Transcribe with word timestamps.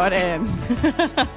Sådan. 0.00 0.48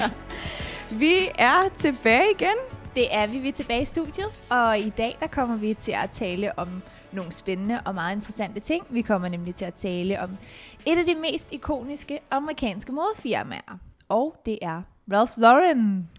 vi 1.03 1.13
er 1.39 1.69
tilbage 1.77 2.25
igen. 2.39 2.55
Det 2.95 3.15
er 3.15 3.27
vi. 3.27 3.39
Vi 3.39 3.47
er 3.47 3.51
tilbage 3.51 3.81
i 3.81 3.85
studiet, 3.85 4.43
og 4.49 4.79
i 4.79 4.89
dag 4.89 5.17
der 5.19 5.27
kommer 5.27 5.55
vi 5.55 5.73
til 5.73 5.91
at 5.91 6.09
tale 6.09 6.59
om 6.59 6.81
nogle 7.11 7.31
spændende 7.31 7.79
og 7.85 7.95
meget 7.95 8.15
interessante 8.15 8.59
ting. 8.59 8.85
Vi 8.89 9.01
kommer 9.01 9.27
nemlig 9.27 9.55
til 9.55 9.65
at 9.65 9.73
tale 9.73 10.21
om 10.21 10.29
et 10.85 10.97
af 10.97 11.05
de 11.05 11.15
mest 11.15 11.47
ikoniske 11.51 12.19
amerikanske 12.31 12.91
modefirmaer, 12.91 13.79
og 14.09 14.35
det 14.45 14.59
er 14.61 14.81
Ralph 15.13 15.33
Lauren. 15.37 16.09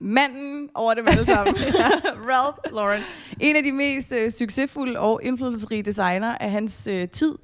Manden 0.00 0.68
over 0.74 0.94
dem 0.94 1.06
alle 1.08 1.26
sammen. 1.26 1.56
Ralph 2.30 2.74
Lauren. 2.74 3.02
En 3.40 3.56
af 3.56 3.62
de 3.62 3.72
mest 3.72 4.12
øh, 4.12 4.30
succesfulde 4.30 4.98
og 5.00 5.20
indflydelsesrige 5.22 5.82
designer 5.82 6.38
af 6.38 6.50
hans 6.50 6.86
øh, 6.86 7.08
tid. 7.08 7.34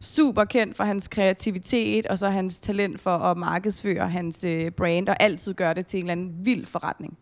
Super 0.00 0.44
kendt 0.44 0.76
for 0.76 0.84
hans 0.84 1.08
kreativitet, 1.08 2.06
og 2.06 2.18
så 2.18 2.28
hans 2.28 2.60
talent 2.60 3.00
for 3.00 3.18
at 3.18 3.36
markedsføre 3.36 4.08
hans 4.08 4.44
øh, 4.44 4.70
brand, 4.70 5.08
og 5.08 5.16
altid 5.22 5.54
gøre 5.54 5.74
det 5.74 5.86
til 5.86 5.98
en 5.98 6.04
eller 6.04 6.12
anden 6.12 6.34
vild 6.42 6.66
forretning. 6.66 7.18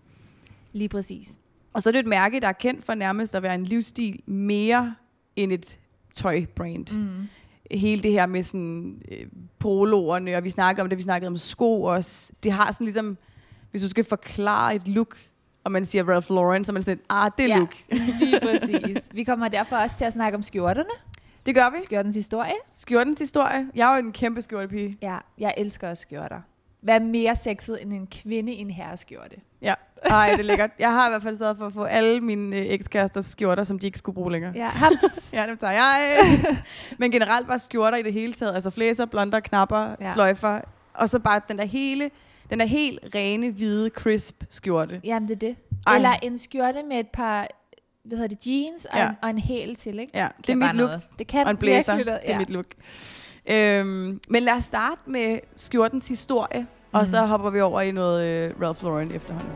Lige 0.72 0.88
præcis. 0.88 1.38
Og 1.72 1.82
så 1.82 1.90
er 1.90 1.92
det 1.92 1.98
et 1.98 2.06
mærke, 2.06 2.40
der 2.40 2.48
er 2.48 2.52
kendt 2.52 2.84
for 2.84 2.94
nærmest 2.94 3.34
at 3.34 3.42
være 3.42 3.54
en 3.54 3.64
livsstil 3.64 4.20
mere 4.26 4.94
end 5.36 5.52
et 5.52 5.78
tøjbrand. 6.14 6.98
Mm. 6.98 7.28
Hele 7.78 8.02
det 8.02 8.12
her 8.12 8.26
med 8.26 8.42
sådan 8.42 9.02
øh, 9.10 9.26
poloerne, 9.58 10.36
og 10.36 10.44
vi 10.44 10.50
snakker 10.50 10.82
om 10.82 10.88
det, 10.88 10.98
vi 10.98 11.02
snakkede 11.02 11.28
om 11.28 11.36
sko 11.36 11.82
også. 11.82 12.32
Det 12.42 12.52
har 12.52 12.72
sådan 12.72 12.84
ligesom, 12.84 13.16
hvis 13.70 13.82
du 13.82 13.88
skal 13.88 14.04
forklare 14.04 14.74
et 14.74 14.88
look, 14.88 15.16
og 15.64 15.72
man 15.72 15.84
siger 15.84 16.04
Ralph 16.08 16.30
Lauren, 16.30 16.64
så 16.64 16.72
er 16.72 16.74
man 16.74 16.82
sådan, 16.82 17.00
ah, 17.08 17.30
det 17.38 17.44
er 17.44 17.48
Ja. 17.48 17.56
look. 17.58 17.74
Lige 18.20 18.40
præcis. 18.46 19.08
Vi 19.14 19.24
kommer 19.24 19.48
derfor 19.48 19.76
også 19.76 19.94
til 19.98 20.04
at 20.04 20.12
snakke 20.12 20.36
om 20.36 20.42
skjorterne. 20.42 20.88
Det 21.48 21.56
gør 21.56 21.70
vi. 21.70 21.76
Skjortens 21.82 22.14
historie. 22.14 22.52
Skjortens 22.70 23.18
historie. 23.18 23.66
Jeg 23.74 23.90
er 23.90 23.96
jo 23.96 24.06
en 24.06 24.12
kæmpe 24.12 24.42
skjortepige. 24.42 24.98
Ja, 25.02 25.16
jeg 25.38 25.54
elsker 25.56 25.90
også 25.90 26.00
skjorter. 26.00 26.40
Hvad 26.80 26.94
er 26.94 27.04
mere 27.04 27.36
sexet 27.36 27.82
end 27.82 27.92
en 27.92 28.06
kvinde 28.06 28.52
i 28.52 28.56
en 28.56 28.70
herreskjorte? 28.70 29.36
Ja. 29.62 29.74
Ej, 30.04 30.30
det 30.30 30.38
er 30.38 30.42
lækkert. 30.42 30.70
Jeg 30.78 30.92
har 30.92 31.08
i 31.08 31.10
hvert 31.10 31.22
fald 31.22 31.36
sørget 31.36 31.56
for 31.56 31.66
at 31.66 31.72
få 31.72 31.84
alle 31.84 32.20
mine 32.20 32.56
øh, 32.56 32.66
ekskæresters 32.66 33.26
skjorter, 33.26 33.64
som 33.64 33.78
de 33.78 33.86
ikke 33.86 33.98
skulle 33.98 34.14
bruge 34.14 34.32
længere. 34.32 34.52
Ja, 34.54 34.68
haps. 34.68 35.30
Ja, 35.32 35.46
dem 35.46 35.56
tager 35.56 35.72
jeg. 35.72 36.18
Men 36.98 37.10
generelt 37.10 37.46
bare 37.46 37.58
skjorter 37.58 37.98
i 37.98 38.02
det 38.02 38.12
hele 38.12 38.32
taget. 38.32 38.54
Altså 38.54 38.70
flæser, 38.70 39.06
blonder, 39.06 39.40
knapper, 39.40 39.96
ja. 40.00 40.12
sløjfer. 40.12 40.60
Og 40.94 41.08
så 41.08 41.18
bare 41.18 41.40
den 41.48 41.58
der 41.58 41.64
hele, 41.64 42.10
den 42.50 42.60
der 42.60 42.66
helt 42.66 43.00
rene, 43.14 43.50
hvide, 43.50 43.90
crisp 43.90 44.44
skjorte. 44.50 45.00
Jamen, 45.04 45.28
det 45.28 45.34
er 45.34 45.38
det. 45.48 45.56
Ej. 45.86 45.96
Eller 45.96 46.12
en 46.22 46.38
skjorte 46.38 46.82
med 46.88 46.98
et 46.98 47.08
par 47.08 47.46
hvad 48.08 48.18
hedder 48.18 48.36
det, 48.36 48.46
jeans 48.46 48.84
og, 48.84 48.98
Ja. 48.98 49.08
en, 49.08 49.14
og 49.22 49.30
en 49.30 49.38
hæl 49.38 49.74
til, 49.76 49.98
ikke? 49.98 50.12
Ja, 50.18 50.28
det 50.46 50.50
er 50.50 50.56
mit 50.56 50.66
look. 50.66 50.74
noget. 50.76 51.00
Det 51.18 51.26
kan 51.26 51.44
Og 51.44 51.50
en 51.50 51.56
blæser. 51.56 51.96
virkelig. 51.96 52.18
Det 52.26 52.30
er 52.34 52.38
mit 52.38 52.50
look. 52.50 52.66
Øhm, 53.50 54.20
men 54.28 54.42
lad 54.42 54.52
os 54.52 54.64
starte 54.64 55.00
med 55.06 55.38
skjortens 55.56 56.08
historie. 56.08 56.66
Og 56.92 57.00
Mhm. 57.00 57.10
så 57.10 57.20
hopper 57.26 57.50
vi 57.50 57.60
over 57.60 57.80
i 57.80 57.90
noget 57.90 58.24
øh, 58.26 58.54
Ralph 58.62 58.82
Lauren 58.84 59.10
efterhånden. 59.12 59.52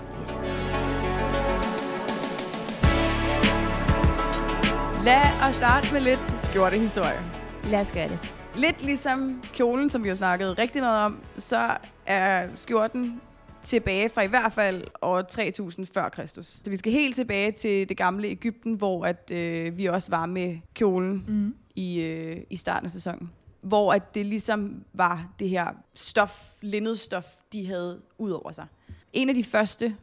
Lad 5.05 5.49
os 5.49 5.55
starte 5.57 5.93
med 5.93 6.01
lidt 6.01 6.35
skjortehistorie. 6.45 7.21
Lad 7.65 7.81
os 7.81 7.93
gøre 7.93 8.09
det. 8.09 8.35
Lidt 8.55 8.83
ligesom 8.85 9.43
kjolen, 9.53 9.91
som 9.91 10.05
vi 10.05 10.09
jo 10.09 10.17
snakkede 10.17 10.53
rigtig 10.53 10.83
meget 10.83 11.05
om, 11.05 11.19
så 11.39 11.71
er 12.07 12.47
skjorten 12.55 13.21
tilbage 13.63 14.09
fra 14.09 14.23
i 14.23 14.27
hvert 14.27 14.53
fald 14.53 14.85
år 15.03 15.23
3000 15.23 15.87
før 15.87 16.09
Kristus. 16.09 16.47
Så 16.65 16.71
vi 16.71 16.77
skal 16.77 16.93
helt 16.93 17.17
tilbage 17.17 17.53
til 17.53 17.89
det 17.89 17.97
gamle 17.97 18.29
Ægypten, 18.29 18.75
hvor 18.75 19.05
at, 19.07 19.31
øh, 19.31 19.79
vi 19.79 19.87
også 19.87 20.11
var 20.11 20.27
med 20.27 20.59
kjolen 20.75 21.25
Mm. 21.29 21.55
i, 21.75 22.01
øh, 22.01 22.41
i 22.51 22.57
starten 22.57 22.87
af 22.87 22.91
sæsonen. 22.91 23.31
Hvor 23.61 23.93
at 23.93 24.15
det 24.15 24.27
ligesom 24.27 24.85
var 24.93 25.29
det 25.39 25.49
her 25.49 25.67
stof, 25.95 26.51
linnet 26.61 26.99
stof, 26.99 27.27
de 27.53 27.67
havde 27.67 28.01
ud 28.19 28.31
over 28.31 28.53
sig. 28.53 28.67
En 29.13 29.29
af 29.29 29.35
de 29.35 29.45
første, 29.45 29.97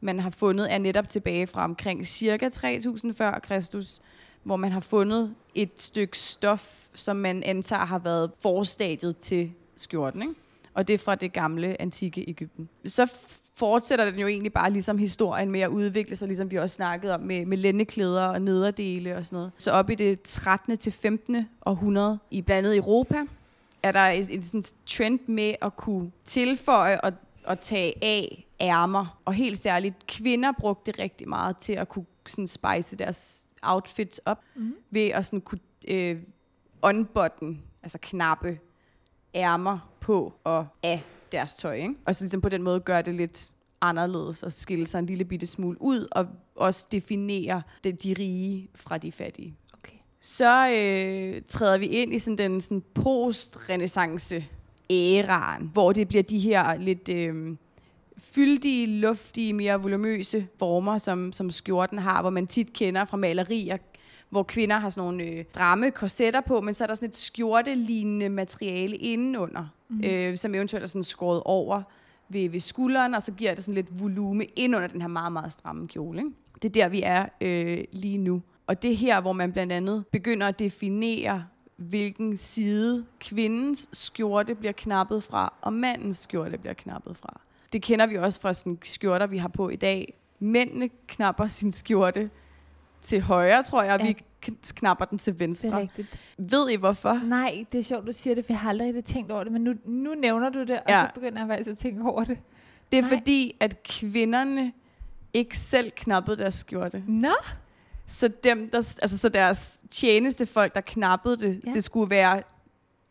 man 0.00 0.20
har 0.20 0.30
fundet, 0.30 0.72
er 0.72 0.78
netop 0.78 1.08
tilbage 1.08 1.46
fra 1.46 1.64
omkring 1.64 2.06
cirka 2.06 2.48
3000 2.48 3.14
før 3.14 3.38
Kristus, 3.38 4.00
hvor 4.42 4.56
man 4.56 4.72
har 4.72 4.80
fundet 4.80 5.34
et 5.54 5.70
stykke 5.80 6.18
stof, 6.18 6.86
som 6.94 7.16
man 7.16 7.42
antager 7.42 7.84
har 7.84 7.98
været 7.98 8.30
forstadiet 8.40 9.16
til 9.18 9.52
skjorten. 9.76 10.22
Ikke? 10.22 10.34
Og 10.76 10.88
det 10.88 10.94
er 10.94 10.98
fra 10.98 11.14
det 11.14 11.32
gamle, 11.32 11.80
antikke 11.80 12.28
Ægypten. 12.28 12.68
Så 12.86 13.12
fortsætter 13.54 14.10
den 14.10 14.20
jo 14.20 14.26
egentlig 14.26 14.52
bare 14.52 14.70
ligesom 14.70 14.98
historien 14.98 15.50
med 15.50 15.60
at 15.60 15.68
udvikle 15.68 16.16
sig, 16.16 16.28
ligesom 16.28 16.50
vi 16.50 16.56
også 16.56 16.74
snakkede 16.74 17.14
om 17.14 17.20
med, 17.20 17.46
med 17.46 17.58
lændeklæder 17.58 18.26
og 18.26 18.42
nederdele 18.42 19.16
og 19.16 19.24
sådan 19.26 19.36
noget. 19.36 19.52
Så 19.58 19.70
op 19.70 19.90
i 19.90 19.94
det 19.94 20.22
13. 20.22 20.78
til 20.78 20.92
15. 20.92 21.48
århundrede, 21.66 22.18
i 22.30 22.42
blandt 22.42 22.66
andet 22.66 22.76
Europa, 22.76 23.24
er 23.82 23.92
der 23.92 24.06
en, 24.06 24.26
en 24.30 24.42
sådan 24.42 24.64
trend 24.86 25.20
med 25.26 25.54
at 25.62 25.76
kunne 25.76 26.10
tilføje 26.24 27.00
og, 27.00 27.12
og 27.44 27.60
tage 27.60 27.94
af 28.04 28.46
ærmer. 28.60 29.20
Og 29.24 29.34
helt 29.34 29.58
særligt, 29.58 30.06
kvinder 30.06 30.52
brugte 30.58 30.92
det 30.92 31.00
rigtig 31.00 31.28
meget 31.28 31.56
til 31.56 31.72
at 31.72 31.88
kunne 31.88 32.06
sådan 32.26 32.46
spice 32.46 32.96
deres 32.96 33.42
outfits 33.62 34.20
op, 34.24 34.40
Mm. 34.54 34.74
ved 34.90 35.06
at 35.08 35.26
sådan 35.26 35.40
kunne 35.40 35.60
øh, 35.88 36.18
unbutton, 36.82 37.62
altså 37.82 37.98
knappe 38.02 38.58
ærmer 39.34 39.78
på 40.06 40.32
og 40.44 40.66
af 40.82 41.02
deres 41.32 41.54
tøj. 41.54 41.74
Ikke? 41.74 41.94
Og 42.04 42.14
så 42.14 42.24
ligesom 42.24 42.40
på 42.40 42.48
den 42.48 42.62
måde 42.62 42.80
gøre 42.80 43.02
det 43.02 43.14
lidt 43.14 43.50
anderledes 43.80 44.42
og 44.42 44.52
skille 44.52 44.86
sig 44.86 44.98
en 44.98 45.06
lille 45.06 45.24
bitte 45.24 45.46
smule 45.46 45.76
ud, 45.80 46.08
og 46.10 46.26
også 46.54 46.86
definere 46.92 47.62
det, 47.84 48.02
de 48.02 48.14
rige 48.18 48.68
fra 48.74 48.98
de 48.98 49.12
fattige. 49.12 49.54
Okay. 49.72 49.96
Så 50.20 50.68
øh, 50.68 51.42
træder 51.48 51.78
vi 51.78 51.86
ind 51.86 52.14
i 52.14 52.18
sådan 52.18 52.38
den 52.38 52.60
sådan 52.60 52.82
post-renaissance 52.94 54.44
æraen, 54.90 55.70
hvor 55.72 55.92
det 55.92 56.08
bliver 56.08 56.22
de 56.22 56.38
her 56.38 56.76
lidt 56.76 57.08
øh, 57.08 57.56
fyldige, 58.18 58.86
luftige, 58.86 59.52
mere 59.52 59.82
volumøse 59.82 60.48
former, 60.58 60.98
som, 60.98 61.32
som 61.32 61.50
skjorten 61.50 61.98
har, 61.98 62.20
hvor 62.20 62.30
man 62.30 62.46
tit 62.46 62.72
kender 62.72 63.04
fra 63.04 63.16
malerier, 63.16 63.76
hvor 64.30 64.42
kvinder 64.42 64.78
har 64.78 64.90
sådan 64.90 65.06
nogle 65.06 65.24
øh, 65.24 65.44
stramme 65.50 65.90
korsetter 65.90 66.40
på, 66.40 66.60
men 66.60 66.74
så 66.74 66.84
er 66.84 66.86
der 66.86 66.94
sådan 66.94 67.08
et 67.08 67.16
skjortelignende 67.16 68.28
materiale 68.28 68.96
indenunder, 68.96 69.66
mm. 69.88 70.04
øh, 70.04 70.36
som 70.36 70.54
eventuelt 70.54 70.82
er 70.82 70.86
sådan 70.86 71.02
skåret 71.02 71.42
over 71.44 71.82
ved, 72.28 72.48
ved 72.48 72.60
skulderen, 72.60 73.14
og 73.14 73.22
så 73.22 73.32
giver 73.32 73.54
det 73.54 73.64
sådan 73.64 73.74
lidt 73.74 74.00
volume 74.00 74.44
ind 74.44 74.76
under 74.76 74.88
den 74.88 75.00
her 75.00 75.08
meget, 75.08 75.32
meget 75.32 75.52
stramme 75.52 75.88
kjole. 75.88 76.18
Ikke? 76.18 76.30
Det 76.62 76.68
er 76.68 76.72
der, 76.72 76.88
vi 76.88 77.02
er 77.04 77.26
øh, 77.40 77.84
lige 77.92 78.18
nu. 78.18 78.42
Og 78.66 78.82
det 78.82 78.90
er 78.90 78.96
her, 78.96 79.20
hvor 79.20 79.32
man 79.32 79.52
blandt 79.52 79.72
andet 79.72 80.04
begynder 80.12 80.46
at 80.46 80.58
definere, 80.58 81.44
hvilken 81.76 82.36
side 82.36 83.06
kvindens 83.20 83.88
skjorte 83.92 84.54
bliver 84.54 84.72
knappet 84.72 85.22
fra, 85.22 85.52
og 85.60 85.72
mandens 85.72 86.18
skjorte 86.18 86.58
bliver 86.58 86.74
knappet 86.74 87.16
fra. 87.16 87.40
Det 87.72 87.82
kender 87.82 88.06
vi 88.06 88.18
også 88.18 88.40
fra 88.40 88.52
sådan 88.52 88.78
skjorter, 88.82 89.26
vi 89.26 89.38
har 89.38 89.48
på 89.48 89.68
i 89.68 89.76
dag. 89.76 90.18
Mændene 90.38 90.90
knapper 91.06 91.46
sin 91.46 91.72
skjorte 91.72 92.30
til 93.06 93.20
højre, 93.20 93.62
tror 93.62 93.82
jeg, 93.82 93.94
og 93.94 94.00
Ja. 94.00 94.06
vi 94.06 94.16
knapper 94.74 95.04
den 95.04 95.18
til 95.18 95.32
Det 95.32 95.42
er 95.42 95.46
venstre. 95.46 95.78
rigtigt. 95.80 96.20
Ved 96.38 96.70
I 96.70 96.76
hvorfor? 96.76 97.20
Nej, 97.24 97.64
det 97.72 97.78
er 97.78 97.82
sjovt, 97.82 98.06
du 98.06 98.12
siger 98.12 98.34
det, 98.34 98.44
for 98.44 98.52
jeg 98.52 98.60
har 98.60 98.68
aldrig 98.70 98.86
rigtig 98.88 99.04
tænkt 99.04 99.32
over 99.32 99.42
det, 99.44 99.52
men 99.52 99.64
nu, 99.64 99.74
nu 99.84 100.14
nævner 100.14 100.50
du 100.50 100.60
det, 100.60 100.70
og 100.70 100.82
Ja. 100.88 101.06
så 101.08 101.14
begynder 101.14 101.38
jeg 101.38 101.48
faktisk 101.48 101.70
at 101.70 101.78
tænke 101.78 102.02
over 102.10 102.24
det. 102.24 102.38
Det 102.92 102.98
er 102.98 103.02
Nej. 103.02 103.10
fordi, 103.18 103.56
at 103.60 103.82
kvinderne 103.82 104.72
ikke 105.32 105.58
selv 105.58 105.90
knappede 105.96 106.36
deres 106.36 106.54
skjorte. 106.54 107.02
Nå? 107.06 107.34
Så, 108.06 108.28
dem, 108.44 108.70
der, 108.70 108.78
altså, 109.02 109.18
så 109.18 109.28
deres 109.28 109.80
tjenestefolk, 109.90 110.74
der 110.74 110.80
knappede 110.80 111.36
det, 111.36 111.60
Ja. 111.66 111.72
det, 111.72 111.84
skulle 111.84 112.10
være, 112.10 112.42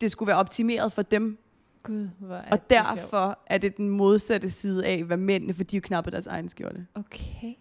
det 0.02 0.12
skulle 0.12 0.28
være 0.28 0.38
optimeret 0.38 0.94
for 0.94 1.02
dem. 1.02 1.38
Gud, 1.84 2.10
hvor 2.20 2.36
er 2.36 2.42
og 2.52 2.70
det 2.70 2.78
sjovt. 2.86 2.96
derfor 3.02 3.40
er 3.48 3.58
det 3.58 3.78
den 3.78 3.90
modsatte 3.90 4.50
side 4.52 4.86
af, 4.86 5.04
hvad 5.04 5.18
mændene, 5.18 5.54
for 5.54 5.64
de 5.64 5.82
knappede 5.82 6.14
deres 6.14 6.28
egen 6.28 6.50
skjorte. 6.50 6.86
Okay. 6.96 7.54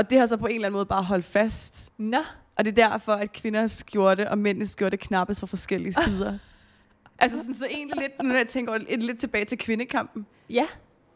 Og 0.00 0.10
det 0.10 0.18
har 0.18 0.26
så 0.26 0.36
på 0.36 0.46
en 0.46 0.54
eller 0.54 0.66
anden 0.66 0.76
måde 0.76 0.86
bare 0.86 1.02
holdt 1.02 1.24
fast. 1.24 1.92
Nå? 1.98 2.18
Og 2.56 2.64
det 2.64 2.78
er 2.78 2.88
derfor, 2.88 3.12
at 3.12 3.32
kvinders 3.32 3.70
skjorte 3.70 4.30
og 4.30 4.38
mændenes 4.38 4.70
skjorte 4.70 4.96
knappes 4.96 5.40
fra 5.40 5.46
forskellige 5.46 5.94
sider. 6.04 6.38
altså 7.18 7.38
sådan, 7.38 7.54
så 7.54 7.66
egentlig 7.66 8.00
lidt, 8.00 8.22
nu 8.22 8.28
når 8.28 8.36
jeg 8.36 8.48
tænker 8.48 8.72
over 8.72 8.96
lidt 8.96 9.18
tilbage 9.18 9.44
til 9.44 9.58
kvindekampen. 9.58 10.26
Ja. 10.50 10.66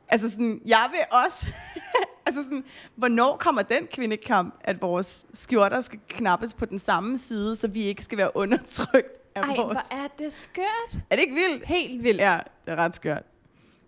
Altså 0.08 0.31
sådan, 0.31 0.60
jeg 0.66 0.88
vil 0.90 1.00
også... 1.26 1.46
altså 2.26 2.42
sådan, 2.42 2.64
hvornår 2.94 3.36
kommer 3.36 3.62
den 3.62 3.86
kvindekamp, 3.86 4.54
at 4.60 4.82
vores 4.82 5.25
skjorter 5.34 5.80
skal 5.80 5.98
knappes 6.08 6.54
på 6.54 6.64
den 6.64 6.78
samme 6.78 7.19
side, 7.19 7.56
så 7.56 7.69
vi 7.69 7.82
ikke 7.82 8.02
skal 8.02 8.19
være 8.19 8.37
undertrykt 8.37 9.34
af 9.34 9.42
Ej, 9.42 9.56
vores... 9.56 9.78
hvor 9.78 9.96
er 9.96 10.08
det 10.19 10.32
skørt. 10.32 10.98
Er 11.10 11.16
det 11.16 11.22
ikke 11.22 11.34
vildt? 11.34 11.66
Helt 11.66 12.04
vildt. 12.04 12.20
Ja, 12.20 12.38
det 12.66 12.72
er 12.72 12.76
ret 12.76 12.96
skørt. 12.96 13.22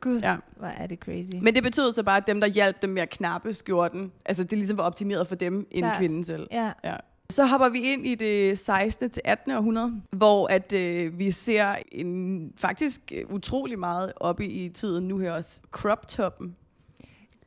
Gud, 0.06 0.20
Ja. 0.20 0.36
hvor 0.56 0.66
er 0.68 0.86
det 0.86 0.98
crazy. 0.98 1.36
Men 1.42 1.54
det 1.54 1.62
betød 1.62 1.92
så 1.92 2.02
bare, 2.02 2.16
at 2.16 2.26
dem, 2.26 2.40
der 2.40 2.46
hjalp 2.46 2.82
dem 2.82 2.90
med 2.90 3.02
at 3.02 3.10
knappe 3.10 3.54
skjorten, 3.54 4.12
altså 4.24 4.44
det 4.44 4.58
ligesom 4.58 4.78
var 4.78 4.84
optimeret 4.84 5.26
for 5.28 5.34
dem, 5.34 5.66
end 5.70 5.84
Klart. 5.84 5.96
kvinden 5.98 6.24
selv. 6.24 6.46
ja. 6.52 6.72
Ja. 6.84 6.96
Så 7.30 7.44
hopper 7.46 7.68
vi 7.68 7.80
ind 7.92 8.06
i 8.06 8.14
det 8.14 8.58
16. 8.58 9.10
til 9.10 9.22
18. 9.24 9.52
århundrede, 9.52 10.02
hvor 10.10 10.46
at 10.48 10.72
øh, 10.72 11.18
vi 11.18 11.30
ser 11.30 11.74
en 11.92 12.52
faktisk 12.56 13.00
øh, 13.14 13.24
utrolig 13.30 13.78
meget 13.78 14.12
oppe 14.16 14.46
i 14.46 14.68
tiden 14.68 15.08
nu 15.08 15.18
her 15.18 15.32
også 15.32 15.60
crop 15.70 16.08
toppen. 16.08 16.56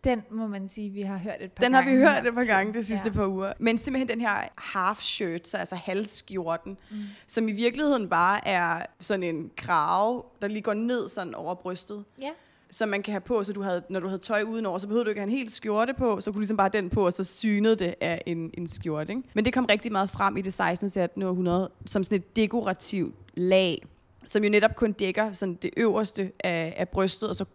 Den 0.04 0.22
må 0.32 0.48
man 0.48 0.68
sige, 0.68 0.90
vi 0.90 1.02
har 1.02 1.18
hørt 1.18 1.36
et 1.42 1.52
par 1.52 1.64
Den 1.64 1.74
har 1.74 1.82
gange. 1.82 1.98
vi 1.98 2.04
hørt 2.04 2.28
et 2.28 2.34
par 2.34 2.44
gange 2.44 2.74
de 2.74 2.84
sidste 2.84 3.06
ja. 3.06 3.12
ja. 3.14 3.14
par 3.14 3.28
uger. 3.28 3.54
Men 3.60 3.78
simpelthen 3.78 4.08
den 4.08 4.22
her 4.22 4.38
half 4.58 5.00
shirt, 5.02 5.48
så 5.48 5.58
altså 5.58 5.76
halsskjorten, 5.76 6.78
Mm. 6.92 6.98
som 7.28 7.48
i 7.48 7.52
virkeligheden 7.52 8.10
bare 8.10 8.48
er 8.48 8.86
sådan 9.00 9.24
en 9.24 9.52
krave, 9.58 10.24
der 10.42 10.48
lige 10.48 10.62
går 10.62 10.74
ned 10.74 11.10
sådan 11.10 11.36
over 11.36 11.56
brystet. 11.56 12.04
Ja. 12.22 12.30
Som 12.72 12.90
man 12.90 13.04
kan 13.04 13.12
have 13.12 13.22
på, 13.22 13.44
så 13.44 13.54
du 13.54 13.62
havde, 13.62 13.84
når 13.90 14.00
du 14.00 14.08
havde 14.08 14.22
tøj 14.22 14.42
udenover, 14.44 14.78
så 14.78 14.88
behøvede 14.88 15.06
du 15.06 15.10
ikke 15.10 15.22
have 15.22 15.30
en 15.32 15.38
helt 15.38 15.52
skjorte 15.52 15.94
på, 15.94 16.22
så 16.22 16.32
kunne 16.32 16.34
du 16.34 16.40
ligesom 16.40 16.58
bare 16.58 16.70
den 16.70 16.90
på, 16.90 17.06
og 17.06 17.14
så 17.14 17.24
synede 17.24 17.76
det 17.76 17.96
af 18.02 18.22
en, 18.26 18.52
en 18.54 18.68
skjorte. 18.68 19.14
Ikke? 19.14 19.24
Men 19.34 19.46
det 19.46 19.54
kom 19.54 19.66
rigtig 19.66 19.92
meget 19.92 20.10
frem 20.10 20.38
i 20.38 20.42
det 20.42 20.54
16. 20.54 20.90
til 20.90 21.00
18. 21.00 21.22
århundrede, 21.24 21.70
som 21.86 22.04
sådan 22.04 22.16
et 22.16 22.36
dekorativt 22.36 23.16
lag, 23.34 23.86
som 24.26 24.44
jo 24.44 24.50
netop 24.50 24.76
kun 24.76 24.92
dækker 24.92 25.32
sådan 25.32 25.56
det 25.62 25.72
øverste 25.78 26.32
af, 26.44 26.74
af 26.78 26.90
brystet, 26.90 27.30
og 27.30 27.36
så 27.36 27.46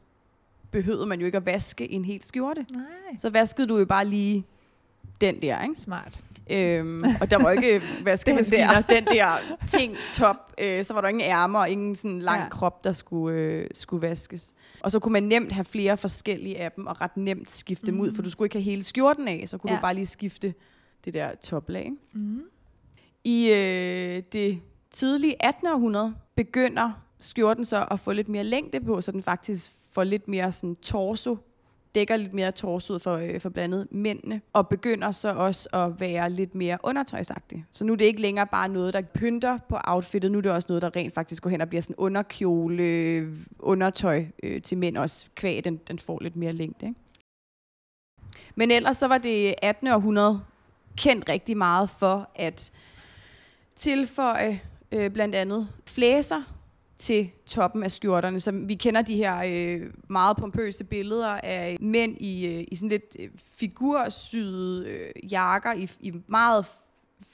behøvede 0.70 1.06
man 1.06 1.20
jo 1.20 1.26
ikke 1.26 1.36
at 1.36 1.46
vaske 1.46 1.90
en 1.92 2.04
helt 2.04 2.26
skjorte. 2.26 2.66
Nej. 2.70 2.82
Så 3.18 3.30
vaskede 3.30 3.66
du 3.66 3.78
jo 3.78 3.84
bare 3.84 4.04
lige 4.04 4.44
den 5.20 5.42
der, 5.42 5.62
ikke? 5.62 5.74
Smart. 5.74 6.20
Øhm, 6.50 7.04
og 7.20 7.30
der 7.30 7.42
var 7.42 7.50
ikke 7.50 7.82
vaskemaskiner, 8.04 8.80
den 8.80 9.04
der 9.04 9.36
ting 9.70 9.96
top. 10.12 10.36
Øh, 10.58 10.84
så 10.84 10.94
var 10.94 11.00
der 11.00 11.08
ingen 11.08 11.24
ærmer 11.24 11.58
og 11.58 11.70
ingen 11.70 11.94
sådan 11.94 12.20
lang 12.20 12.42
Ja. 12.42 12.48
krop, 12.48 12.84
der 12.84 12.92
skulle, 12.92 13.38
øh, 13.38 13.66
skulle 13.74 14.08
vaskes. 14.08 14.52
Og 14.84 14.90
så 14.92 14.98
kunne 14.98 15.12
man 15.12 15.22
nemt 15.22 15.52
have 15.52 15.64
flere 15.64 15.96
forskellige 15.96 16.58
af 16.58 16.72
dem, 16.72 16.86
og 16.86 17.00
ret 17.00 17.16
nemt 17.16 17.50
skifte 17.50 17.86
dem 17.86 18.00
ud, 18.00 18.14
for 18.14 18.22
du 18.22 18.30
skulle 18.30 18.46
ikke 18.46 18.56
have 18.56 18.62
hele 18.64 18.84
skjorten 18.84 19.28
af, 19.28 19.44
så 19.48 19.58
kunne 19.58 19.70
Ja. 19.70 19.76
du 19.76 19.80
bare 19.80 19.94
lige 19.94 20.06
skifte 20.06 20.54
det 21.04 21.14
der 21.14 21.34
toplag. 21.34 21.92
Mm. 22.12 22.42
I 23.24 23.50
øh, 23.50 24.22
det 24.32 24.60
tidlige 24.90 25.42
18. 25.44 25.66
århundrede 25.66 26.14
begynder 26.34 26.92
skjorten 27.20 27.64
så 27.64 27.86
at 27.90 28.00
få 28.00 28.12
lidt 28.12 28.28
mere 28.28 28.44
længde 28.44 28.80
på, 28.80 29.00
så 29.00 29.12
den 29.12 29.22
faktisk 29.22 29.72
får 29.92 30.04
lidt 30.04 30.28
mere 30.28 30.52
sådan 30.52 30.76
torso, 30.76 31.36
dækker 31.94 32.16
lidt 32.16 32.34
mere 32.34 32.52
torso 32.52 32.98
for, 32.98 33.16
øh, 33.16 33.40
for 33.40 33.48
blandt 33.48 33.74
andet 33.74 33.92
mændene, 33.92 34.40
og 34.52 34.68
begynder 34.68 35.10
så 35.10 35.34
også 35.34 35.68
at 35.72 36.00
være 36.00 36.30
lidt 36.30 36.54
mere 36.54 36.78
undertøjsagtig. 36.82 37.64
Så 37.72 37.84
nu 37.84 37.92
er 37.92 37.96
det 37.96 38.04
ikke 38.04 38.20
længere 38.20 38.46
bare 38.46 38.68
noget, 38.68 38.94
der 38.94 39.02
pynter 39.02 39.58
på 39.68 39.78
outfittet, 39.84 40.32
nu 40.32 40.38
er 40.38 40.42
det 40.42 40.52
også 40.52 40.66
noget, 40.68 40.82
der 40.82 40.96
rent 40.96 41.14
faktisk 41.14 41.42
går 41.42 41.50
hen 41.50 41.60
og 41.60 41.68
bliver 41.68 41.82
sådan 41.82 41.96
underkjole, 41.96 42.82
øh, 42.82 43.36
undertøj 43.58 44.24
øh, 44.42 44.62
til 44.62 44.78
mænd 44.78 44.96
også, 44.96 45.26
kvæg, 45.34 45.64
den, 45.64 45.76
den 45.76 45.98
får 45.98 46.18
lidt 46.22 46.36
mere 46.36 46.52
længde. 46.52 46.86
Ikke? 46.86 47.00
Men 48.54 48.70
ellers 48.70 48.96
så 48.96 49.08
var 49.08 49.18
det 49.18 49.54
18. 49.62 49.88
århundrede 49.88 50.40
kendt 50.96 51.28
rigtig 51.28 51.56
meget 51.56 51.90
for 51.90 52.30
at 52.34 52.72
tilføje 53.76 54.60
øh, 54.92 55.10
blandt 55.10 55.34
andet 55.34 55.68
flæser 55.86 56.42
til 56.98 57.30
toppen 57.46 57.82
af 57.82 57.90
skjorterne. 57.92 58.40
Så 58.40 58.50
vi 58.52 58.74
kender 58.74 59.02
de 59.02 59.16
her 59.16 59.42
øh, 59.46 59.80
meget 60.10 60.36
pompøse 60.36 60.84
billeder 60.84 61.28
af 61.28 61.76
mænd 61.80 62.16
i, 62.20 62.46
øh, 62.46 62.64
i 62.68 62.76
sådan 62.76 62.88
lidt 62.88 63.16
øh, 63.18 63.28
figursyede 63.44 64.88
øh, 64.88 65.32
jakker 65.32 65.72
i, 65.72 65.90
i 66.00 66.12
meget 66.26 66.66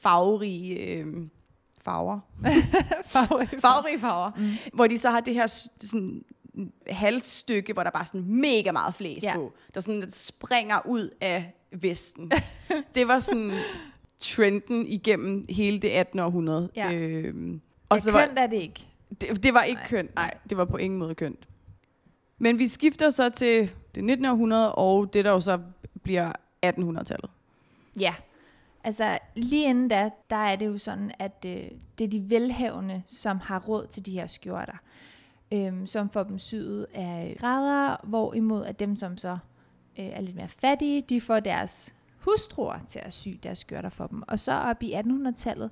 farverige 0.02 0.94
øh, 0.94 1.06
farver. 1.84 2.20
farverige 3.58 3.98
farver. 4.00 4.30
Mm. 4.38 4.50
Hvor 4.72 4.86
de 4.86 4.98
så 4.98 5.10
har 5.10 5.20
det 5.20 5.34
her 5.34 5.46
sådan, 5.80 6.24
halsstykke, 6.86 7.72
hvor 7.72 7.82
der 7.82 7.90
bare 7.90 8.02
er 8.02 8.06
sådan 8.06 8.24
mega 8.26 8.72
meget 8.72 8.94
flæs 8.94 9.22
Ja. 9.24 9.28
ja. 9.30 9.34
på, 9.36 9.52
der 9.74 9.80
sådan 9.80 10.00
lidt 10.00 10.14
springer 10.14 10.80
ud 10.86 11.10
af 11.20 11.52
vesten. 11.72 12.30
det 12.94 13.08
var 13.08 13.18
sådan 13.18 13.50
trenden 14.18 14.86
igennem 14.86 15.46
hele 15.48 15.78
det 15.78 15.88
18. 15.90 16.18
århundrede. 16.18 16.70
Ja. 16.76 16.92
Øhm, 16.92 17.54
Og 17.54 17.60
og 17.88 18.00
så 18.00 18.04
så 18.04 18.10
var, 18.12 18.26
kønt 18.26 18.38
er 18.38 18.46
det 18.46 18.56
ikke. 18.56 18.86
Det, 19.20 19.42
det 19.42 19.54
var 19.54 19.62
ikke 19.62 19.80
Nej. 19.80 19.88
kønt. 19.88 20.14
Nej, 20.14 20.34
det 20.50 20.58
var 20.58 20.64
på 20.64 20.76
ingen 20.76 20.98
måde 20.98 21.14
kønt. 21.14 21.48
Men 22.38 22.58
vi 22.58 22.68
skifter 22.68 23.10
så 23.10 23.30
til 23.30 23.70
det 23.94 24.04
19. 24.04 24.26
århundrede, 24.26 24.74
og 24.74 25.12
det 25.12 25.24
der 25.24 25.30
jo 25.30 25.40
så 25.40 25.58
bliver 26.02 26.32
1800-tallet. 26.66 27.30
Ja. 28.00 28.14
Altså, 28.84 29.18
lige 29.34 29.68
inden 29.68 29.88
da, 29.88 30.10
der 30.30 30.36
er 30.36 30.56
det 30.56 30.66
jo 30.66 30.78
sådan, 30.78 31.12
at 31.18 31.44
øh, 31.46 31.64
det 31.98 32.04
er 32.04 32.08
de 32.08 32.30
velhavende, 32.30 33.02
som 33.06 33.38
har 33.38 33.58
råd 33.58 33.86
til 33.86 34.06
de 34.06 34.12
her 34.12 34.26
skjorter, 34.26 34.76
øhm, 35.52 35.86
som 35.86 36.10
får 36.10 36.22
dem 36.22 36.38
syet 36.38 36.86
af 36.94 37.36
grader, 37.38 37.96
hvorimod 38.02 38.64
at 38.64 38.80
dem, 38.80 38.96
som 38.96 39.16
så 39.16 39.38
øh, 39.98 40.06
er 40.06 40.20
lidt 40.20 40.36
mere 40.36 40.48
fattige, 40.48 41.02
de 41.08 41.20
får 41.20 41.40
deres 41.40 41.94
hustruer 42.18 42.78
til 42.88 42.98
at 42.98 43.12
sy 43.12 43.28
deres 43.42 43.58
skjorter 43.58 43.88
for 43.88 44.06
dem. 44.06 44.22
Og 44.28 44.38
så 44.38 44.52
op 44.52 44.82
i 44.82 44.94
1800-tallet, 44.94 45.70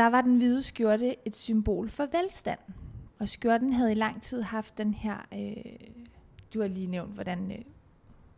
der 0.00 0.06
var 0.06 0.20
den 0.20 0.36
hvide 0.36 0.62
skjorte 0.62 1.16
et 1.26 1.36
symbol 1.36 1.90
for 1.90 2.06
velstand. 2.12 2.58
Og 3.18 3.28
skjorten 3.28 3.72
havde 3.72 3.92
i 3.92 3.94
lang 3.94 4.22
tid 4.22 4.42
haft 4.42 4.78
den 4.78 4.94
her, 4.94 5.26
øh, 5.34 5.74
du 6.54 6.60
har 6.60 6.68
lige 6.68 6.86
nævnt, 6.86 7.14
hvordan 7.14 7.52
øh, 7.52 7.58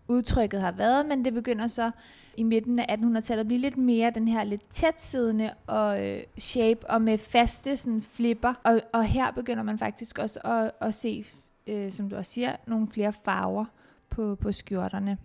udtrykket 0.09 0.61
har 0.61 0.73
været, 0.73 1.07
men 1.07 1.25
det 1.25 1.35
begynder 1.35 1.67
så 1.67 1.91
i 2.37 2.43
midten 2.43 2.79
af 2.79 2.97
1800-tallet 2.97 3.41
at 3.41 3.47
blive 3.47 3.61
lidt 3.61 3.77
mere 3.77 4.11
den 4.11 4.29
her 4.29 4.45
lidt 4.45 4.71
tætsiddende 4.71 5.55
og 5.67 6.07
øh, 6.07 6.23
shape 6.39 6.91
og 6.91 7.03
med 7.03 7.19
faste 7.19 7.77
sådan 7.77 8.03
flipper. 8.03 8.55
Og, 8.65 8.81
og 8.93 9.05
her 9.05 9.31
begynder 9.31 9.63
man 9.63 9.79
faktisk 9.79 10.19
også 10.19 10.41
at, 10.41 10.87
at 10.89 10.95
se, 10.95 11.25
øh, 11.67 11.93
som 11.93 12.11
du 12.11 12.17
også 12.17 12.33
siger, 12.33 12.57
nogle 12.67 12.89
flere 12.89 13.13
farver 13.13 13.65
på, 14.11 14.35
på 14.35 14.53
skjorterne. 14.53 15.19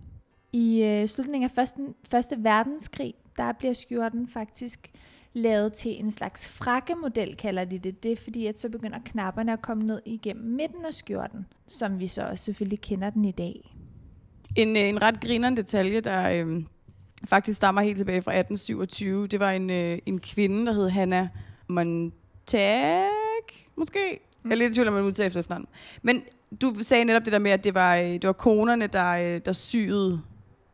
I 0.54 0.84
øh, 0.84 1.08
slutningen 1.08 1.50
af 1.50 1.52
første, 1.52 1.82
første 2.12 2.44
verdenskrig, 2.44 3.14
der 3.38 3.52
bliver 3.52 3.74
skjorten 3.74 4.28
faktisk 4.28 4.92
lavet 5.34 5.74
til 5.74 6.00
en 6.00 6.12
slags 6.12 6.50
frakkemodel, 6.50 7.36
kalder 7.36 7.66
de 7.66 7.80
det. 7.80 8.04
Det 8.04 8.12
er 8.12 8.16
fordi, 8.16 8.46
at 8.46 8.60
så 8.60 8.70
begynder 8.70 9.00
knapperne 9.06 9.54
at 9.54 9.62
komme 9.62 9.84
ned 9.84 10.02
igennem 10.06 10.46
midten 10.46 10.86
af 10.86 10.94
skjorten, 10.94 11.46
som 11.68 12.00
vi 12.00 12.08
så 12.08 12.28
også 12.28 12.44
selvfølgelig 12.44 12.82
kender 12.82 13.10
den 13.10 13.26
i 13.26 13.32
dag. 13.32 13.76
En, 14.56 14.78
øh, 14.78 14.84
en 14.84 15.02
ret 15.02 15.20
grinerende 15.22 15.62
detalje, 15.62 16.02
der 16.02 16.30
øh, 16.30 16.64
faktisk 17.26 17.58
stammer 17.58 17.82
helt 17.82 17.98
tilbage 17.98 18.22
fra 18.22 18.32
1827, 18.32 19.28
det 19.28 19.40
var 19.40 19.52
en, 19.52 19.70
øh, 19.70 20.00
en 20.06 20.20
kvinde, 20.20 20.66
der 20.66 20.74
hed 20.74 20.90
Hannah 20.90 21.28
Montag, 21.68 23.10
måske? 23.76 24.20
Mm. 24.44 24.50
Jeg 24.50 24.56
er 24.56 24.60
lidt 24.60 24.72
i 24.72 24.74
tvivl 24.74 24.88
om, 24.88 24.94
man 24.94 25.04
udtaler 25.04 25.28
efter 25.28 25.40
efternavn. 25.40 25.68
Men 26.02 26.24
du 26.62 26.76
sagde 26.82 27.06
netop 27.06 27.26
det 27.26 27.34
der 27.34 27.40
med, 27.40 27.52
at 27.52 27.64
det 27.64 27.74
var, 27.74 27.96
øh, 27.96 28.14
det 28.14 28.28
var 28.28 28.34
konerne, 28.34 28.88
der, 28.88 29.10
øh, 29.10 29.42
der 29.46 29.52
syede 29.52 30.22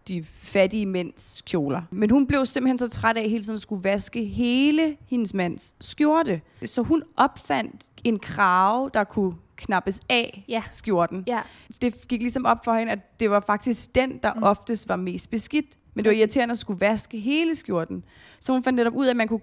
de 0.08 0.24
fattige 0.24 0.86
mænds 0.86 1.42
kjoler. 1.46 1.82
Men 1.92 2.10
hun 2.10 2.28
blev 2.28 2.46
simpelthen 2.46 2.78
så 2.80 2.90
træt 2.90 3.18
af 3.18 3.30
hele 3.30 3.44
tiden 3.44 3.54
at 3.56 3.62
skulle 3.62 3.84
vaske 3.84 4.26
hele 4.26 4.98
hendes 5.08 5.34
mands 5.34 5.76
skjorte. 5.82 6.42
Så 6.66 6.82
hun 6.82 7.04
opfandt 7.18 7.82
en 8.04 8.20
krave, 8.20 8.90
der 8.94 9.04
kunne 9.04 9.34
knappes 9.56 10.02
af 10.10 10.46
Ja. 10.48 10.64
skjorten. 10.72 11.24
Ja, 11.28 11.42
Det 11.82 12.08
gik 12.08 12.22
ligesom 12.22 12.46
op 12.46 12.58
for 12.66 12.74
hende, 12.74 12.92
at 12.92 13.20
det 13.20 13.30
var 13.30 13.40
faktisk 13.40 13.96
den, 13.96 14.18
der 14.24 14.34
mm. 14.34 14.44
oftest 14.44 14.90
var 14.90 14.96
mest 14.96 15.30
beskidt. 15.30 15.66
Men 15.94 16.06
det 16.06 16.10
var 16.10 16.16
irriterende 16.18 16.52
at 16.52 16.58
skulle 16.58 16.80
vaske 16.80 17.20
hele 17.20 17.56
skjorten. 17.56 18.04
Så 18.40 18.54
hun 18.54 18.64
fandt 18.64 18.76
netop 18.78 18.94
ud 18.96 19.06
af, 19.06 19.10
at 19.10 19.16
man 19.18 19.28
kunne 19.28 19.40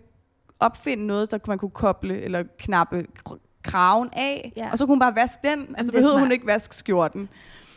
opfinde 0.61 1.07
noget, 1.07 1.31
der 1.31 1.39
man 1.47 1.59
kunne 1.59 1.71
koble 1.71 2.21
eller 2.21 2.43
knappe 2.59 3.07
kr- 3.29 3.61
kraven 3.63 4.09
af, 4.13 4.53
Ja. 4.57 4.69
og 4.73 4.79
så 4.79 4.87
kunne 4.87 4.93
hun 4.93 4.99
bare 5.01 5.15
vaske 5.17 5.39
den, 5.51 5.61
og 5.61 5.65
så 5.79 5.83
det 5.83 5.89
er 5.89 5.93
behøvede 5.93 6.19
hun 6.21 6.33
ikke 6.33 6.47
vaske 6.47 6.77
skjorten. 6.77 7.29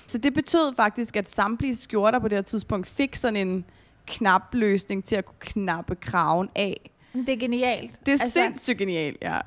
Så 0.08 0.18
det 0.18 0.34
betød 0.34 0.76
faktisk, 0.76 1.16
at 1.16 1.30
samtlige 1.30 1.76
skjorter 1.76 2.20
på 2.20 2.28
det 2.28 2.38
her 2.38 2.42
tidspunkt 2.44 2.88
fik 2.88 3.16
sådan 3.16 3.48
en 3.48 3.66
knapløsning 4.08 5.06
til 5.06 5.16
at 5.16 5.26
kunne 5.26 5.36
knappe 5.40 5.96
kraven 5.96 6.50
af. 6.56 6.90
det 7.14 7.30
er 7.30 7.38
genialt. 7.38 8.00
Det 8.00 8.08
er 8.08 8.12
altså, 8.12 8.30
sindssygt 8.30 8.78
genialt, 8.78 9.18
ja. 9.22 9.40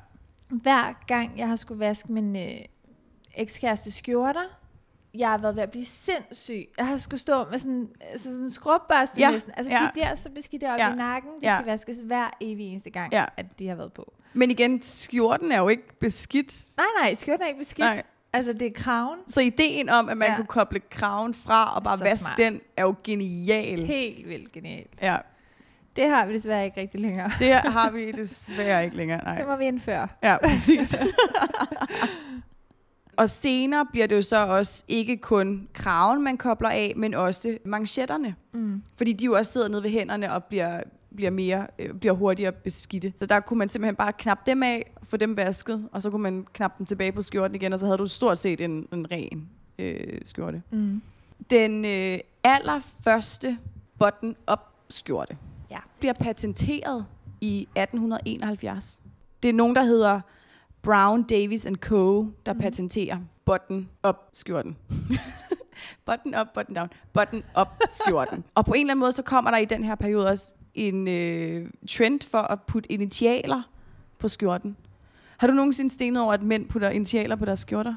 hver 0.49 1.05
gang 1.07 1.37
jeg 1.37 1.47
har 1.47 1.55
skulle 1.55 1.79
vaske 1.79 2.11
min 2.11 2.35
øh, 2.35 2.51
ekskæreste 3.35 3.91
skjorter, 3.91 4.43
jeg 5.13 5.29
har 5.29 5.37
været 5.37 5.55
ved 5.55 5.63
at 5.63 5.71
blive 5.71 5.85
sindssyg. 5.85 6.65
Jeg 6.77 6.87
har 6.87 6.97
skulle 6.97 7.19
stå 7.19 7.45
med 7.51 7.59
sådan, 7.59 7.87
altså 8.11 8.29
sådan 8.29 8.43
en 8.43 8.51
skrubbørste 8.51 9.19
Ja, 9.19 9.31
næsten. 9.31 9.53
Altså, 9.57 9.71
ja. 9.73 9.77
de 9.77 9.89
bliver 9.93 10.15
så 10.15 10.29
beskidte 10.31 10.63
op 10.71 10.79
Ja, 10.79 10.93
i 10.93 10.95
nakken. 10.95 11.31
De 11.41 11.47
ja. 11.49 11.55
skal 11.57 11.65
vaskes 11.71 11.97
hver 12.03 12.29
evig 12.41 12.65
eneste 12.71 12.89
gang, 12.89 13.11
Ja. 13.13 13.25
at 13.37 13.45
de 13.59 13.67
har 13.67 13.75
været 13.75 13.93
på. 13.93 14.13
Men 14.33 14.51
igen, 14.51 14.81
skjorten 14.81 15.51
er 15.51 15.59
jo 15.59 15.67
ikke 15.67 15.99
beskidt. 15.99 16.53
Nej, 16.77 16.85
nej, 17.01 17.13
skjorten 17.13 17.43
er 17.43 17.47
ikke 17.47 17.59
beskidt. 17.59 17.79
Nej. 17.85 18.03
Altså, 18.37 18.53
det 18.53 18.67
er 18.67 18.71
kraven. 18.75 19.19
Så 19.27 19.41
ideen 19.41 19.89
om, 19.89 20.09
at 20.09 20.17
man 20.17 20.27
Ja. 20.29 20.35
kunne 20.35 20.45
koble 20.45 20.79
kraven 20.79 21.33
fra 21.33 21.75
og 21.75 21.83
bare 21.83 21.97
Så 21.97 22.03
vaske 22.03 22.19
smart. 22.19 22.37
den, 22.37 22.61
er 22.77 22.81
jo 22.83 22.95
genial. 23.03 23.85
Helt 23.85 24.29
vildt 24.29 24.51
genialt. 24.51 24.93
Ja, 25.01 25.17
Det 25.95 26.09
har 26.09 26.25
vi 26.25 26.33
desværre 26.33 26.65
ikke 26.65 26.81
rigtig 26.81 26.99
længere. 26.99 27.31
det 27.39 27.53
har 27.77 27.91
vi 27.91 28.11
desværre 28.11 28.83
ikke 28.85 28.97
længere. 28.97 29.23
Nej. 29.23 29.37
Det 29.37 29.47
må 29.47 29.55
vi 29.55 29.65
indføre. 29.65 30.07
Ja, 30.23 30.37
præcis. 30.43 30.95
og 33.17 33.29
senere 33.29 33.85
bliver 33.91 34.07
det 34.07 34.15
jo 34.15 34.21
så 34.21 34.47
også 34.47 34.83
ikke 34.87 35.17
kun 35.17 35.67
kraven, 35.73 36.23
man 36.23 36.37
kobler 36.37 36.69
af, 36.69 36.93
men 36.95 37.13
også 37.13 37.57
manchetterne. 37.65 38.35
Mm. 38.53 38.83
Fordi 38.97 39.13
de 39.13 39.25
jo 39.25 39.33
også 39.33 39.51
sidder 39.51 39.67
nede 39.69 39.83
ved 39.83 39.89
hænderne 39.89 40.33
og 40.33 40.43
bliver, 40.43 40.81
bliver, 41.15 41.31
mere, 41.31 41.67
øh, 41.79 41.93
bliver 41.93 42.13
hurtigere 42.13 42.51
beskidte. 42.51 43.13
Så 43.19 43.25
der 43.25 43.39
kunne 43.39 43.57
man 43.57 43.69
simpelthen 43.69 43.95
bare 43.95 44.13
knappe 44.13 44.51
dem 44.51 44.63
af, 44.63 44.91
få 45.03 45.17
dem 45.17 45.37
vasket, 45.37 45.89
og 45.91 46.01
så 46.01 46.09
kunne 46.09 46.23
man 46.23 46.47
knappe 46.53 46.75
dem 46.77 46.85
tilbage 46.85 47.11
på 47.11 47.21
skjorten 47.21 47.55
igen, 47.55 47.73
og 47.73 47.79
så 47.79 47.85
havde 47.85 47.97
du 47.97 48.07
stort 48.07 48.37
set 48.37 48.61
en, 48.61 48.87
en 48.93 49.11
ren 49.11 49.49
øh, 49.79 50.21
skjorte. 50.25 50.61
Mm. 50.71 51.01
Den 51.49 51.85
øh, 51.85 52.19
allerførste 52.43 53.57
button-up 53.99 54.59
skjorte 54.89 55.37
Ja. 55.71 55.77
bliver 55.99 56.13
patenteret 56.13 57.05
i 57.41 57.61
1871. 57.75 58.99
Det 59.43 59.49
er 59.49 59.53
nogen, 59.53 59.75
der 59.75 59.83
hedder 59.83 60.21
Brown, 60.81 61.23
Davis 61.23 61.65
and 61.65 61.75
Co., 61.75 62.25
der 62.45 62.53
mm. 62.53 62.59
patenterer 62.59 63.19
button-up 63.45 64.15
skjorten. 64.33 64.77
button 66.05 66.35
up, 66.41 66.47
button 66.53 66.75
down, 66.75 66.89
button 67.13 67.43
up 67.61 67.67
skjorten. 67.89 68.43
og 68.55 68.65
på 68.65 68.73
en 68.73 68.79
eller 68.81 68.91
anden 68.91 68.99
måde, 68.99 69.11
så 69.11 69.21
kommer 69.23 69.51
der 69.51 69.57
i 69.57 69.65
den 69.65 69.83
her 69.83 69.95
periode 69.95 70.27
også 70.27 70.53
en 70.77 71.07
øh, 71.07 71.69
trend 71.89 72.21
for 72.29 72.37
at 72.41 72.61
putte 72.61 72.91
initialer 72.91 73.61
på 74.19 74.27
skjorten. 74.29 74.77
Har 75.37 75.47
du 75.47 75.53
nogensinde 75.53 75.93
stenet 75.93 76.21
over, 76.23 76.33
at 76.33 76.41
mænd 76.41 76.69
putter 76.69 76.89
initialer 76.89 77.35
på 77.35 77.45
deres 77.45 77.59
skjorter? 77.59 77.95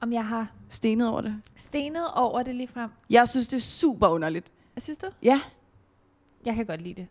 om 0.00 0.12
jeg 0.12 0.26
har 0.26 0.46
stenet 0.68 1.08
over 1.08 1.20
det. 1.20 1.42
stenet 1.56 2.02
over 2.14 2.42
det 2.42 2.54
lige 2.54 2.68
frem. 2.68 2.90
Jeg 3.10 3.28
synes, 3.28 3.48
det 3.48 3.56
er 3.56 3.60
super 3.60 4.08
underligt. 4.08 4.46
Synes 4.78 4.98
du? 4.98 5.06
Ja, 5.22 5.40
Jeg 6.46 6.54
kan 6.54 6.66
godt 6.66 6.82
lide 6.82 6.94
det. 6.94 7.06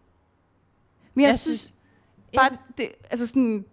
men 1.13 1.21
jeg, 1.23 1.29
Jeg 1.29 1.39
synes, 1.39 1.59
synes- 1.59 1.73
bare, 2.35 2.57
det, 2.77 2.89
altså 3.09 3.27
sådan, 3.27 3.65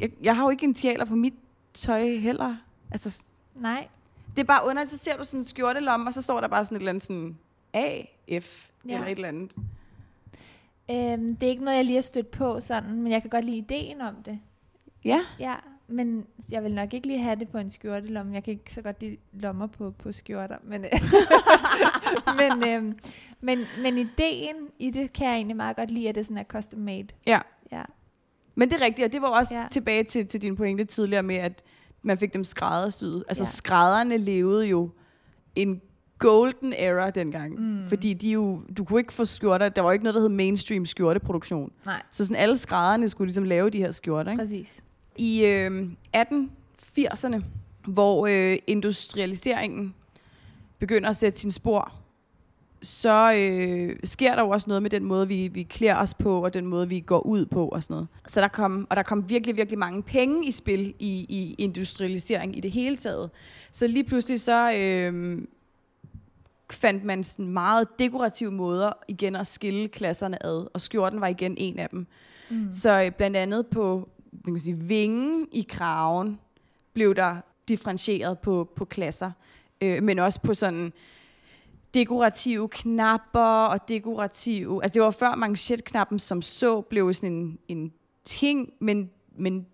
jeg, 0.00 0.10
jeg 0.22 0.36
har 0.36 0.42
jo 0.44 0.50
ikke 0.50 0.64
en 0.64 0.74
tialer 0.74 1.04
på 1.04 1.14
mit 1.14 1.34
tøj 1.74 2.16
heller. 2.16 2.56
Altså, 2.90 3.22
Nej. 3.54 3.88
det 4.36 4.38
er 4.42 4.46
bare 4.46 4.66
underligt, 4.68 4.90
så 4.90 4.98
ser 4.98 5.16
du 5.16 5.24
sådan 5.24 5.40
en 5.40 5.44
skjortelomme, 5.44 6.08
og 6.10 6.14
så 6.14 6.22
står 6.22 6.40
der 6.40 6.48
bare 6.48 6.64
sådan 6.64 6.76
et 6.76 6.80
eller 6.80 6.90
andet 6.90 7.04
sådan 7.04 7.38
A, 7.72 8.02
F, 8.40 8.68
ja. 8.84 8.90
Ja. 8.90 8.94
eller 8.94 9.06
et 9.06 9.10
eller 9.16 9.28
andet. 9.28 9.52
Øhm, 10.90 11.36
det 11.36 11.46
er 11.46 11.50
ikke 11.50 11.64
noget, 11.64 11.76
jeg 11.76 11.84
lige 11.84 11.94
har 11.96 12.02
stødt 12.02 12.30
på 12.30 12.60
sådan, 12.60 12.92
men 13.02 13.12
jeg 13.12 13.20
kan 13.22 13.30
godt 13.30 13.44
lide 13.44 13.56
ideen 13.56 14.00
om 14.00 14.14
det. 14.24 14.38
Ja, 15.04 15.20
Ja, 15.38 15.54
men 15.88 16.26
jeg 16.50 16.64
vil 16.64 16.74
nok 16.74 16.94
ikke 16.94 17.06
lige 17.06 17.18
have 17.18 17.36
det 17.36 17.48
på 17.48 17.58
en 17.58 17.70
skjortelomme. 17.70 18.34
Jeg 18.34 18.44
kan 18.44 18.50
ikke 18.52 18.74
så 18.74 18.82
godt 18.82 19.00
lide 19.00 19.16
lommer 19.32 19.66
på, 19.66 19.90
på 19.90 20.12
skjorter. 20.12 20.56
Men, 20.64 20.84
men, 22.40 22.68
øhm, 22.68 22.98
men, 23.40 23.64
men 23.82 23.98
ideen 23.98 24.56
i 24.78 24.90
det 24.90 25.12
kan 25.12 25.26
jeg 25.26 25.34
egentlig 25.34 25.56
meget 25.56 25.76
godt 25.76 25.90
lide, 25.90 26.08
at 26.08 26.14
det 26.14 26.24
sådan 26.24 26.38
er 26.38 26.44
custom 26.44 26.80
made. 26.80 27.06
ja. 27.26 27.40
Ja, 27.72 27.82
Men 28.54 28.70
det 28.70 28.80
er 28.80 28.84
rigtigt, 28.84 29.06
og 29.06 29.12
det 29.12 29.22
var 29.22 29.28
også 29.28 29.54
Ja. 29.54 29.66
tilbage 29.70 30.04
til, 30.04 30.26
til 30.26 30.42
din 30.42 30.56
pointe 30.56 30.84
tidligere 30.84 31.22
med, 31.22 31.36
at 31.36 31.62
man 32.02 32.18
fik 32.18 32.34
dem 32.34 32.44
skræddersyet. 32.44 33.24
Altså 33.28 33.42
ja. 33.44 33.46
skrædderne 33.48 34.16
levede 34.16 34.66
jo 34.66 34.90
en 35.54 35.80
golden 36.18 36.74
era 36.76 37.10
dengang. 37.10 37.60
Mm. 37.60 37.88
Fordi 37.88 38.14
de 38.14 38.30
jo, 38.30 38.60
du 38.76 38.84
kunne 38.84 39.00
ikke 39.00 39.12
få 39.12 39.24
skjorter, 39.24 39.68
der 39.68 39.82
var 39.82 39.92
ikke 39.92 40.04
noget, 40.04 40.14
der 40.14 40.20
hed 40.20 40.28
mainstream 40.28 40.86
skjorteproduktion. 40.86 41.72
nej, 41.86 42.02
Så 42.10 42.24
sådan 42.24 42.42
alle 42.42 42.58
skrædderne 42.58 43.08
skulle 43.08 43.28
ligesom 43.28 43.44
lave 43.44 43.70
de 43.70 43.78
her 43.78 43.90
skjorter. 43.90 44.30
Ikke? 44.30 44.42
præcis. 44.42 44.84
I 45.16 45.44
øh, 45.44 45.88
1880'erne, 46.16 47.42
hvor 47.86 48.26
øh, 48.26 48.58
industrialiseringen 48.66 49.94
begynder 50.78 51.08
at 51.08 51.16
sætte 51.16 51.38
sin 51.38 51.50
spor, 51.50 51.92
så 52.82 53.32
øh, 53.32 53.96
sker 54.04 54.34
der 54.34 54.42
jo 54.42 54.48
også 54.48 54.70
noget 54.70 54.82
med 54.82 54.90
den 54.90 55.04
måde, 55.04 55.28
vi, 55.28 55.48
vi 55.48 55.62
klæder 55.62 55.96
os 55.96 56.14
på, 56.14 56.44
og 56.44 56.54
den 56.54 56.66
måde, 56.66 56.88
vi 56.88 57.00
går 57.00 57.26
ud 57.26 57.46
på 57.46 57.68
og 57.68 57.82
sådan 57.82 57.94
noget. 57.94 58.08
Så 58.26 58.40
der 58.40 58.48
kom, 58.48 58.86
og 58.90 58.96
der 58.96 59.02
kom 59.02 59.28
virkelig, 59.28 59.56
virkelig 59.56 59.78
mange 59.78 60.02
penge 60.02 60.46
i 60.48 60.50
spil 60.50 60.94
i, 60.98 61.26
i 61.28 61.54
industrialisering 61.58 62.56
i 62.56 62.60
det 62.60 62.70
hele 62.70 62.96
taget. 62.96 63.30
Så 63.72 63.86
lige 63.86 64.04
pludselig 64.04 64.40
så 64.40 64.72
øh, 64.72 65.38
fandt 66.72 67.04
man 67.04 67.24
sådan 67.24 67.48
meget 67.48 67.98
dekorative 67.98 68.52
måder 68.52 68.92
igen 69.08 69.36
at 69.36 69.46
skille 69.46 69.88
klasserne 69.88 70.46
ad, 70.46 70.66
og 70.74 70.80
skjorten 70.80 71.20
var 71.20 71.26
igen 71.26 71.54
en 71.58 71.78
af 71.78 71.88
dem. 71.88 72.06
Mm. 72.50 72.72
Så 72.72 73.02
øh, 73.02 73.12
blandt 73.12 73.36
andet 73.36 73.66
på 73.66 74.08
man 74.44 74.54
kan 74.54 74.62
sige, 74.62 74.76
vingen 74.76 75.48
i 75.52 75.66
kraven 75.68 76.40
blev 76.92 77.14
der 77.14 77.36
differentieret 77.68 78.38
på, 78.38 78.72
på 78.76 78.84
klasser, 78.84 79.30
øh, 79.80 80.02
men 80.02 80.18
også 80.18 80.40
på 80.40 80.54
sådan 80.54 80.92
dekorative 81.94 82.68
knapper 82.68 83.64
og 83.64 83.88
dekorative... 83.88 84.82
Altså 84.82 84.94
det 84.94 85.02
var 85.02 85.10
før 85.10 85.34
manchetknappen 85.34 86.18
som 86.18 86.42
så 86.42 86.80
blev 86.80 87.14
sådan 87.14 87.32
en, 87.32 87.58
en 87.68 87.92
ting, 88.24 88.72
men, 88.78 89.10
men 89.36 89.66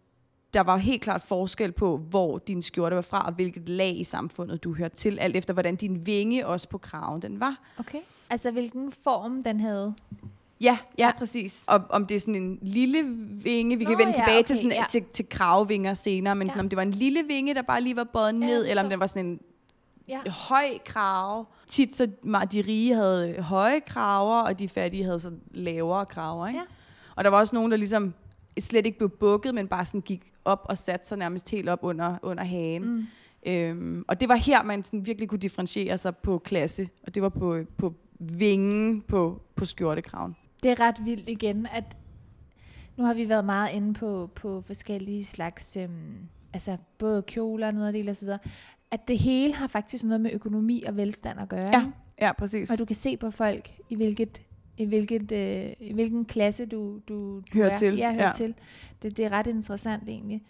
der 0.54 0.60
var 0.60 0.76
helt 0.76 1.02
klart 1.02 1.22
forskel 1.22 1.72
på, 1.72 1.96
hvor 1.96 2.38
din 2.38 2.62
skjorte 2.62 2.96
var 2.96 3.02
fra, 3.02 3.26
og 3.26 3.32
hvilket 3.32 3.68
lag 3.68 4.00
i 4.00 4.04
samfundet 4.04 4.64
du 4.64 4.74
hørte 4.74 4.96
til, 4.96 5.18
alt 5.18 5.36
efter 5.36 5.52
hvordan 5.54 5.76
din 5.76 6.06
vinge 6.06 6.46
også 6.46 6.68
på 6.68 6.78
kraven 6.78 7.22
den 7.22 7.40
var. 7.40 7.60
Okay. 7.78 7.98
Altså, 8.30 8.50
hvilken 8.50 8.92
form 8.92 9.42
den 9.42 9.60
havde. 9.60 9.94
Ja, 10.60 10.78
ja, 10.98 11.10
præcis. 11.18 11.64
Og 11.68 11.80
om 11.88 12.06
det 12.06 12.14
er 12.14 12.20
sådan 12.20 12.34
en 12.34 12.58
lille 12.62 13.02
vinge, 13.30 13.76
vi 13.78 13.84
kan 13.84 13.92
Nå, 13.92 13.98
vende 13.98 14.12
ja, 14.12 14.16
tilbage 14.16 14.38
okay, 14.38 14.46
til, 14.46 14.56
sådan, 14.56 14.70
ja. 14.70 14.84
til, 14.90 15.04
til 15.12 15.28
kravvinger 15.28 15.94
senere, 15.94 16.34
men 16.34 16.46
Ja. 16.46 16.50
sådan, 16.50 16.60
om 16.64 16.68
det 16.68 16.76
var 16.76 16.82
en 16.82 16.90
lille 16.90 17.22
vinge, 17.28 17.54
der 17.54 17.62
bare 17.62 17.80
lige 17.80 17.96
var 17.96 18.04
båret 18.04 18.34
ned, 18.34 18.62
det 18.62 18.70
eller 18.70 18.82
om 18.82 18.88
det 18.88 19.00
var 19.00 19.06
sådan 19.06 19.26
en 19.26 19.40
Ja. 20.08 20.30
høj 20.30 20.64
krave. 20.84 21.44
Tit 21.66 21.96
så 21.96 22.06
de 22.52 22.60
rige 22.68 22.94
havde 22.94 23.42
høje 23.42 23.80
kraver, 23.80 24.42
og 24.42 24.58
de 24.58 24.68
fattige 24.68 25.04
havde 25.04 25.20
så 25.20 25.30
lavere 25.50 26.06
kraver. 26.06 26.46
Ikke? 26.46 26.58
Ja. 26.58 26.64
Og 27.16 27.24
der 27.24 27.30
var 27.30 27.38
også 27.38 27.54
nogen, 27.56 27.70
der 27.70 27.76
ligesom 27.76 28.14
slet 28.60 28.86
ikke 28.86 28.98
blev 28.98 29.10
bukket, 29.10 29.54
men 29.54 29.68
bare 29.68 29.84
sådan 29.84 30.00
gik 30.00 30.32
op 30.44 30.66
og 30.68 30.78
satte 30.78 31.08
sig 31.08 31.18
nærmest 31.18 31.50
helt 31.50 31.68
op 31.68 31.78
under, 31.82 32.16
under 32.22 32.44
hagen. 32.44 32.84
Mm. 32.84 33.06
Øhm, 33.46 34.04
og 34.08 34.20
det 34.20 34.28
var 34.28 34.36
her, 34.36 34.62
man 34.62 34.84
sådan 34.84 35.06
virkelig 35.06 35.28
kunne 35.28 35.38
differentiere 35.38 35.98
sig 35.98 36.16
på 36.16 36.38
klasse, 36.38 36.88
og 37.06 37.14
det 37.14 37.22
var 37.22 37.28
på, 37.28 37.60
på 37.76 37.94
vingen 38.18 39.00
på, 39.00 39.42
på 39.54 39.64
skjortekraven. 39.64 40.36
Det 40.62 40.70
er 40.70 40.80
ret 40.80 41.04
vildt 41.04 41.28
igen, 41.28 41.66
at 41.72 41.96
nu 42.96 43.04
har 43.04 43.14
vi 43.14 43.28
været 43.28 43.44
meget 43.44 43.74
inde 43.74 43.94
på, 43.94 44.30
på 44.34 44.62
forskellige 44.66 45.24
slags, 45.24 45.76
øhm, 45.76 46.28
altså 46.52 46.76
både 46.98 47.22
kjoler, 47.22 47.70
nederdel 47.70 48.08
og 48.08 48.16
så 48.16 48.24
videre, 48.24 48.38
at 48.90 49.08
det 49.08 49.18
hele 49.18 49.54
har 49.54 49.66
faktisk 49.66 50.04
noget 50.04 50.20
med 50.20 50.30
økonomi 50.32 50.82
og 50.82 50.96
velstand 50.96 51.40
at 51.40 51.48
gøre. 51.48 51.70
Ja, 51.78 51.90
ja 52.20 52.32
præcis. 52.32 52.70
Og 52.70 52.78
du 52.78 52.84
kan 52.84 52.96
se 52.96 53.16
på 53.16 53.30
folk, 53.30 53.72
i 53.90 53.94
hvilket 53.94 54.40
i, 54.78 54.84
hvilket, 54.84 55.32
øh, 55.32 55.72
i 55.80 55.92
hvilken 55.92 56.24
klasse 56.24 56.66
du, 56.66 56.98
du, 57.08 57.36
du 57.38 57.42
Hører 57.54 57.70
er. 57.70 57.78
til, 57.78 57.96
Ja, 57.96 58.12
hører 58.12 58.24
ja. 58.26 58.32
til. 58.32 58.54
Det, 59.02 59.16
det 59.16 59.24
er 59.24 59.32
ret 59.32 59.46
interessant 59.46 60.02
egentlig. 60.08 60.42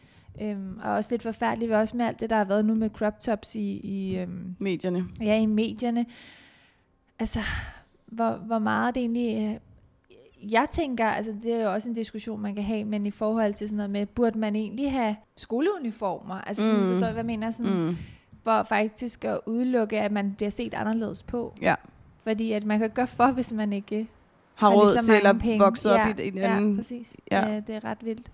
Øhm, 0.42 0.78
og 0.84 0.92
også 0.92 1.12
lidt 1.14 1.22
forfærdeligt 1.22 1.72
også 1.72 1.96
med 1.96 2.04
alt 2.04 2.20
det, 2.20 2.30
der 2.30 2.36
har 2.36 2.44
været 2.44 2.64
nu 2.64 2.74
med 2.74 2.90
crop 2.90 3.20
tops 3.20 3.54
i, 3.54 3.80
i, 3.84 4.16
øhm, 4.16 4.54
Medierne. 4.58 5.04
ja, 5.20 5.38
i 5.40 5.46
medierne. 5.46 6.06
Altså, 7.18 7.40
hvor, 8.06 8.30
hvor 8.30 8.58
meget 8.58 8.94
det 8.94 9.00
egentlig... 9.00 9.58
øh, 10.12 10.52
Jeg 10.52 10.66
tænker, 10.70 11.06
altså 11.06 11.34
det 11.42 11.52
er 11.52 11.62
jo 11.64 11.72
også 11.72 11.88
en 11.88 11.94
diskussion, 11.94 12.40
man 12.40 12.54
kan 12.54 12.64
have, 12.64 12.84
men 12.84 13.06
i 13.06 13.10
forhold 13.10 13.54
til 13.54 13.68
sådan 13.68 13.76
noget 13.76 13.90
med, 13.90 14.06
burde 14.06 14.38
man 14.38 14.56
egentlig 14.56 14.92
have 14.92 15.16
skoleuniformer? 15.36 16.34
Altså 16.34 16.62
sådan, 16.62 16.80
Mm. 16.80 16.90
forstår 16.92 17.06
du, 17.06 17.12
hvad 17.12 17.22
jeg 17.22 17.26
mener? 17.26 17.50
Sådan, 17.50 17.86
Mm. 17.88 17.96
Hvor 18.42 18.62
faktisk 18.62 19.24
at 19.24 19.40
udelukke, 19.46 20.00
at 20.00 20.12
man 20.12 20.34
bliver 20.36 20.50
set 20.50 20.74
anderledes 20.74 21.22
på. 21.22 21.54
Ja. 21.62 21.74
Fordi 22.22 22.52
at 22.52 22.64
man 22.64 22.78
kan 22.78 22.90
gøre 22.90 23.06
for, 23.06 23.26
hvis 23.32 23.52
man 23.52 23.72
ikke 23.72 24.06
Har 24.54 24.70
lige 24.70 24.80
råd 24.80 24.94
så 24.94 25.02
til 25.02 25.26
at 25.26 25.38
penge. 25.38 25.58
vokse 25.58 25.90
op 25.90 25.98
ja, 25.98 26.14
i 26.22 26.28
en 26.28 26.34
Ja, 26.38 26.56
anden... 26.56 26.76
præcis. 26.76 27.16
Ja. 27.30 27.46
Ja. 27.46 27.60
det 27.66 27.74
er 27.74 27.84
ret 27.84 27.98
vildt. 28.04 28.30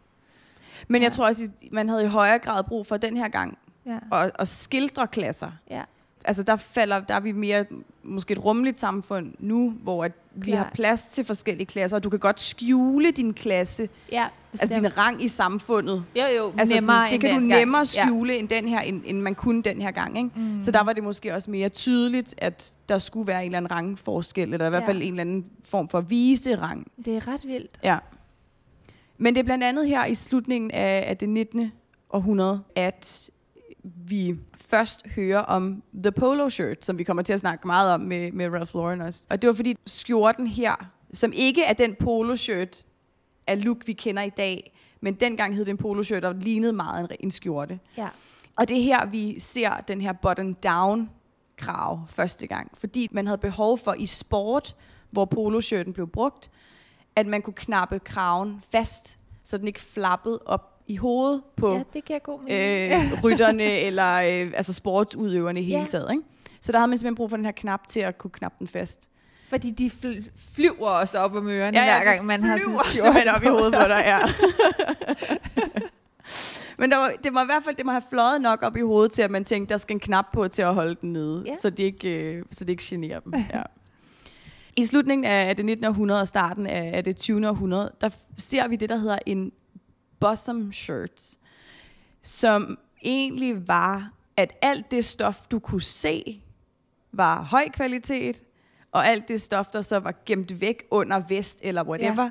Men 0.89 1.03
jeg 1.03 1.11
Ja. 1.11 1.15
tror 1.17 1.27
også, 1.27 1.45
at 1.45 1.73
man 1.73 1.89
havde 1.89 2.05
i 2.05 2.07
højere 2.09 2.39
grad 2.39 2.65
brug 2.65 2.87
for 2.87 2.97
den 2.97 3.17
her 3.17 3.29
gang 3.29 3.59
Ja. 3.87 3.99
at, 4.13 4.31
at 4.39 4.49
skildre 4.49 5.07
klasser. 5.07 5.51
Ja. 5.71 5.83
Altså 6.25 6.43
der 6.43 6.57
falder, 6.57 7.01
der 7.01 7.15
er 7.15 7.21
vi 7.21 7.33
mere 7.33 7.65
måske 8.03 8.33
et 8.33 8.45
rummeligt 8.45 8.79
samfund 8.79 9.33
nu, 9.39 9.71
hvor 9.83 10.05
at 10.05 10.13
vi 10.35 10.51
Klart. 10.51 10.59
har 10.67 10.71
plads 10.75 11.03
til 11.05 11.25
forskellige 11.25 11.67
klasser, 11.67 11.97
og 11.97 12.05
du 12.05 12.11
kan 12.11 12.19
godt 12.19 12.41
skjule 12.41 13.11
din 13.11 13.35
klasse, 13.35 13.89
ja 14.13 14.27
altså 14.53 14.75
din 14.75 14.97
rang 14.99 15.25
i 15.25 15.29
samfundet. 15.29 16.05
Jo, 16.17 16.23
jo, 16.39 16.53
Altså 16.59 16.75
nemmere 16.75 16.97
sådan, 16.97 17.13
det 17.13 17.21
kan 17.21 17.41
du 17.41 17.47
nemmere 17.47 17.87
skjule 17.87 18.37
end 18.39 18.49
den 18.49 18.69
her, 18.69 18.81
end, 18.81 19.03
end 19.05 19.21
man 19.21 19.35
kunne 19.35 19.63
den 19.63 19.81
her 19.83 19.91
gang. 19.91 20.17
Ikke? 20.19 20.31
Mm. 20.37 20.61
Så 20.61 20.71
der 20.71 20.81
var 20.81 20.93
det 20.93 21.03
måske 21.05 21.35
også 21.35 21.51
mere 21.51 21.69
tydeligt, 21.69 22.35
at 22.39 22.73
der 22.89 22.99
skulle 22.99 23.27
være 23.27 23.41
en 23.41 23.47
eller 23.47 23.57
anden 23.59 23.71
rangforskel, 23.71 24.53
eller 24.53 24.67
i 24.67 24.71
hvert 24.71 24.83
Ja. 24.83 24.89
fald 24.89 25.03
en 25.03 25.09
eller 25.09 25.21
anden 25.21 25.47
form 25.65 25.89
for 25.89 26.01
vise 26.01 26.57
rang. 26.61 26.87
Det 27.05 27.17
er 27.17 27.29
ret 27.29 27.47
vildt. 27.47 27.81
Ja. 27.85 27.99
Men 29.19 29.35
det 29.35 29.41
er 29.41 29.45
blandt 29.45 29.65
andet 29.65 29.89
her 29.89 30.05
i 30.05 30.15
slutningen 30.15 30.71
af, 30.71 31.05
af 31.09 31.17
det 31.17 31.29
19. 31.29 31.73
århundrede, 32.13 32.61
at 32.77 33.31
vi 33.85 34.39
først 34.57 35.07
hører 35.07 35.39
om 35.39 35.83
The 35.95 36.13
Polo 36.13 36.49
Shirt, 36.49 36.85
som 36.85 36.99
vi 36.99 37.05
kommer 37.05 37.23
til 37.23 37.33
at 37.33 37.41
snakke 37.41 37.67
meget 37.67 37.95
om 37.95 38.01
med, 38.01 38.33
med 38.33 38.49
Ralph 38.49 38.75
Lauren 38.75 39.01
også. 39.01 39.27
Og 39.31 39.43
det 39.43 39.49
var 39.49 39.55
fordi 39.55 39.77
skjorten 39.87 40.47
her, 40.47 40.91
som 41.13 41.33
ikke 41.33 41.65
er 41.65 41.73
den 41.73 41.95
polo 41.95 42.37
shirt 42.37 42.85
af 43.47 43.65
look, 43.65 43.87
vi 43.87 43.93
kender 43.93 44.23
i 44.23 44.31
dag, 44.31 44.73
men 45.01 45.15
dengang 45.15 45.55
hed 45.55 45.65
det 45.65 45.71
en 45.71 45.77
polo 45.77 46.03
shirt, 46.03 46.25
og 46.25 46.35
lignede 46.35 46.73
meget 46.73 47.11
en, 47.11 47.17
en 47.21 47.31
skjorte. 47.31 47.81
Ja. 47.97 48.09
Og 48.57 48.69
det 48.69 48.79
er 48.79 48.83
her, 48.83 49.07
vi 49.07 49.41
ser 49.41 49.81
den 49.89 50.01
her 50.01 50.13
button-down 50.13 51.09
krav 51.57 52.01
første 52.09 52.47
gang. 52.47 52.71
Fordi 52.75 53.09
man 53.11 53.27
havde 53.27 53.39
behov 53.39 53.79
for 53.79 53.95
i 53.95 54.07
sport, 54.07 54.77
hvor 55.11 55.25
poloshirten 55.25 55.93
blev 55.93 56.07
brugt, 56.07 56.51
at 57.17 57.27
man 57.27 57.43
kunne 57.43 57.55
knappe 57.55 57.99
kraven 57.99 58.63
fast, 58.73 59.19
så 59.45 59.59
den 59.59 59.67
ikke 59.67 59.81
flappede 59.81 60.41
op 60.47 60.70
i 60.91 60.97
hovedet 60.97 61.43
på 61.57 61.75
ja, 61.75 61.83
det 61.95 62.05
giver 62.05 62.19
god 62.19 62.41
mening. 62.41 62.93
øh, 63.15 63.23
rytterne 63.25 63.63
eller 63.65 64.15
øh, 64.15 64.53
altså 64.57 64.73
sportsudøverne 64.73 65.61
i 65.61 65.65
hele 65.65 65.79
Ja. 65.79 65.87
taget. 65.87 66.09
Ikke? 66.11 66.23
Så 66.61 66.73
der 66.73 66.79
havde 66.79 66.89
man 66.89 66.99
simpelthen 66.99 67.17
brug 67.17 67.31
for 67.31 67.37
den 67.37 67.45
her 67.45 67.53
knap 67.53 67.87
til 67.89 68.01
at 68.01 68.19
kunne 68.19 68.31
knappe 68.31 68.57
den 68.59 68.69
fast. 68.69 68.99
Fordi 69.49 69.71
de 69.71 69.87
fl- 69.87 70.31
flyver 70.55 70.89
også 70.89 71.19
op 71.19 71.35
om 71.35 71.49
ørerne, 71.49 71.79
ja, 71.79 71.85
ja, 71.85 72.03
hver 72.03 72.13
gang 72.13 72.27
man 72.27 72.45
har 72.45 72.59
sådan 72.59 72.73
en 72.73 72.79
simpelthen 72.95 73.29
op 73.29 73.43
i 73.43 73.47
hovedet 73.47 73.73
på 73.75 73.89
dig, 73.89 74.03
ja. 74.07 74.19
Men 76.79 76.91
der 76.91 76.97
var, 76.97 77.13
det 77.25 77.33
må 77.33 77.43
i 77.43 77.45
hvert 77.45 77.65
fald 77.65 77.77
det 77.77 77.87
må 77.87 77.93
have 77.93 78.03
fløjet 78.11 78.41
nok 78.41 78.63
op 78.63 78.77
i 78.77 78.81
hovedet 78.81 79.13
til, 79.13 79.23
at 79.23 79.31
man 79.31 79.45
tænkte, 79.45 79.73
der 79.73 79.79
skal 79.79 79.95
en 79.95 80.01
knap 80.01 80.27
på 80.33 80.49
til 80.49 80.63
at 80.63 80.75
holde 80.75 80.95
den 81.01 81.13
nede, 81.13 81.45
Ja. 81.47 81.55
så, 81.63 81.71
det 81.71 81.83
ikke, 81.83 82.25
øh, 82.25 82.45
så 82.51 82.65
det 82.65 82.71
ikke 82.71 82.83
generer 82.87 83.21
dem. 83.21 83.33
Ja. 83.55 83.63
I 84.77 84.85
slutningen 84.85 85.25
af 85.25 85.57
det 85.57 85.65
19. 85.65 85.85
århundrede 85.87 86.21
og 86.21 86.29
starten 86.29 86.67
af 86.67 87.05
det 87.05 87.17
20. 87.17 87.49
århundrede, 87.49 87.93
der 88.01 88.09
ser 88.39 88.69
vi 88.69 88.77
det, 88.77 88.89
der 88.89 88.97
hedder 88.97 89.19
en 89.27 89.53
bosom 90.21 90.73
shirt, 90.73 91.21
som 92.23 92.79
egentlig 93.03 93.69
var, 93.69 94.13
at 94.37 94.53
alt 94.63 94.91
det 94.91 95.05
stof, 95.05 95.41
du 95.51 95.59
kunne 95.59 95.83
se, 95.83 96.43
var 97.13 97.43
høj 97.43 97.69
kvalitet, 97.69 98.43
og 98.93 99.09
alt 99.09 99.29
det 99.29 99.41
stof, 99.41 99.67
der 99.67 99.83
så 99.83 99.99
var 99.99 100.15
gemt 100.27 100.61
væk 100.61 100.87
under 100.91 101.23
vest 101.29 101.59
eller 101.63 101.85
whatever, 101.85 102.23
ja. 102.23 102.31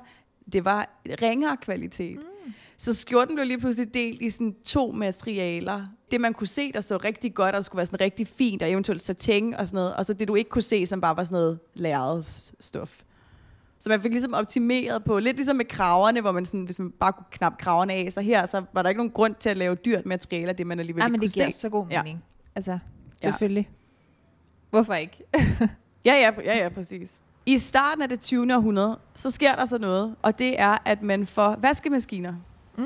det 0.51 0.65
var 0.65 0.89
ringere 1.22 1.58
kvalitet. 1.58 2.15
Mm. 2.15 2.53
Så 2.77 2.93
skjorten 2.93 3.36
blev 3.36 3.46
lige 3.46 3.60
pludselig 3.60 3.93
delt 3.93 4.22
i 4.22 4.29
sådan 4.29 4.55
to 4.65 4.91
materialer. 4.91 5.86
Det, 6.12 6.22
man 6.22 6.34
kunne 6.34 6.48
se, 6.48 6.72
der 6.72 6.81
så 6.81 6.98
rigtig 6.98 7.34
godt, 7.34 7.55
og 7.55 7.65
skulle 7.65 7.77
være 7.77 7.86
sådan 7.86 8.01
rigtig 8.01 8.27
fint, 8.27 8.62
og 8.62 8.72
eventuelt 8.72 9.03
satin 9.03 9.53
og 9.53 9.67
sådan 9.67 9.75
noget. 9.75 9.96
Og 9.96 10.05
så 10.05 10.13
det, 10.13 10.27
du 10.27 10.36
ikke 10.36 10.50
kunne 10.50 10.62
se, 10.62 10.86
som 10.86 11.01
bare 11.01 11.17
var 11.17 11.24
sådan 11.24 11.36
noget 11.36 11.60
lærredes 11.74 12.53
stof. 12.60 13.03
Så 13.79 13.89
man 13.89 14.01
fik 14.01 14.12
ligesom 14.12 14.33
optimeret 14.33 15.03
på, 15.03 15.19
lidt 15.19 15.36
ligesom 15.38 15.55
med 15.55 15.65
kraverne, 15.65 16.21
hvor 16.21 16.31
man 16.31 16.45
sådan, 16.45 16.63
hvis 16.63 16.79
man 16.79 16.91
bare 16.91 17.13
kunne 17.13 17.25
knappe 17.31 17.57
kraverne 17.63 17.93
af, 17.93 18.12
så 18.12 18.21
her 18.21 18.45
så 18.45 18.63
var 18.74 18.81
der 18.81 18.89
ikke 18.89 19.00
nogen 19.00 19.12
grund 19.12 19.36
til 19.39 19.50
at 19.50 19.57
lave 19.57 19.75
dyrt 19.75 20.05
materiale, 20.05 20.53
det 20.53 20.67
man 20.67 20.79
alligevel 20.79 21.01
Ja, 21.01 21.05
ikke 21.05 21.12
men 21.12 21.19
kunne 21.19 21.27
det 21.27 21.33
giver 21.33 21.51
se. 21.51 21.57
så 21.59 21.69
god 21.69 21.86
Ja. 21.91 22.03
mening. 22.03 22.24
Altså, 22.55 22.71
Ja. 22.71 22.77
selvfølgelig. 23.31 23.69
Hvorfor 24.69 24.93
ikke? 24.93 25.17
Ja, 26.05 26.13
ja, 26.13 26.31
ja, 26.45 26.57
ja, 26.63 26.69
præcis. 26.69 27.21
I 27.45 27.57
starten 27.57 28.01
af 28.01 28.09
det 28.09 28.19
20. 28.21 28.55
århundrede, 28.55 29.00
så 29.15 29.29
sker 29.29 29.55
der 29.55 29.65
så 29.65 29.77
noget, 29.77 30.15
og 30.21 30.39
det 30.39 30.59
er, 30.59 30.77
at 30.86 31.01
man 31.01 31.27
får 31.27 31.55
vaskemaskiner. 31.62 32.33
Mm. 32.77 32.86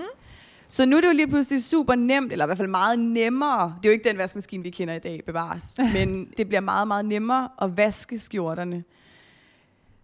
Så 0.68 0.86
nu 0.86 0.98
er 0.98 1.02
det 1.02 1.08
jo 1.08 1.14
lige 1.14 1.28
pludselig 1.28 1.64
super 1.64 1.96
nemt, 1.96 2.32
eller 2.32 2.46
i 2.46 2.48
hvert 2.48 2.58
fald 2.58 2.68
meget 2.70 3.00
nemmere. 3.00 3.76
Det 3.84 3.90
er 3.90 3.90
jo 3.90 3.94
ikke 3.94 4.10
den 4.10 4.18
vaskemaskine, 4.18 4.64
vi 4.64 4.70
kender 4.70 4.94
i 4.94 5.00
dag, 5.00 5.22
bevares. 5.26 5.80
Men 5.96 6.28
det 6.38 6.48
bliver 6.48 6.62
meget, 6.62 6.88
meget 6.88 7.06
nemmere 7.06 7.50
at 7.62 7.78
vaske 7.78 8.20
skjorterne. 8.20 8.84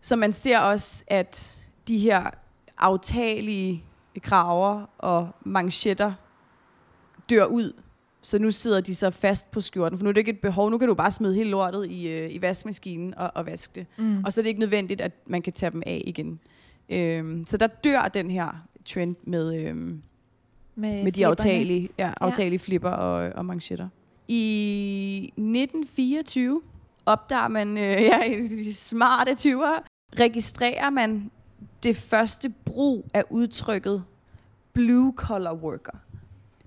Så 0.01 0.15
man 0.15 0.33
ser 0.33 0.59
også, 0.59 1.03
at 1.07 1.57
de 1.87 1.97
her 1.97 2.29
aftagelige 2.77 3.83
kraver 4.21 4.85
og 4.97 5.29
manchetter 5.45 6.13
dør 7.29 7.45
ud. 7.45 7.73
Så 8.21 8.39
nu 8.39 8.51
sidder 8.51 8.81
de 8.81 8.95
så 8.95 9.09
fast 9.09 9.51
på 9.51 9.61
skjorten, 9.61 9.97
for 9.97 10.03
nu 10.03 10.09
er 10.09 10.13
det 10.13 10.21
ikke 10.21 10.31
et 10.31 10.39
behov. 10.39 10.69
Nu 10.69 10.77
kan 10.77 10.87
du 10.87 10.93
bare 10.93 11.11
smide 11.11 11.35
hele 11.35 11.49
lortet 11.49 11.87
i, 11.89 12.07
øh, 12.07 12.35
i 12.35 12.41
vaskemaskinen 12.41 13.15
og, 13.17 13.31
og 13.35 13.45
vaske 13.45 13.71
det. 13.75 13.85
Mm. 13.97 14.23
Og 14.23 14.33
så 14.33 14.41
er 14.41 14.43
det 14.43 14.49
ikke 14.49 14.59
nødvendigt, 14.59 15.01
at 15.01 15.11
man 15.25 15.41
kan 15.41 15.53
tage 15.53 15.71
dem 15.71 15.83
af 15.85 16.03
igen. 16.07 16.39
Øhm, 16.89 17.45
så 17.47 17.57
der 17.57 17.67
dør 17.67 18.07
den 18.07 18.31
her 18.31 18.67
trend 18.85 19.15
med, 19.23 19.55
øhm, 19.55 20.01
med, 20.75 21.03
med 21.03 21.11
de 21.11 21.27
aftagelige, 21.27 21.89
ja, 21.97 22.13
aftagelige 22.21 22.59
flipper 22.59 22.89
og, 22.89 23.31
og 23.35 23.45
manchetter. 23.45 23.89
I 24.27 25.33
1924 25.37 26.61
opdager 27.09 27.47
man, 27.47 27.77
øh, 27.77 28.01
ja, 28.11 28.19
de 28.49 28.73
smarte 28.73 29.31
20'ere, 29.31 29.83
registrerer 30.19 30.89
man 30.89 31.31
det 31.83 31.95
første 31.95 32.49
brug 32.49 33.09
af 33.13 33.23
udtrykket 33.29 34.03
blue 34.73 35.13
collar 35.17 35.53
worker. 35.53 35.97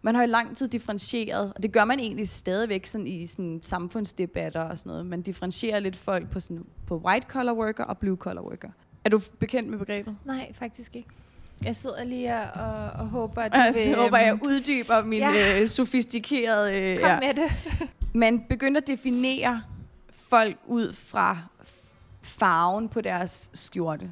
Man 0.03 0.15
har 0.15 0.23
jo 0.23 0.29
lang 0.29 0.57
tid 0.57 0.69
differentieret, 0.69 1.53
og 1.57 1.63
det 1.63 1.73
gør 1.73 1.85
man 1.85 2.01
egentlig 2.01 2.29
stadigvæk 2.29 2.87
sådan 2.87 3.07
i 3.07 3.27
sådan 3.27 3.61
samfundsdebatter 3.63 4.61
og 4.61 4.79
sådan 4.79 4.91
noget. 4.91 5.07
Man 5.07 5.23
differentierer 5.23 5.81
lidt 5.81 5.97
folk 5.97 6.31
på, 6.31 6.41
sådan, 6.41 6.65
på 6.87 6.97
white 6.97 7.27
collar 7.29 7.53
worker 7.53 7.85
og 7.85 7.99
blue 7.99 8.17
collar 8.17 8.43
worker. 8.43 8.69
Er 9.05 9.11
du 9.11 9.21
bekendt 9.39 9.71
med 9.71 9.79
begrebet? 9.79 10.17
Nej, 10.25 10.53
faktisk 10.53 10.97
ikke. 10.97 11.09
Jeg 11.65 11.77
sidder 11.77 12.05
lige 12.05 12.35
og, 12.35 12.67
og, 12.67 12.91
og 13.01 13.07
håber, 13.07 13.43
at 13.43 13.53
du 13.53 13.59
Jeg 13.59 13.75
vil... 13.75 13.97
håber, 13.97 14.19
jeg 14.19 14.33
øhm, 14.33 14.43
uddyber 14.47 15.05
min 15.05 15.19
ja. 15.19 15.61
øh, 15.61 15.69
sofistikerede... 15.69 16.75
Øh, 16.75 16.99
Kom 16.99 17.11
med 17.11 17.35
det. 17.35 17.53
Man 18.15 18.45
begyndte 18.49 18.79
at 18.79 18.87
definere 18.87 19.63
folk 20.33 20.57
ud 20.67 20.93
fra 20.93 21.39
farven 22.23 22.89
på 22.89 23.01
deres 23.01 23.51
skjorte. 23.53 24.11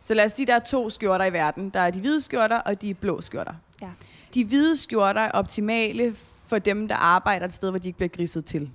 Så 0.00 0.14
lad 0.14 0.24
os 0.24 0.32
sige, 0.32 0.46
der 0.46 0.54
er 0.54 0.58
to 0.58 0.90
skjorter 0.90 1.24
i 1.24 1.32
verden. 1.32 1.70
Der 1.70 1.80
er 1.80 1.90
de 1.90 2.00
hvide 2.00 2.20
skjorter 2.20 2.56
og 2.56 2.82
de 2.82 2.94
blå 2.94 3.20
skjorter. 3.20 3.54
Ja. 3.82 3.90
De 4.34 4.44
hvide 4.44 4.76
skjorter 4.76 5.20
er 5.20 5.30
optimale 5.30 6.14
for 6.46 6.58
dem, 6.58 6.88
der 6.88 6.94
arbejder 6.94 7.46
et 7.46 7.52
sted, 7.52 7.70
hvor 7.70 7.78
de 7.78 7.88
ikke 7.88 7.96
bliver 7.96 8.08
griset 8.08 8.44
til. 8.44 8.70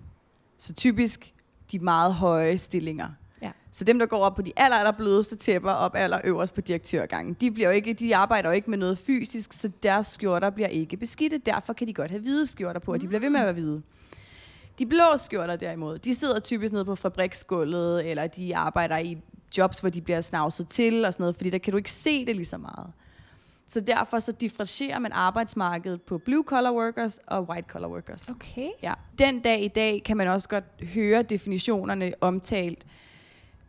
Så 0.58 0.74
typisk 0.74 1.34
de 1.72 1.80
meget 1.80 2.14
høje 2.14 2.58
stillinger. 2.58 3.08
Ja. 3.42 3.52
Så 3.72 3.84
dem, 3.84 4.00
der 4.00 4.06
går 4.06 4.20
op 4.20 4.36
på 4.36 4.42
de 4.42 4.54
aller, 4.56 4.78
aller 4.78 4.92
blødeste 4.92 5.36
tæpper, 5.36 5.72
op 5.72 5.96
aller 5.96 6.22
øverst 6.24 6.54
på 6.54 6.62
direktørgangen, 6.62 7.34
de, 7.34 7.52
bliver 7.52 7.70
jo 7.70 7.76
ikke, 7.76 7.94
de 7.94 8.16
arbejder 8.16 8.50
jo 8.50 8.56
ikke 8.56 8.70
med 8.70 8.78
noget 8.78 8.98
fysisk, 8.98 9.54
så 9.54 9.72
deres 9.84 10.08
skjorter 10.08 10.50
bliver 10.50 10.70
ikke 10.70 10.98
beskidte. 10.98 11.38
Derfor 11.38 11.74
kan 11.74 11.88
de 11.88 11.94
godt 11.94 12.12
have 12.12 12.22
hvide 12.22 12.48
skjorter 12.48 12.80
på, 12.80 12.94
og 12.94 13.02
de 13.02 13.08
bliver 13.08 13.20
ved 13.20 13.30
med 13.30 13.40
at 13.40 13.46
være 13.46 13.54
hvide. 13.54 13.82
De 14.80 14.86
blå 14.86 15.18
skjorter 15.18 15.56
derimod, 15.56 16.00
de 16.00 16.16
sidder 16.16 16.40
typisk 16.40 16.74
nede 16.74 16.86
på 16.86 16.96
fabriksgulvet, 16.96 18.10
eller 18.10 18.28
de 18.28 18.56
arbejder 18.56 18.98
i 18.98 19.18
jobs, 19.58 19.80
hvor 19.80 19.90
de 19.90 20.02
bliver 20.02 20.22
snavset 20.22 20.68
til 20.70 21.06
og 21.06 21.14
sådan 21.14 21.24
noget, 21.24 21.36
fordi 21.36 21.50
der 21.50 21.58
kan 21.58 21.72
du 21.72 21.78
ikke 21.78 21.92
se 21.92 22.26
det 22.26 22.36
lige 22.36 22.46
så 22.46 22.58
meget. 22.58 22.88
Så 23.68 23.80
derfor 23.80 24.20
så 24.20 24.32
differentierer 24.32 25.00
man 25.00 25.12
arbejdsmarkedet 25.12 26.02
på 26.02 26.18
blue 26.18 26.44
collar 26.44 26.74
workers 26.74 27.20
og 27.28 27.50
white 27.50 27.68
collar 27.70 27.88
workers. 27.88 28.30
Okay. 28.30 28.70
Ja. 28.84 28.94
Den 29.20 29.40
dag 29.40 29.64
i 29.64 29.68
dag 29.68 30.04
kan 30.04 30.18
man 30.18 30.28
også 30.28 30.50
godt 30.50 30.64
høre 30.94 31.22
definitionerne 31.22 32.14
omtalt, 32.22 32.86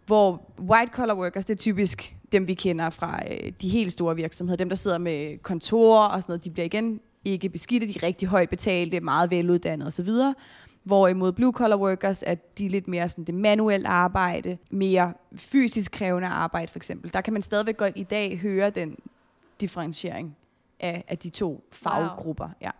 hvor 0.06 0.42
white 0.60 0.92
collar 0.92 1.14
workers, 1.14 1.44
det 1.44 1.54
er 1.54 1.58
typisk 1.58 2.16
dem, 2.32 2.48
vi 2.48 2.54
kender 2.54 2.90
fra 2.90 3.20
øh, 3.30 3.52
de 3.60 3.68
helt 3.68 3.92
store 3.92 4.16
virksomheder. 4.16 4.56
Dem, 4.56 4.68
der 4.68 4.76
sidder 4.76 4.98
med 4.98 5.38
kontorer 5.38 6.08
og 6.08 6.22
sådan 6.22 6.32
noget, 6.32 6.44
de 6.44 6.50
bliver 6.50 6.66
igen 6.66 7.00
ikke 7.24 7.48
beskidte, 7.48 7.86
de 7.86 7.92
er 7.96 8.02
rigtig 8.02 8.28
højt 8.28 8.50
betalte, 8.50 9.00
meget 9.00 9.30
veluddannede 9.30 9.86
osv. 9.86 10.10
Hvorimod 10.82 11.32
blue 11.32 11.52
collar 11.52 11.76
workers 11.76 12.24
er 12.26 12.34
de 12.34 12.68
lidt 12.68 12.88
mere 12.88 13.08
sådan 13.08 13.24
det 13.24 13.34
manuelt 13.34 13.86
arbejde, 13.86 14.58
mere 14.70 15.12
fysisk 15.36 15.92
krævende 15.92 16.28
arbejde 16.28 16.72
for 16.72 16.78
eksempel. 16.78 17.12
Der 17.12 17.20
kan 17.20 17.32
man 17.32 17.42
stadigvæk 17.42 17.76
godt 17.76 17.92
i 17.96 18.02
dag 18.02 18.38
høre 18.38 18.70
den 18.70 18.96
differentiering 19.60 20.36
af, 20.80 21.04
af 21.08 21.18
de 21.18 21.28
to 21.30 21.64
faggrupper. 21.72 22.44
Wow. 22.44 22.52
Ja. 22.60 22.70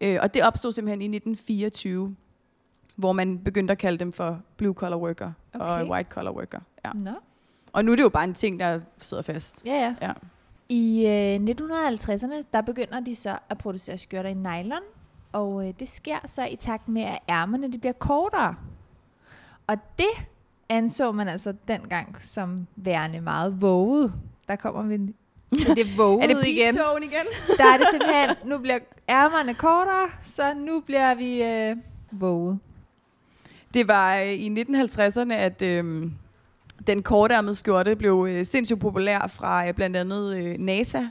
Øh, 0.00 0.18
og 0.22 0.34
det 0.34 0.42
opstod 0.42 0.72
simpelthen 0.72 1.02
i 1.02 1.16
1924, 1.16 2.16
hvor 2.96 3.12
man 3.12 3.38
begyndte 3.38 3.72
at 3.72 3.78
kalde 3.78 3.98
dem 3.98 4.12
for 4.12 4.40
blue 4.56 4.74
collar 4.74 4.96
worker 4.96 5.32
okay. 5.54 5.64
og 5.64 5.88
white 5.90 6.10
collar 6.10 6.32
worker. 6.32 6.60
Ja. 6.84 6.92
Nå. 6.94 7.10
Og 7.72 7.84
nu 7.84 7.92
er 7.92 7.96
det 7.96 8.02
jo 8.02 8.08
bare 8.08 8.24
en 8.24 8.34
ting, 8.34 8.60
der 8.60 8.80
sidder 9.00 9.22
fast. 9.22 9.62
Ja, 9.64 9.72
ja. 9.72 9.94
Ja. 10.06 10.12
I 10.68 11.06
øh, 11.06 11.54
1950'erne, 11.54 12.42
der 12.52 12.60
begynder 12.60 13.00
de 13.00 13.16
så 13.16 13.38
at 13.48 13.58
producere 13.58 13.98
skjorter 13.98 14.30
i 14.30 14.34
nylon, 14.34 14.82
og 15.36 15.68
øh, 15.68 15.74
det 15.80 15.88
sker 15.88 16.18
så 16.26 16.44
i 16.44 16.56
takt 16.56 16.88
med, 16.88 17.02
at 17.02 17.18
ærmerne 17.28 17.72
de 17.72 17.78
bliver 17.78 17.92
kortere. 17.92 18.54
Og 19.66 19.76
det 19.98 20.26
anså 20.68 21.12
man 21.12 21.28
altså 21.28 21.54
dengang 21.68 22.22
som 22.22 22.66
værende 22.76 23.20
meget 23.20 23.60
våget. 23.60 24.12
Der 24.48 24.56
kommer 24.56 24.82
vi 24.82 25.14
til 25.62 25.76
det 25.76 25.86
våget 25.98 26.22
Er 26.22 26.34
det 26.34 26.46
igen. 26.46 26.74
igen? 27.02 27.26
Der 27.58 27.64
er 27.64 27.76
det 27.76 27.86
simpelthen, 27.90 28.30
nu 28.44 28.58
bliver 28.58 28.78
ærmerne 29.08 29.54
kortere, 29.54 30.08
så 30.22 30.54
nu 30.54 30.80
bliver 30.80 31.14
vi 31.14 31.42
øh, 31.42 31.76
våget. 32.10 32.58
Det 33.74 33.88
var 33.88 34.16
øh, 34.16 34.32
i 34.32 34.62
1950'erne, 34.62 35.32
at 35.32 35.62
øh, 35.62 36.10
den 36.86 37.02
kortærmede 37.02 37.54
skjorte 37.54 37.96
blev 37.96 38.26
øh, 38.30 38.44
sindssygt 38.46 38.80
populær 38.80 39.26
fra 39.26 39.68
øh, 39.68 39.74
blandt 39.74 39.96
andet 39.96 40.36
øh, 40.36 40.58
NASA. 40.58 41.02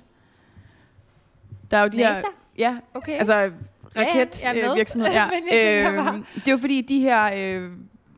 Der 1.71 1.77
er 1.77 1.81
jo 1.81 1.87
de 1.87 1.97
NASA? 1.97 2.21
her... 2.21 2.27
Ja, 2.57 2.77
Okay. 2.93 3.17
altså 3.17 3.51
jeg 3.95 4.27
er 4.43 4.53
med. 4.53 4.69
øh, 4.71 4.75
virksomhed. 4.77 5.09
Ja. 5.11 5.25
Men 5.33 5.43
jeg 5.51 5.93
bare- 5.97 6.13
Øhm, 6.15 6.25
det 6.45 6.53
var 6.53 6.59
fordi 6.59 6.81
de 6.81 6.99
her 6.99 7.31
øh, 7.63 7.71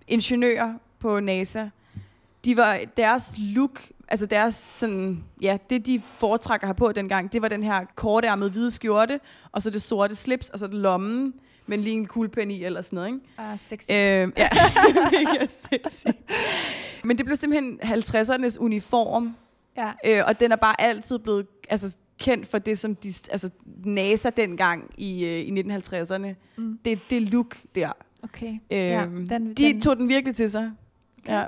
ingeniører 0.08 0.74
på 1.00 1.20
NASA, 1.20 1.66
de 2.46 2.58
var 2.58 2.80
deres 2.98 3.34
look, 3.38 3.82
altså 4.08 4.26
deres 4.26 4.56
sådan, 4.56 5.24
ja, 5.42 5.58
det 5.70 5.86
de 5.86 6.02
foretrækker 6.18 6.68
her 6.68 6.74
på 6.74 6.92
dengang, 6.92 7.32
det 7.34 7.42
var 7.42 7.48
den 7.48 7.64
her 7.64 7.86
kortærmede 7.96 8.52
hvide 8.52 8.72
skjorte, 8.72 9.20
og 9.52 9.62
så 9.62 9.70
det 9.70 9.82
sorte 9.82 10.16
slips, 10.16 10.50
og 10.50 10.60
så 10.60 10.68
det 10.68 10.76
lommen, 10.76 11.34
men 11.66 11.82
lige 11.82 11.96
en 11.96 12.06
kuglepen 12.06 12.52
i 12.52 12.64
eller 12.64 12.82
sådan 12.82 12.96
noget, 12.98 13.08
ikke? 13.10 13.20
Ah, 13.38 13.60
sexy. 13.60 13.92
Øh, 13.92 13.96
ja, 13.98 14.28
mega 15.12 15.48
sexy. 15.48 16.08
Men 17.04 17.18
det 17.18 17.26
blev 17.26 17.36
simpelthen 17.36 17.80
50'ernes 17.84 18.60
uniform, 18.60 19.36
ja. 19.78 19.92
øh, 20.06 20.24
og 20.28 20.40
den 20.40 20.52
er 20.52 20.56
bare 20.56 20.82
altid 20.82 21.20
blevet 21.20 21.48
altså, 21.70 21.96
kendt 22.18 22.48
for 22.48 22.58
det, 22.60 22.80
som 22.80 22.96
de, 22.96 23.14
altså, 23.32 23.50
NASA 23.84 24.30
dengang 24.30 24.92
i, 24.98 25.26
øh, 25.26 25.40
i 25.40 25.62
1950'erne. 25.62 26.28
Mm. 26.58 26.80
Det, 26.86 27.00
det 27.10 27.22
look 27.22 27.58
der. 27.76 27.92
Okay. 28.24 28.52
Øh, 28.72 28.78
Ja, 28.78 29.06
den, 29.06 29.48
de 29.48 29.54
den- 29.56 29.82
tog 29.82 29.98
den 29.98 30.10
virkelig 30.10 30.36
til 30.36 30.52
sig. 30.52 30.72
Okay. 31.24 31.34
Ja. 31.34 31.46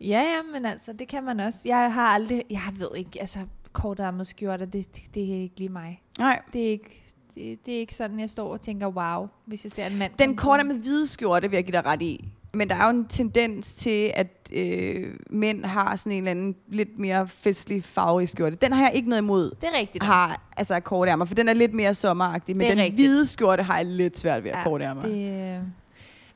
Ja, 0.00 0.20
ja, 0.20 0.42
men 0.52 0.66
altså, 0.66 0.92
det 0.92 1.08
kan 1.08 1.24
man 1.24 1.40
også. 1.40 1.58
Jeg 1.64 1.92
har 1.92 2.02
aldrig, 2.08 2.44
jeg 2.50 2.60
ved 2.78 2.88
ikke, 2.96 3.20
altså, 3.20 3.38
kortærmet 3.72 4.26
skjorter, 4.26 4.66
det, 4.66 4.96
det, 4.96 5.14
det 5.14 5.34
er 5.36 5.40
ikke 5.42 5.58
lige 5.58 5.68
mig. 5.68 6.02
Nej. 6.18 6.40
Det 6.52 6.66
er 6.66 6.70
ikke, 6.70 7.02
det, 7.34 7.66
det 7.66 7.74
er 7.74 7.78
ikke 7.78 7.94
sådan, 7.94 8.20
jeg 8.20 8.30
står 8.30 8.52
og 8.52 8.60
tænker, 8.60 8.86
wow, 8.86 9.28
hvis 9.44 9.64
jeg 9.64 9.72
ser 9.72 9.86
en 9.86 9.96
mand. 9.96 10.12
Den 10.18 10.36
korte 10.36 10.64
med 10.64 10.74
hvide 10.74 11.06
skjorte 11.06 11.50
vil 11.50 11.56
jeg 11.56 11.64
give 11.64 11.72
dig 11.72 11.84
ret 11.84 12.02
i. 12.02 12.28
Men 12.56 12.68
der 12.68 12.74
er 12.74 12.84
jo 12.84 12.90
en 12.90 13.06
tendens 13.08 13.74
til, 13.74 14.10
at 14.14 14.26
øh, 14.52 15.14
mænd 15.30 15.64
har 15.64 15.96
sådan 15.96 16.12
en 16.12 16.18
eller 16.18 16.30
anden 16.30 16.56
lidt 16.68 16.98
mere 16.98 17.28
festlig 17.28 17.84
farve 17.84 18.22
i 18.22 18.26
skjorte. 18.26 18.56
Den 18.56 18.72
har 18.72 18.82
jeg 18.82 18.94
ikke 18.94 19.08
noget 19.08 19.22
imod. 19.22 19.50
Det 19.60 19.68
er 19.74 19.78
rigtigt. 19.78 20.04
Har 20.04 20.40
altså 20.56 20.80
kortærmer, 20.80 21.24
for 21.24 21.34
den 21.34 21.48
er 21.48 21.52
lidt 21.52 21.72
mere 21.74 21.94
sommeragtig. 21.94 22.56
Men 22.56 22.70
den 22.70 22.78
rigtigt. 22.78 22.94
hvide 23.08 23.26
skjorte 23.26 23.62
har 23.62 23.76
jeg 23.76 23.86
lidt 23.86 24.18
svært 24.18 24.44
ved 24.44 24.50
at 24.50 24.56
ja, 24.58 24.64
kortærmer. 24.64 25.02
det, 25.02 25.54
øh, 25.56 25.62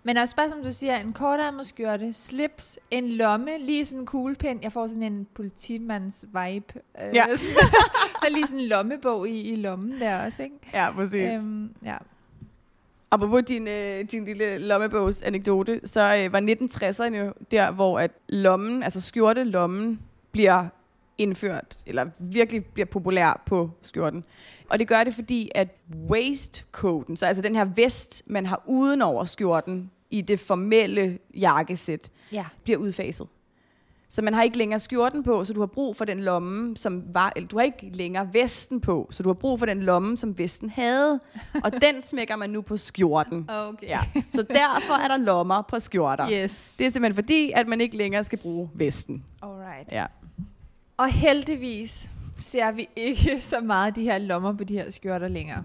men 0.03 0.17
også 0.17 0.37
bare 0.37 0.49
som 0.51 0.59
du 0.65 0.73
siger, 0.73 0.97
en 0.97 1.13
kortærmet 1.13 1.67
skjorte, 1.67 2.13
slips, 2.13 2.79
en 2.91 3.09
lomme, 3.09 3.51
lige 3.61 3.85
sådan 3.85 4.01
en 4.01 4.07
kuglepen. 4.07 4.59
Jeg 4.63 4.73
får 4.73 4.87
sådan 4.87 5.03
en 5.03 5.27
politimands 5.35 6.25
vibe. 6.25 6.75
Øh, 7.03 7.15
Ja. 7.15 7.37
sådan, 7.37 7.55
der 8.21 8.27
er 8.27 8.33
lige 8.33 8.47
sådan 8.47 8.61
en 8.61 8.67
lommebog 8.67 9.29
i, 9.29 9.41
i 9.53 9.57
lommen 9.57 10.01
der 10.01 10.25
også, 10.25 10.43
ikke? 10.43 10.55
Ja, 10.75 10.91
præcis. 10.93 11.15
Øhm, 11.15 11.71
ja. 11.85 11.97
Apropos 13.11 13.43
din, 13.49 13.69
øh, 13.69 14.05
din 14.11 14.25
lille 14.25 14.59
lommebogs 14.59 15.23
anekdote, 15.23 15.81
så 15.85 16.01
øh, 16.17 16.33
var 16.33 16.41
1960'erne 16.41 17.15
jo 17.17 17.33
der, 17.51 17.71
hvor 17.71 17.99
at 18.01 18.11
lommen, 18.29 18.83
altså 18.83 19.01
skjortelommen, 19.01 20.01
bliver 20.33 20.67
indført, 21.19 21.77
eller 21.87 22.07
virkelig 22.19 22.65
bliver 22.65 22.87
populær 22.87 23.43
på 23.47 23.71
skjorten. 23.83 24.25
Og 24.69 24.79
det 24.79 24.89
gør 24.89 25.05
det, 25.05 25.15
fordi 25.15 25.51
at 25.55 25.69
waistcoaten, 26.11 27.17
så 27.17 27.27
altså 27.27 27.43
den 27.43 27.57
her 27.57 27.65
vest, 27.65 28.23
man 28.27 28.47
har 28.47 28.63
uden 28.67 29.03
over 29.03 29.25
skjorten 29.25 29.91
i 30.11 30.21
det 30.21 30.41
formelle 30.41 31.19
jakkesæt, 31.35 32.11
Ja. 32.33 32.45
bliver 32.63 32.79
udfaset. 32.79 33.27
Så 34.13 34.23
man 34.23 34.35
har 34.35 34.43
ikke 34.43 34.59
længere 34.59 34.79
skjorten 34.79 35.23
på, 35.23 35.45
så 35.45 35.53
du 35.53 35.61
har 35.61 35.67
brug 35.67 35.97
for 35.97 36.05
den 36.05 36.21
lomme, 36.21 36.77
som 36.77 37.03
var, 37.15 37.33
eller 37.37 37.49
du 37.49 37.57
har 37.57 37.65
ikke 37.65 37.91
længere 37.95 38.29
vesten 38.33 38.81
på, 38.81 39.09
så 39.11 39.23
du 39.23 39.29
har 39.29 39.35
brug 39.35 39.59
for 39.59 39.67
den 39.67 39.83
lomme, 39.83 40.17
som 40.17 40.39
vesten 40.39 40.71
havde. 40.71 41.21
Og 41.65 41.73
den 41.73 42.03
smækker 42.03 42.37
man 42.37 42.51
nu 42.51 42.63
på 42.63 42.77
skjorten. 42.77 43.49
Okay. 43.69 43.87
Ja. 43.87 44.01
Så 44.29 44.43
derfor 44.43 44.93
er 45.05 45.09
der 45.09 45.17
lommer 45.17 45.63
på 45.63 45.79
skjorter. 45.81 46.31
Yes. 46.33 46.75
Det 46.79 46.87
er 46.87 46.91
simpelthen 46.91 47.15
fordi, 47.15 47.53
at 47.55 47.69
man 47.69 47.81
ikke 47.81 47.97
længere 47.97 48.25
skal 48.25 48.39
bruge 48.43 48.71
vesten. 48.75 49.25
Alright. 49.43 49.93
Ja. 49.93 50.07
Og 50.97 51.09
heldigvis 51.09 52.11
ser 52.39 52.73
vi 52.73 52.89
ikke 52.97 53.41
så 53.41 53.61
meget 53.61 53.97
de 53.97 54.03
her 54.03 54.19
lommer 54.19 54.53
på 54.53 54.65
de 54.65 54.75
her 54.75 54.91
skjorter 54.91 55.29
længere. 55.29 55.65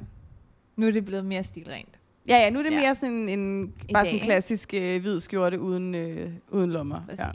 Nu 0.75 0.87
er 0.87 0.91
det 0.91 1.05
blevet 1.05 1.25
mere 1.25 1.43
stilrent. 1.43 1.99
Ja, 2.27 2.37
ja, 2.37 2.49
nu 2.49 2.59
er 2.59 2.63
det 2.63 2.71
Ja. 2.71 2.79
mere 2.79 2.95
sådan 2.95 3.29
en, 3.29 3.73
I 3.89 3.93
bare 3.93 4.03
dag, 4.03 4.07
sådan 4.11 4.19
en 4.19 4.25
klassisk 4.25 4.73
øh, 4.73 5.01
hvid 5.01 5.19
skjorte 5.19 5.59
uden, 5.59 5.95
øh, 5.95 6.31
uden 6.49 6.71
lommer. 6.71 7.01
Ja. 7.19 7.25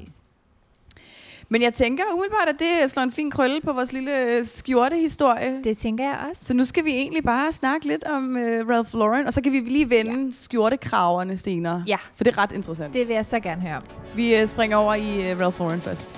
Men 1.52 1.62
jeg 1.62 1.74
tænker 1.74 2.04
umiddelbart, 2.12 2.48
at 2.48 2.54
det 2.58 2.90
slår 2.90 3.02
en 3.02 3.12
fin 3.12 3.30
krølle 3.30 3.60
på 3.60 3.72
vores 3.72 3.92
lille 3.92 4.18
øh, 4.18 4.46
skjortehistorie. 4.46 5.60
Det 5.64 5.78
tænker 5.78 6.04
jeg 6.04 6.18
også. 6.30 6.44
Så 6.44 6.54
nu 6.54 6.64
skal 6.64 6.84
vi 6.84 6.90
egentlig 6.90 7.24
bare 7.24 7.52
snakke 7.52 7.86
lidt 7.86 8.04
om 8.04 8.36
øh, 8.36 8.68
Ralph 8.68 8.94
Lauren, 8.94 9.26
og 9.26 9.32
så 9.32 9.42
kan 9.42 9.52
vi 9.52 9.60
lige 9.60 9.90
vende 9.90 10.24
ja. 10.24 10.30
skjortekraverne 10.32 11.38
senere. 11.38 11.84
Ja. 11.86 11.96
For 12.16 12.24
det 12.24 12.36
er 12.36 12.38
ret 12.38 12.52
interessant. 12.52 12.92
Det. 12.92 13.00
Det 13.00 13.08
vil 13.08 13.14
jeg 13.14 13.26
så 13.26 13.40
gerne 13.40 13.60
høre 13.60 13.76
om. 13.76 13.82
Vi 14.14 14.36
øh, 14.36 14.48
springer 14.48 14.76
over 14.76 14.94
i 14.94 15.30
øh, 15.30 15.40
Ralph 15.40 15.60
Lauren 15.60 15.80
først. 15.80 16.08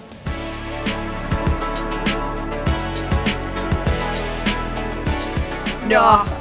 Nå. 5.88 5.97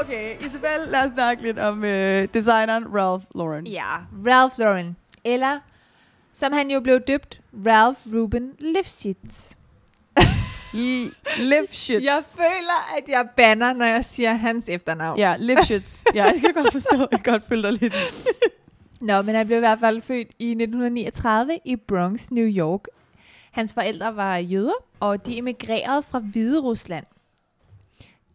Okay, 0.00 0.36
Isabel, 0.40 0.88
lad 0.88 1.04
os 1.04 1.10
snakke 1.14 1.42
lidt 1.42 1.58
om 1.58 1.84
øh, 1.84 2.28
designeren 2.34 2.84
Ralph 2.94 3.24
Lauren. 3.34 3.66
Ja, 3.66 3.96
Ralph 4.26 4.54
Lauren. 4.58 4.96
Eller, 5.26 5.58
som 6.32 6.52
han 6.52 6.70
jo 6.70 6.80
blev 6.80 7.00
døbt, 7.00 7.40
Ralph 7.66 8.00
Ruben 8.14 8.52
Lifshitz. 8.58 9.54
Lifshitz. 11.38 12.04
Jeg 12.04 12.22
føler, 12.36 12.96
at 12.98 13.08
jeg 13.08 13.28
banner, 13.36 13.72
når 13.72 13.86
jeg 13.86 14.04
siger 14.04 14.32
hans 14.34 14.68
efternavn. 14.68 15.18
Ja, 15.18 15.36
Lifshitz. 15.38 16.02
ja, 16.14 16.24
jeg 16.24 16.40
kan 16.40 16.54
godt 16.54 16.72
forstå. 16.72 16.98
Jeg 16.98 17.22
kan 17.24 17.32
godt 17.32 17.48
følge 17.48 17.62
dig 17.62 17.72
lidt. 17.72 17.94
Nå, 19.00 19.22
men 19.22 19.34
han 19.34 19.46
blev 19.46 19.58
i 19.58 19.60
hvert 19.60 19.78
fald 19.80 20.02
født 20.02 20.28
i 20.38 20.50
1939 20.50 21.58
i 21.64 21.76
Bronx, 21.76 22.30
New 22.30 22.46
York. 22.46 22.80
Hans 23.50 23.74
forældre 23.74 24.16
var 24.16 24.36
jøder, 24.36 24.84
og 25.00 25.26
de 25.26 25.38
emigrerede 25.38 26.02
fra 26.02 26.18
Hvide 26.18 26.60
Rusland. 26.60 27.06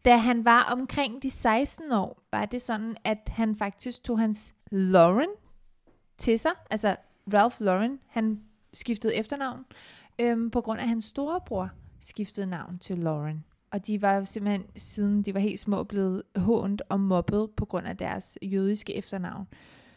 Da 0.06 0.18
han 0.18 0.46
var 0.46 0.70
omkring 0.72 1.24
de 1.24 1.30
16 1.30 1.92
år, 1.92 2.22
var 2.32 2.46
det 2.46 2.62
sådan, 2.62 2.96
at 3.04 3.18
han 3.28 3.56
faktisk 3.56 4.04
tog 4.04 4.20
hans 4.20 4.54
Lauren 4.72 5.30
til 6.22 6.40
sig. 6.40 6.52
Altså 6.70 6.96
Ralph 7.34 7.56
Lauren, 7.60 8.00
han 8.08 8.42
skiftede 8.74 9.16
efternavn, 9.16 9.66
øhm, 10.20 10.50
på 10.50 10.62
grund 10.62 10.80
af 10.80 10.84
at 10.84 10.90
hans 10.90 11.06
storebror 11.06 11.70
skiftede 12.00 12.48
navn 12.48 12.78
til 12.80 12.98
Lauren. 12.98 13.44
Og 13.72 13.88
de 13.88 14.02
var 14.02 14.24
simpelthen, 14.24 14.64
siden 14.76 15.24
de 15.24 15.34
var 15.34 15.40
helt 15.40 15.60
små, 15.60 15.84
blevet 15.84 16.24
hånt 16.36 16.82
og 16.90 17.00
mobbet 17.00 17.50
på 17.58 17.66
grund 17.66 17.88
af 17.88 17.98
deres 17.98 18.38
jødiske 18.42 18.96
efternavn. 18.96 19.48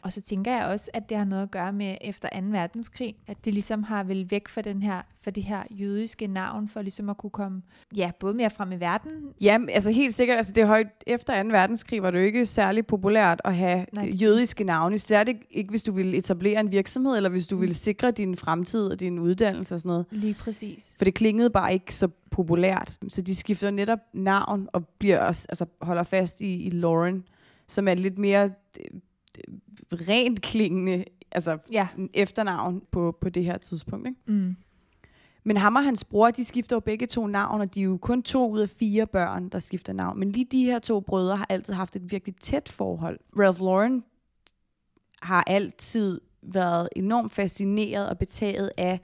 Og 0.05 0.13
så 0.13 0.21
tænker 0.21 0.57
jeg 0.57 0.67
også, 0.67 0.91
at 0.95 1.09
det 1.09 1.17
har 1.17 1.25
noget 1.25 1.43
at 1.43 1.51
gøre 1.51 1.73
med 1.73 1.97
efter 2.01 2.29
2. 2.41 2.47
verdenskrig, 2.51 3.17
at 3.27 3.45
det 3.45 3.55
ligesom 3.55 3.83
har 3.83 4.05
vel 4.05 4.31
væk 4.31 4.49
fra, 4.49 4.61
den 4.63 4.83
her, 4.83 5.03
for 5.23 5.31
det 5.31 5.43
her 5.43 5.63
jødiske 5.71 6.27
navn, 6.27 6.69
for 6.69 6.83
ligesom 6.83 7.11
at 7.11 7.17
kunne 7.17 7.31
komme 7.31 7.63
ja, 7.97 8.11
både 8.21 8.35
mere 8.35 8.51
frem 8.51 8.73
i 8.73 8.81
verden. 8.81 9.11
Ja, 9.41 9.59
altså 9.69 9.91
helt 9.91 10.15
sikkert. 10.15 10.37
Altså 10.37 10.53
det 10.53 10.67
højt, 10.67 10.87
efter 11.07 11.43
2. 11.43 11.49
verdenskrig 11.49 12.03
var 12.03 12.11
det 12.11 12.19
jo 12.19 12.25
ikke 12.25 12.47
særlig 12.47 12.87
populært 12.87 13.41
at 13.45 13.57
have 13.57 13.87
Nej, 13.93 14.11
jødiske 14.23 14.65
navne. 14.65 14.99
Særligt 14.99 15.39
ikke, 15.51 15.71
hvis 15.71 15.83
du 15.83 15.93
ville 15.93 16.17
etablere 16.17 16.61
en 16.61 16.71
virksomhed, 16.73 17.17
eller 17.17 17.31
hvis 17.31 17.47
du 17.47 17.55
Mm. 17.55 17.61
ville 17.61 17.75
sikre 17.75 18.11
din 18.11 18.37
fremtid 18.37 18.87
og 18.87 19.01
din 19.01 19.19
uddannelse 19.19 19.75
og 19.75 19.81
sådan 19.81 19.89
noget. 19.89 20.07
Lige 20.11 20.35
præcis. 20.35 20.95
For 20.99 21.05
det 21.05 21.15
klingede 21.15 21.51
bare 21.51 21.73
ikke 21.73 21.95
så 21.95 22.09
populært. 22.31 22.99
Så 23.09 23.23
de 23.23 23.35
skifter 23.35 23.71
netop 23.71 23.99
navn 24.13 24.69
og 24.73 24.89
bliver 24.99 25.19
også, 25.21 25.47
altså 25.49 25.67
holder 25.81 26.03
fast 26.03 26.41
i, 26.41 26.55
i 26.63 26.71
Lauren, 26.71 27.25
som 27.69 27.89
er 27.89 27.95
lidt 27.95 28.19
mere 28.19 28.51
rent 29.93 30.43
klingende 30.43 31.05
altså 31.33 31.59
Ja. 31.73 31.89
efternavn 32.15 32.83
på, 32.93 33.17
på 33.21 33.29
det 33.29 33.45
her 33.45 33.59
tidspunkt. 33.59 34.09
Ikke? 34.09 34.21
Mm. 34.27 34.57
Men 35.45 35.57
ham 35.57 35.77
og 35.77 35.85
hans 35.85 36.05
bror, 36.05 36.31
de 36.31 36.45
skifter 36.45 36.77
jo 36.77 36.81
begge 36.81 37.07
to 37.07 37.27
navn, 37.27 37.61
og 37.61 37.75
de 37.75 37.81
er 37.81 37.85
jo 37.85 37.97
kun 37.97 38.23
to 38.23 38.51
ud 38.51 38.61
af 38.61 38.69
fire 38.71 39.07
børn, 39.07 39.49
der 39.49 39.59
skifter 39.59 39.93
navn. 39.93 40.19
Men 40.19 40.33
lige 40.33 40.45
de 40.45 40.65
her 40.65 40.79
to 40.79 41.01
brødre 41.01 41.37
har 41.37 41.47
altid 41.49 41.75
haft 41.75 41.97
et 41.97 42.11
virkelig 42.13 42.37
tæt 42.41 42.69
forhold. 42.69 43.19
Ralph 43.39 43.61
Lauren 43.61 44.05
har 45.23 45.45
altid 45.47 46.21
været 46.43 46.89
enormt 46.97 47.33
fascineret 47.33 48.09
og 48.09 48.19
betaget 48.19 48.71
af 48.77 49.01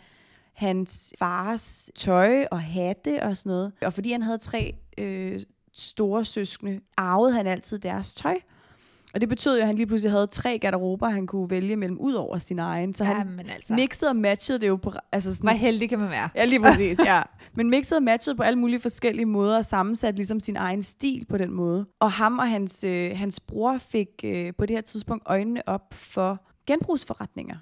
hans 0.53 1.13
fars 1.19 1.91
tøj 1.95 2.47
og 2.51 2.63
hatte 2.63 3.23
og 3.23 3.37
sådan 3.37 3.51
noget. 3.51 3.73
Og 3.83 3.93
fordi 3.95 4.13
han 4.13 4.23
havde 4.23 4.39
tre 4.39 4.75
øh, 4.99 5.41
store 5.73 6.25
søskende, 6.25 6.81
arvede 6.97 7.33
han 7.33 7.47
altid 7.47 7.79
deres 7.79 8.15
tøj. 8.15 8.39
Og 9.15 9.21
det 9.21 9.29
betød 9.29 9.55
jo, 9.55 9.61
at 9.61 9.67
han 9.67 9.77
lige 9.77 9.87
pludselig 9.87 10.13
havde 10.13 10.27
tre 10.27 10.59
garderober, 10.59 11.09
han 11.09 11.27
kunne 11.27 11.51
vælge 11.51 11.77
mellem 11.77 11.99
ud 11.99 12.13
over 12.13 12.39
sin 12.39 12.59
egen. 12.59 12.95
Så 12.95 13.05
han 13.05 13.17
Jamen 13.17 13.47
altså, 13.51 13.75
mixede 13.75 14.09
og 14.09 14.17
matchede 14.17 14.59
det 14.59 14.69
jo 14.69 14.77
på... 14.77 14.93
Altså 15.13 15.35
sådan, 15.35 15.49
hvor 15.49 15.57
heldig 15.57 15.89
kan 15.89 15.99
man 15.99 16.11
være. 16.11 16.29
Ja, 16.35 16.45
lige 16.45 16.61
præcis, 16.61 16.99
ja. 17.05 17.23
Men 17.55 17.71
mixet 17.71 17.97
og 17.97 18.03
matchet 18.03 18.37
på 18.37 18.43
alle 18.43 18.59
mulige 18.59 18.81
forskellige 18.81 19.27
måder, 19.27 19.59
og 19.59 19.65
sammensat 19.65 20.17
ligesom 20.17 20.41
sin 20.41 20.57
egen 20.57 20.83
stil 20.83 21.27
på 21.29 21.39
den 21.39 21.51
måde. 21.51 21.87
Og 22.01 22.13
ham 22.13 22.39
og 22.39 22.49
hans, 22.49 22.85
øh, 22.85 23.19
hans 23.19 23.41
bror 23.41 23.79
fik 23.79 24.09
øh, 24.25 24.53
på 24.59 24.67
det 24.67 24.77
her 24.77 24.81
tidspunkt 24.81 25.23
øjnene 25.27 25.69
op 25.69 25.95
for 25.95 26.47
genbrugsforretninger. 26.67 27.57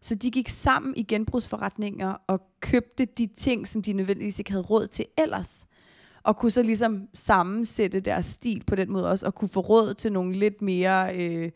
Så 0.00 0.14
de 0.14 0.30
gik 0.30 0.48
sammen 0.48 0.94
i 0.96 1.02
genbrugsforretninger 1.02 2.14
og 2.26 2.40
købte 2.60 3.04
de 3.04 3.26
ting, 3.26 3.68
som 3.68 3.82
de 3.82 3.92
nødvendigvis 3.92 4.38
ikke 4.38 4.50
havde 4.50 4.64
råd 4.64 4.86
til 4.86 5.04
ellers. 5.18 5.66
Og 6.26 6.36
kunne 6.36 6.50
så 6.50 6.62
ligesom 6.62 7.02
sammensætte 7.14 8.00
deres 8.00 8.26
stil 8.26 8.62
på 8.66 8.74
den 8.74 8.92
måde 8.92 9.10
også, 9.10 9.26
og 9.26 9.34
kunne 9.34 9.48
få 9.48 9.60
råd 9.60 9.94
til 9.94 10.12
nogle 10.12 10.34
lidt 10.34 10.62
mere 10.62 11.16
øh, 11.16 11.50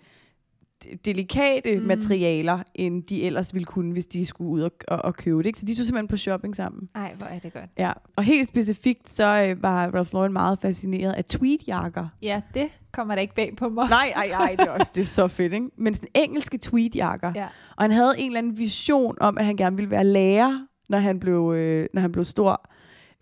de- 0.85 0.97
delikate 1.05 1.77
Mm. 1.81 1.87
materialer, 1.87 2.63
end 2.75 3.03
de 3.03 3.23
ellers 3.23 3.55
ville 3.55 3.65
kunne, 3.67 3.93
hvis 3.93 4.07
de 4.07 4.27
skulle 4.27 4.51
ud 4.51 4.61
og, 4.63 4.73
og, 4.89 4.99
og 4.99 5.15
købe 5.15 5.39
det. 5.39 5.47
Ikke? 5.47 5.59
Så 5.59 5.67
de 5.67 5.75
tog 5.75 5.87
simpelthen 5.87 6.09
på 6.09 6.17
shopping 6.17 6.57
sammen. 6.57 6.89
Ej, 6.95 7.15
hvor 7.19 7.27
er 7.27 7.39
det 7.39 7.53
godt. 7.53 7.65
Ja. 7.79 7.93
Og 8.17 8.25
helt 8.25 8.49
specifikt, 8.49 9.11
så 9.11 9.45
øh, 9.49 9.63
var 9.63 9.87
Ralph 9.95 10.13
Lauren 10.15 10.33
meget 10.33 10.59
fascineret 10.63 11.13
af 11.13 11.25
tweedjakker. 11.25 12.09
Ja, 12.23 12.41
det 12.55 12.69
kommer 12.93 13.15
da 13.15 13.21
ikke 13.21 13.35
bag 13.35 13.57
på 13.57 13.69
mig. 13.69 13.89
Nej, 13.89 14.13
ej, 14.17 14.27
ej, 14.27 14.55
det 14.59 14.67
er 14.67 14.71
også 14.71 14.93
det 14.95 15.01
er 15.01 15.05
så 15.07 15.29
fedt, 15.29 15.53
ikke? 15.53 15.67
Men 15.77 15.95
sådan 15.95 16.09
engelske 16.15 16.59
tweedjakker. 16.59 17.33
Ja. 17.37 17.47
Og 17.77 17.85
han 17.85 17.91
havde 17.91 18.15
en 18.19 18.27
eller 18.27 18.39
anden 18.39 18.59
vision 18.59 19.17
om, 19.21 19.39
at 19.39 19.45
han 19.45 19.57
gerne 19.57 19.77
ville 19.77 19.91
være 19.91 20.05
lærer, 20.05 20.67
når 20.89 20.99
han 20.99 21.21
blev, 21.21 21.53
øh, 21.57 21.89
når 21.95 22.01
han 22.01 22.13
blev 22.13 22.25
stor. 22.25 22.71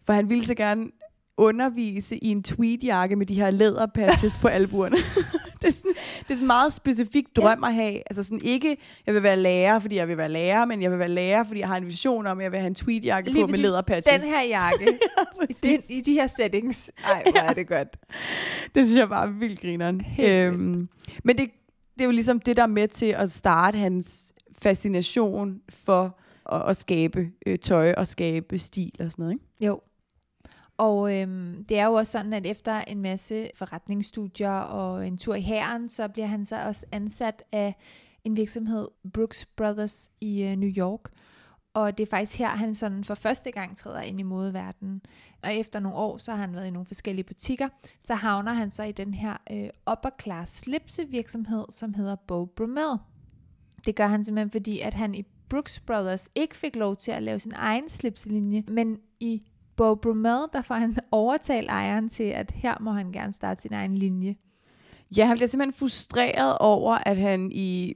For 0.06 0.12
han 0.12 0.28
ville 0.30 0.44
så 0.46 0.54
gerne 0.54 0.84
undervise 1.38 2.16
i 2.16 2.28
en 2.28 2.42
tweedjakke 2.42 3.16
med 3.16 3.26
de 3.26 3.34
her 3.34 3.50
læderpatches 3.50 4.38
på 4.38 4.48
albuerne. 4.48 4.96
det, 5.62 5.68
er 5.68 5.72
sådan, 5.72 5.94
det 5.94 6.20
er 6.20 6.24
sådan 6.28 6.40
en 6.40 6.46
meget 6.46 6.72
specifik 6.72 7.24
drøm 7.36 7.64
at 7.64 7.74
have. 7.74 8.02
Altså 8.10 8.22
sådan 8.22 8.40
ikke, 8.44 8.76
jeg 9.06 9.14
vil 9.14 9.22
være 9.22 9.36
lærer, 9.36 9.78
fordi 9.78 9.96
jeg 9.96 10.08
vil 10.08 10.16
være 10.16 10.28
lærer, 10.28 10.64
men 10.64 10.82
jeg 10.82 10.90
vil 10.90 10.98
være 10.98 11.08
lærer, 11.08 11.44
fordi 11.44 11.60
jeg 11.60 11.68
har 11.68 11.76
en 11.76 11.86
vision 11.86 12.26
om, 12.26 12.38
at 12.38 12.44
jeg 12.44 12.52
vil 12.52 12.60
have 12.60 12.66
en 12.66 12.74
tweedjakke 12.74 13.32
på 13.40 13.46
med 13.46 13.58
læderpatches. 13.58 14.20
Den 14.20 14.30
her 14.30 14.42
jakke, 14.42 14.98
i, 15.50 15.52
den, 15.62 15.82
i 15.88 16.00
de 16.00 16.12
her 16.12 16.26
settings. 16.26 16.90
Ej, 17.04 17.22
hvor 17.30 17.40
er 17.40 17.52
det 17.52 17.68
godt. 17.68 17.96
Det 18.74 18.86
synes 18.86 18.98
jeg 18.98 19.08
bare 19.08 19.26
er 19.26 19.30
vildt 19.30 19.60
grineren. 19.60 20.06
Øhm, 20.20 20.88
men 21.24 21.38
det, 21.38 21.50
det 21.94 22.00
er 22.00 22.04
jo 22.04 22.10
ligesom 22.10 22.40
det, 22.40 22.56
der 22.56 22.62
er 22.62 22.66
med 22.66 22.88
til 22.88 23.06
at 23.06 23.32
starte 23.32 23.78
hans 23.78 24.32
fascination 24.62 25.60
for 25.68 26.18
at, 26.52 26.70
at 26.70 26.76
skabe 26.76 27.28
øh, 27.46 27.58
tøj 27.58 27.92
og 27.92 28.06
skabe 28.06 28.58
stil 28.58 28.92
og 29.00 29.10
sådan 29.10 29.22
noget. 29.22 29.32
Ikke? 29.32 29.66
Jo. 29.66 29.80
Og 30.78 31.14
øhm, 31.14 31.64
det 31.68 31.78
er 31.78 31.86
jo 31.86 31.92
også 31.92 32.12
sådan, 32.12 32.32
at 32.32 32.46
efter 32.46 32.80
en 32.80 33.02
masse 33.02 33.50
forretningsstudier 33.54 34.50
og 34.50 35.06
en 35.06 35.18
tur 35.18 35.34
i 35.34 35.40
hæren, 35.40 35.88
så 35.88 36.08
bliver 36.08 36.26
han 36.26 36.44
så 36.44 36.64
også 36.64 36.86
ansat 36.92 37.42
af 37.52 37.74
en 38.24 38.36
virksomhed, 38.36 38.88
Brooks 39.14 39.46
Brothers 39.46 40.10
i 40.20 40.42
øh, 40.42 40.56
New 40.56 40.70
York. 40.76 41.10
Og 41.74 41.98
det 41.98 42.06
er 42.06 42.10
faktisk 42.10 42.38
her, 42.38 42.48
han 42.48 42.74
sådan 42.74 43.04
for 43.04 43.14
første 43.14 43.50
gang 43.50 43.76
træder 43.76 44.00
ind 44.00 44.20
i 44.20 44.22
modeverdenen. 44.22 45.02
Og 45.42 45.54
efter 45.54 45.80
nogle 45.80 45.98
år, 45.98 46.18
så 46.18 46.30
har 46.30 46.38
han 46.38 46.54
været 46.54 46.66
i 46.66 46.70
nogle 46.70 46.86
forskellige 46.86 47.24
butikker. 47.24 47.68
Så 48.04 48.14
havner 48.14 48.52
han 48.52 48.70
så 48.70 48.82
i 48.82 48.92
den 48.92 49.14
her 49.14 49.36
øh, 49.50 49.68
upper 49.92 50.10
class 50.22 50.58
slipsevirksomhed, 50.58 51.64
som 51.70 51.94
hedder 51.94 52.16
Bo 52.16 52.44
Brummel. 52.44 52.98
Det 53.86 53.96
gør 53.96 54.06
han 54.06 54.24
simpelthen, 54.24 54.50
fordi 54.50 54.80
at 54.80 54.94
han 54.94 55.14
i 55.14 55.24
Brooks 55.48 55.80
Brothers 55.80 56.28
ikke 56.34 56.56
fik 56.56 56.76
lov 56.76 56.96
til 56.96 57.10
at 57.10 57.22
lave 57.22 57.38
sin 57.38 57.52
egen 57.56 57.88
slipselinje, 57.88 58.64
men 58.68 58.98
i 59.20 59.42
Bo 59.78 59.94
Brummel, 59.94 60.38
der 60.52 60.62
får 60.62 60.74
han 60.74 60.96
overtalt 61.10 61.68
ejeren 61.68 62.08
til, 62.08 62.24
at 62.24 62.50
her 62.54 62.74
må 62.80 62.90
han 62.90 63.12
gerne 63.12 63.32
starte 63.32 63.62
sin 63.62 63.72
egen 63.72 63.94
linje. 63.94 64.36
Ja, 65.16 65.26
han 65.26 65.36
bliver 65.36 65.48
simpelthen 65.48 65.78
frustreret 65.78 66.58
over, 66.58 66.98
at 67.06 67.16
han 67.16 67.52
i 67.52 67.94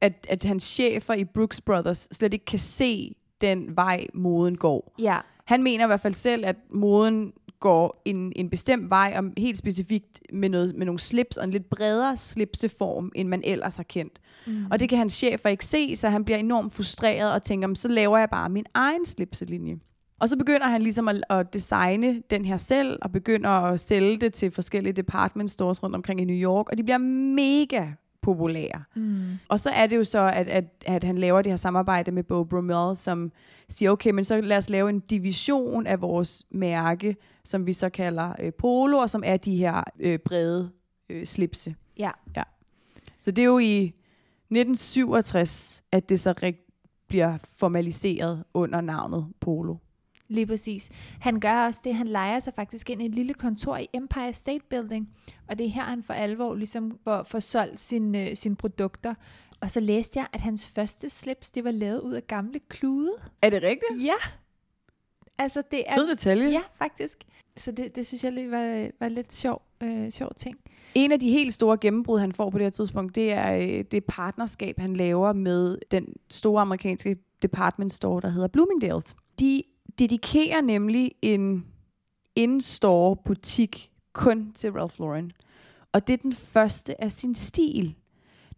at, 0.00 0.26
at 0.28 0.44
hans 0.44 0.62
chefer 0.64 1.14
i 1.14 1.24
Brooks 1.24 1.60
Brothers 1.60 2.08
slet 2.12 2.32
ikke 2.32 2.44
kan 2.44 2.58
se 2.58 3.14
den 3.40 3.76
vej, 3.76 4.06
moden 4.14 4.56
går. 4.56 4.94
Ja. 4.98 5.18
Han 5.44 5.62
mener 5.62 5.84
i 5.84 5.86
hvert 5.86 6.00
fald 6.00 6.14
selv, 6.14 6.46
at 6.46 6.56
moden 6.70 7.32
går 7.60 8.02
en, 8.04 8.32
en 8.36 8.50
bestemt 8.50 8.90
vej, 8.90 9.14
om 9.18 9.32
helt 9.38 9.58
specifikt 9.58 10.20
med, 10.32 10.48
noget, 10.48 10.74
med 10.74 10.86
nogle 10.86 10.98
slips 10.98 11.36
og 11.36 11.44
en 11.44 11.50
lidt 11.50 11.70
bredere 11.70 12.16
slipseform, 12.16 13.12
end 13.14 13.28
man 13.28 13.42
ellers 13.44 13.76
har 13.76 13.82
kendt. 13.82 14.20
Mm. 14.46 14.66
Og 14.70 14.80
det 14.80 14.88
kan 14.88 14.98
hans 14.98 15.12
chefer 15.12 15.48
ikke 15.48 15.66
se, 15.66 15.96
så 15.96 16.08
han 16.08 16.24
bliver 16.24 16.38
enormt 16.38 16.72
frustreret 16.72 17.32
og 17.32 17.42
tænker, 17.42 17.74
så 17.74 17.88
laver 17.88 18.18
jeg 18.18 18.30
bare 18.30 18.48
min 18.48 18.66
egen 18.74 19.06
slipselinje. 19.06 19.78
Og 20.22 20.28
så 20.28 20.36
begynder 20.36 20.66
han 20.66 20.82
ligesom 20.82 21.08
at, 21.08 21.24
at 21.30 21.52
designe 21.52 22.22
den 22.30 22.44
her 22.44 22.56
selv, 22.56 22.98
og 23.02 23.12
begynder 23.12 23.50
at 23.50 23.80
sælge 23.80 24.16
det 24.16 24.34
til 24.34 24.50
forskellige 24.50 24.92
department 24.92 25.50
stores 25.50 25.82
rundt 25.82 25.96
omkring 25.96 26.20
i 26.20 26.24
New 26.24 26.36
York, 26.36 26.68
og 26.68 26.78
de 26.78 26.82
bliver 26.82 26.98
mega 27.34 27.86
populære. 28.20 28.82
Mm. 28.94 29.22
Og 29.48 29.60
så 29.60 29.70
er 29.70 29.86
det 29.86 29.96
jo 29.96 30.04
så, 30.04 30.18
at, 30.18 30.48
at, 30.48 30.64
at 30.86 31.04
han 31.04 31.18
laver 31.18 31.42
det 31.42 31.52
her 31.52 31.56
samarbejde 31.56 32.10
med 32.10 32.22
Bo 32.22 32.44
Brummel, 32.44 32.96
som 32.96 33.32
siger, 33.68 33.90
okay, 33.90 34.10
men 34.10 34.24
så 34.24 34.40
lad 34.40 34.56
os 34.56 34.70
lave 34.70 34.90
en 34.90 35.00
division 35.00 35.86
af 35.86 36.00
vores 36.00 36.42
mærke, 36.50 37.16
som 37.44 37.66
vi 37.66 37.72
så 37.72 37.88
kalder 37.88 38.32
øh, 38.40 38.52
polo, 38.52 38.98
og 38.98 39.10
som 39.10 39.22
er 39.26 39.36
de 39.36 39.56
her 39.56 39.82
øh, 40.00 40.18
brede 40.18 40.70
øh, 41.10 41.26
slipse. 41.26 41.74
Ja. 41.98 42.10
ja. 42.36 42.42
Så 43.18 43.30
det 43.30 43.42
er 43.42 43.46
jo 43.46 43.58
i 43.58 43.84
1967, 43.84 45.82
at 45.92 46.08
det 46.08 46.20
så 46.20 46.34
rigt 46.42 46.60
bliver 47.08 47.38
formaliseret 47.58 48.44
under 48.54 48.80
navnet 48.80 49.26
Polo. 49.40 49.76
Lige 50.32 50.46
præcis. 50.46 50.90
Han 51.20 51.40
gør 51.40 51.66
også 51.66 51.80
det, 51.84 51.94
han 51.94 52.08
leger 52.08 52.40
sig 52.40 52.52
faktisk 52.56 52.90
ind 52.90 53.02
i 53.02 53.06
et 53.06 53.14
lille 53.14 53.34
kontor 53.34 53.76
i 53.76 53.86
Empire 53.92 54.32
State 54.32 54.64
Building, 54.70 55.08
og 55.48 55.58
det 55.58 55.66
er 55.66 55.70
her, 55.70 55.82
han 55.82 56.02
for 56.02 56.14
alvor 56.14 56.54
ligesom 56.54 56.98
får 57.04 57.38
solgt 57.38 57.80
sine, 57.80 58.30
øh, 58.30 58.36
sine 58.36 58.56
produkter. 58.56 59.14
Og 59.60 59.70
så 59.70 59.80
læste 59.80 60.18
jeg, 60.18 60.26
at 60.32 60.40
hans 60.40 60.68
første 60.68 61.08
slips, 61.08 61.50
det 61.50 61.64
var 61.64 61.70
lavet 61.70 62.00
ud 62.00 62.12
af 62.12 62.26
gamle 62.26 62.60
klude. 62.68 63.12
Er 63.42 63.50
det 63.50 63.62
rigtigt? 63.62 64.04
Ja. 64.04 64.14
Altså, 65.38 65.62
det 65.70 65.82
er... 65.86 65.94
Fed 65.94 66.08
detalje. 66.08 66.50
Ja, 66.50 66.62
faktisk. 66.78 67.24
Så 67.56 67.72
det, 67.72 67.96
det 67.96 68.06
synes 68.06 68.24
jeg 68.24 68.32
lige 68.32 68.50
var, 68.50 68.88
var 69.00 69.08
lidt 69.08 69.34
sjov, 69.34 69.62
øh, 69.82 70.10
sjov 70.10 70.30
ting. 70.36 70.58
En 70.94 71.12
af 71.12 71.20
de 71.20 71.30
helt 71.30 71.54
store 71.54 71.78
gennembrud, 71.80 72.18
han 72.18 72.32
får 72.32 72.50
på 72.50 72.58
det 72.58 72.64
her 72.64 72.70
tidspunkt, 72.70 73.14
det 73.14 73.32
er 73.32 73.52
øh, 73.52 73.84
det 73.90 74.04
partnerskab, 74.04 74.78
han 74.78 74.96
laver 74.96 75.32
med 75.32 75.78
den 75.90 76.06
store 76.30 76.62
amerikanske 76.62 77.16
department 77.42 77.92
store, 77.92 78.20
der 78.20 78.28
hedder 78.28 78.48
Bloomingdale's. 78.48 79.14
De 79.38 79.62
dedikerer 79.98 80.60
nemlig 80.60 81.12
en 81.22 81.66
in-store 82.36 83.16
butik 83.16 83.90
kun 84.12 84.52
til 84.54 84.72
Ralph 84.72 85.00
Lauren. 85.00 85.32
Og 85.92 86.06
det 86.06 86.12
er 86.12 86.22
den 86.22 86.32
første 86.32 87.04
af 87.04 87.12
sin 87.12 87.34
stil. 87.34 87.94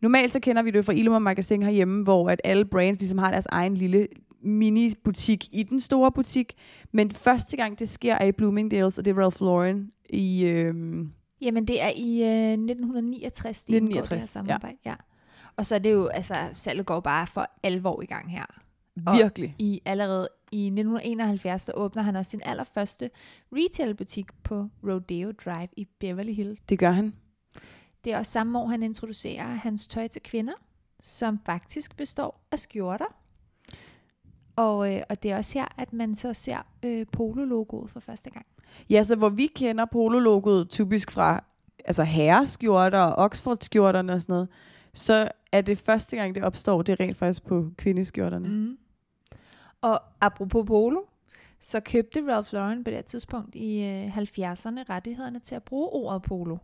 Normalt 0.00 0.32
så 0.32 0.40
kender 0.40 0.62
vi 0.62 0.70
det 0.70 0.84
fra 0.84 0.92
Illumer 0.92 1.18
Magazine 1.18 1.64
herhjemme, 1.64 2.02
hvor 2.02 2.30
at 2.30 2.40
alle 2.44 2.64
brands 2.64 2.98
ligesom 2.98 3.18
har 3.18 3.30
deres 3.30 3.46
egen 3.46 3.76
lille 3.76 4.08
mini-butik 4.40 5.48
i 5.52 5.62
den 5.62 5.80
store 5.80 6.12
butik. 6.12 6.54
Men 6.92 7.10
første 7.10 7.56
gang 7.56 7.78
det 7.78 7.88
sker 7.88 8.14
er 8.14 8.24
i 8.24 8.30
Bloomingdale's, 8.30 8.98
og 8.98 9.04
det 9.04 9.08
er 9.08 9.22
Ralph 9.22 9.40
Lauren 9.40 9.90
i... 10.10 10.44
Øhm, 10.44 11.12
Jamen 11.42 11.68
det 11.68 11.82
er 11.82 11.90
i 11.96 12.22
øh, 12.22 12.52
1969, 12.52 13.64
de 13.64 13.76
1969, 13.76 14.08
det 14.08 14.20
her 14.20 14.26
samarbejde. 14.26 14.76
Ja. 14.84 14.90
ja. 14.90 14.96
Og 15.56 15.66
så 15.66 15.74
er 15.74 15.78
det 15.78 15.92
jo, 15.92 16.06
altså 16.06 16.34
salget 16.52 16.86
går 16.86 17.00
bare 17.00 17.26
for 17.26 17.46
alvor 17.62 18.02
i 18.02 18.06
gang 18.06 18.30
her. 18.30 18.44
Virkelig. 18.96 19.54
Og 19.58 19.64
i 19.64 19.82
allerede 19.84 20.28
i 20.54 20.66
1971, 20.66 21.64
der 21.64 21.72
åbner 21.72 22.02
han 22.02 22.16
også 22.16 22.30
sin 22.30 22.40
allerførste 22.44 23.10
retailbutik 23.52 24.26
på 24.42 24.68
Rodeo 24.84 25.32
Drive 25.44 25.68
i 25.76 25.86
Beverly 25.98 26.32
Hills. 26.32 26.60
Det 26.68 26.78
gør 26.78 26.90
han. 26.90 27.14
Det 28.04 28.12
er 28.12 28.18
også 28.18 28.32
samme 28.32 28.58
år, 28.58 28.66
han 28.66 28.82
introducerer 28.82 29.44
hans 29.44 29.86
tøj 29.86 30.08
til 30.08 30.22
kvinder, 30.22 30.52
som 31.00 31.38
faktisk 31.46 31.96
består 31.96 32.46
af 32.52 32.58
skjorter. 32.58 33.16
Og, 34.56 34.94
øh, 34.94 35.02
og 35.08 35.22
det 35.22 35.30
er 35.30 35.36
også 35.36 35.58
her, 35.58 35.66
at 35.76 35.92
man 35.92 36.14
så 36.14 36.32
ser 36.32 36.66
øh, 36.82 37.06
Polo-logoet 37.12 37.90
for 37.90 38.00
første 38.00 38.30
gang. 38.30 38.46
Ja, 38.90 39.02
så 39.02 39.16
hvor 39.16 39.28
vi 39.28 39.46
kender 39.46 39.84
Polo-logoet 39.84 40.68
typisk 40.68 41.10
fra 41.10 41.44
altså 41.84 42.02
herreskjorter 42.02 43.00
og 43.00 43.24
Oxford-skjorterne 43.24 44.12
og 44.12 44.22
sådan 44.22 44.32
noget, 44.32 44.48
så 44.94 45.28
er 45.52 45.60
det 45.60 45.78
første 45.78 46.16
gang, 46.16 46.34
det 46.34 46.44
opstår, 46.44 46.82
det 46.82 46.92
er 46.92 47.04
rent 47.04 47.16
faktisk 47.16 47.46
på 47.46 47.70
kvindeskjorterne. 47.76 48.48
Mm. 48.48 48.78
Og 49.84 50.00
apropos 50.20 50.66
polo, 50.66 51.00
så 51.60 51.80
købte 51.80 52.32
Ralph 52.34 52.52
Lauren 52.52 52.84
på 52.84 52.90
det 52.90 53.04
tidspunkt 53.04 53.54
i 53.54 53.82
øh, 53.82 54.18
70'erne 54.18 54.84
rettighederne 54.90 55.38
til 55.40 55.54
at 55.54 55.62
bruge 55.62 55.88
ordet 55.88 56.22
polo. 56.22 56.56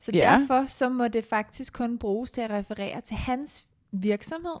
Så 0.00 0.10
Ja. 0.14 0.18
derfor 0.38 0.66
så 0.66 0.88
må 0.88 1.08
det 1.08 1.24
faktisk 1.24 1.72
kun 1.72 1.98
bruges 1.98 2.32
til 2.32 2.40
at 2.40 2.50
referere 2.50 3.00
til 3.00 3.16
hans 3.16 3.66
virksomhed. 3.92 4.56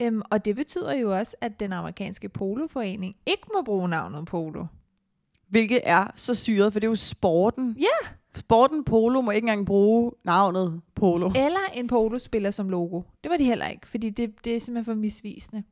Øhm, 0.00 0.22
og 0.30 0.44
det 0.44 0.56
betyder 0.56 0.94
jo 0.94 1.18
også, 1.18 1.36
at 1.40 1.60
den 1.60 1.72
amerikanske 1.72 2.28
poloforening 2.28 3.16
ikke 3.26 3.46
må 3.54 3.62
bruge 3.62 3.88
navnet 3.88 4.24
polo. 4.26 4.64
Hvilket 5.48 5.80
er 5.84 6.06
så 6.14 6.34
syret, 6.34 6.72
for 6.72 6.80
det 6.80 6.86
er 6.86 6.90
jo 6.90 6.94
sporten. 6.96 7.76
Ja. 7.78 8.08
Sporten 8.36 8.84
Polo 8.84 9.20
må 9.20 9.30
ikke 9.30 9.44
engang 9.44 9.66
bruge 9.66 10.12
navnet 10.24 10.80
Polo. 10.94 11.26
Eller 11.26 11.60
en 11.74 11.86
polospiller 11.88 12.50
som 12.50 12.68
logo. 12.68 13.02
Det 13.24 13.30
var 13.30 13.36
de 13.36 13.44
heller 13.44 13.66
ikke, 13.68 13.86
fordi 13.86 14.10
det, 14.10 14.44
det 14.44 14.56
er 14.56 14.60
simpelthen 14.60 14.84
for 14.94 15.00
misvisende. 15.00 15.62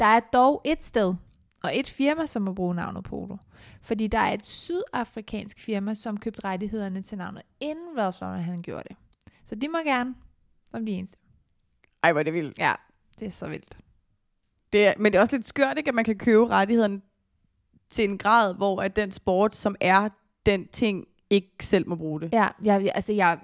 Der 0.00 0.04
er 0.04 0.20
dog 0.20 0.62
et 0.64 0.84
sted, 0.84 1.14
og 1.62 1.78
et 1.78 1.88
firma, 1.88 2.26
som 2.26 2.42
må 2.42 2.52
bruge 2.52 2.74
navnet 2.74 3.04
Polo. 3.04 3.36
Fordi 3.82 4.06
der 4.06 4.18
er 4.18 4.32
et 4.32 4.46
sydafrikansk 4.46 5.60
firma, 5.60 5.94
som 5.94 6.16
købte 6.16 6.44
rettighederne 6.44 7.02
til 7.02 7.18
navnet, 7.18 7.42
inden 7.60 7.98
Ralph 7.98 8.18
Lauren 8.20 8.42
han 8.42 8.62
gjorde 8.62 8.84
det. 8.88 8.96
Så 9.44 9.54
de 9.54 9.68
må 9.68 9.78
gerne, 9.78 10.14
som 10.70 10.86
de 10.86 10.92
eneste. 10.92 11.16
Ej, 12.02 12.12
hvor 12.12 12.20
er 12.20 12.24
det 12.24 12.32
vildt. 12.32 12.58
Ja, 12.58 12.74
det 13.18 13.26
er 13.26 13.30
så 13.30 13.48
vildt. 13.48 13.78
Det 14.72 14.86
er, 14.86 14.94
men 14.98 15.12
det 15.12 15.18
er 15.18 15.22
også 15.22 15.36
lidt 15.36 15.46
skørt, 15.46 15.78
ikke, 15.78 15.88
at 15.88 15.94
man 15.94 16.04
kan 16.04 16.18
købe 16.18 16.48
rettighederne 16.48 17.00
til 17.90 18.10
en 18.10 18.18
grad, 18.18 18.54
hvor 18.54 18.82
at 18.82 18.96
den 18.96 19.12
sport, 19.12 19.56
som 19.56 19.76
er 19.80 20.08
den 20.46 20.68
ting, 20.68 21.06
ikke 21.30 21.66
selv 21.66 21.88
må 21.88 21.96
bruge 21.96 22.20
det. 22.20 22.32
Ja, 22.32 22.48
jeg, 22.64 22.90
altså 22.94 23.12
jeg 23.12 23.38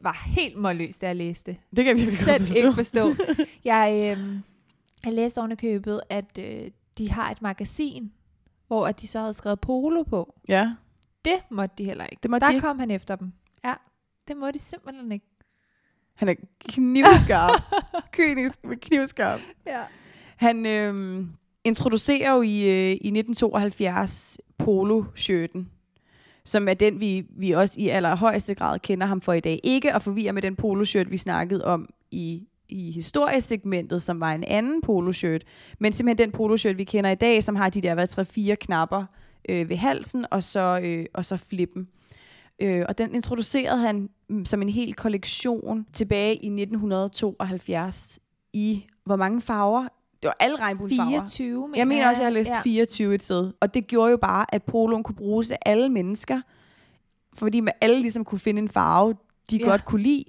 var 0.00 0.22
helt 0.26 0.56
målløs, 0.56 0.98
da 0.98 1.06
jeg 1.06 1.16
læste 1.16 1.50
det. 1.50 1.60
Det 1.76 1.84
kan 1.84 1.86
jeg 1.86 2.06
virkelig 2.06 2.26
godt 2.26 2.48
slet 2.48 2.56
ikke 2.56 2.72
forstå. 2.72 3.14
Jeg, 3.64 4.16
øh, 4.18 4.40
jeg 5.04 5.12
læste 5.12 5.38
oven 5.38 5.56
købet, 5.56 6.00
at 6.08 6.38
øh, 6.38 6.70
de 6.98 7.10
har 7.10 7.30
et 7.30 7.42
magasin, 7.42 8.12
hvor 8.66 8.86
at 8.86 9.00
de 9.00 9.06
så 9.08 9.20
havde 9.20 9.34
skrevet 9.34 9.60
polo 9.60 10.02
på. 10.02 10.34
Ja, 10.48 10.72
Det 11.24 11.34
måtte 11.50 11.74
de 11.78 11.84
heller 11.84 12.06
ikke. 12.06 12.20
det 12.22 12.30
må 12.30 12.38
Der 12.38 12.46
de 12.48 12.54
ikke. 12.54 12.66
kom 12.66 12.78
han 12.78 12.90
efter 12.90 13.16
dem. 13.16 13.32
Ja, 13.64 13.74
det 14.28 14.36
må 14.36 14.50
de 14.50 14.58
simpelthen 14.58 15.12
ikke. 15.12 15.26
Han 16.14 16.28
er 16.28 16.34
knivskarp. 16.68 17.62
Kynisk 18.12 18.64
med 18.64 18.76
knivskarp. 18.76 19.40
Ja. 19.66 19.82
Han 20.36 20.66
øhm, 20.66 21.32
introducerer 21.64 22.32
jo 22.34 22.42
i, 22.42 22.60
øh, 22.60 22.90
i 22.90 23.10
1972 23.10 24.38
polo-shirten, 24.58 25.68
som 26.44 26.68
er 26.68 26.74
den, 26.74 27.00
vi, 27.00 27.26
vi 27.30 27.50
også 27.52 27.74
i 27.80 27.88
allerhøjeste 27.88 28.54
grad 28.54 28.78
kender 28.78 29.06
ham 29.06 29.20
for 29.20 29.32
i 29.32 29.40
dag. 29.40 29.60
Ikke 29.64 29.94
at 29.94 30.02
forvirre 30.02 30.32
med 30.32 30.42
den 30.42 30.56
poloshirt, 30.56 31.10
vi 31.10 31.16
snakkede 31.16 31.64
om 31.64 31.88
i, 32.10 32.48
i 32.68 32.90
historiesegmentet, 32.90 34.02
som 34.02 34.20
var 34.20 34.32
en 34.32 34.44
anden 34.44 34.80
poloshirt, 34.80 35.44
men 35.78 35.92
simpelthen 35.92 36.28
den 36.28 36.36
poloshirt, 36.36 36.78
vi 36.78 36.84
kender 36.84 37.10
i 37.10 37.14
dag, 37.14 37.44
som 37.44 37.56
har 37.56 37.70
de 37.70 37.80
der 37.80 37.94
hvad, 37.94 38.52
3-4 38.52 38.54
knapper 38.54 39.04
øh, 39.48 39.68
ved 39.68 39.76
halsen, 39.76 40.26
og 40.30 40.42
så, 40.42 40.80
øh, 40.82 41.06
og 41.14 41.24
så 41.24 41.36
flippen. 41.36 41.88
Øh, 42.60 42.84
og 42.88 42.98
den 42.98 43.14
introducerede 43.14 43.78
han 43.78 44.08
mm, 44.28 44.44
som 44.44 44.62
en 44.62 44.68
hel 44.68 44.94
kollektion 44.94 45.86
tilbage 45.92 46.34
i 46.34 46.46
1972 46.46 48.18
i 48.52 48.86
hvor 49.04 49.16
mange 49.16 49.40
farver? 49.40 49.88
Det 50.22 50.28
var 50.28 50.36
alle 50.40 50.56
regnbuefarver. 50.56 51.10
24, 51.10 51.68
mener 51.68 51.78
Jeg 51.78 51.88
mener 51.88 52.08
også, 52.08 52.22
jeg 52.22 52.26
har 52.26 52.32
læst 52.32 52.50
ja. 52.50 52.56
ja. 52.56 52.62
24 52.62 53.14
et 53.14 53.22
sted. 53.22 53.52
Og 53.60 53.74
det 53.74 53.86
gjorde 53.86 54.10
jo 54.10 54.16
bare, 54.16 54.54
at 54.54 54.62
poloen 54.62 55.02
kunne 55.02 55.14
bruges 55.14 55.50
af 55.50 55.58
alle 55.66 55.88
mennesker. 55.88 56.40
Fordi 57.34 57.60
man 57.60 57.74
alle 57.80 58.00
ligesom 58.00 58.24
kunne 58.24 58.38
finde 58.38 58.62
en 58.62 58.68
farve, 58.68 59.14
de 59.50 59.56
ja. 59.56 59.64
godt 59.64 59.84
kunne 59.84 60.02
lide. 60.02 60.24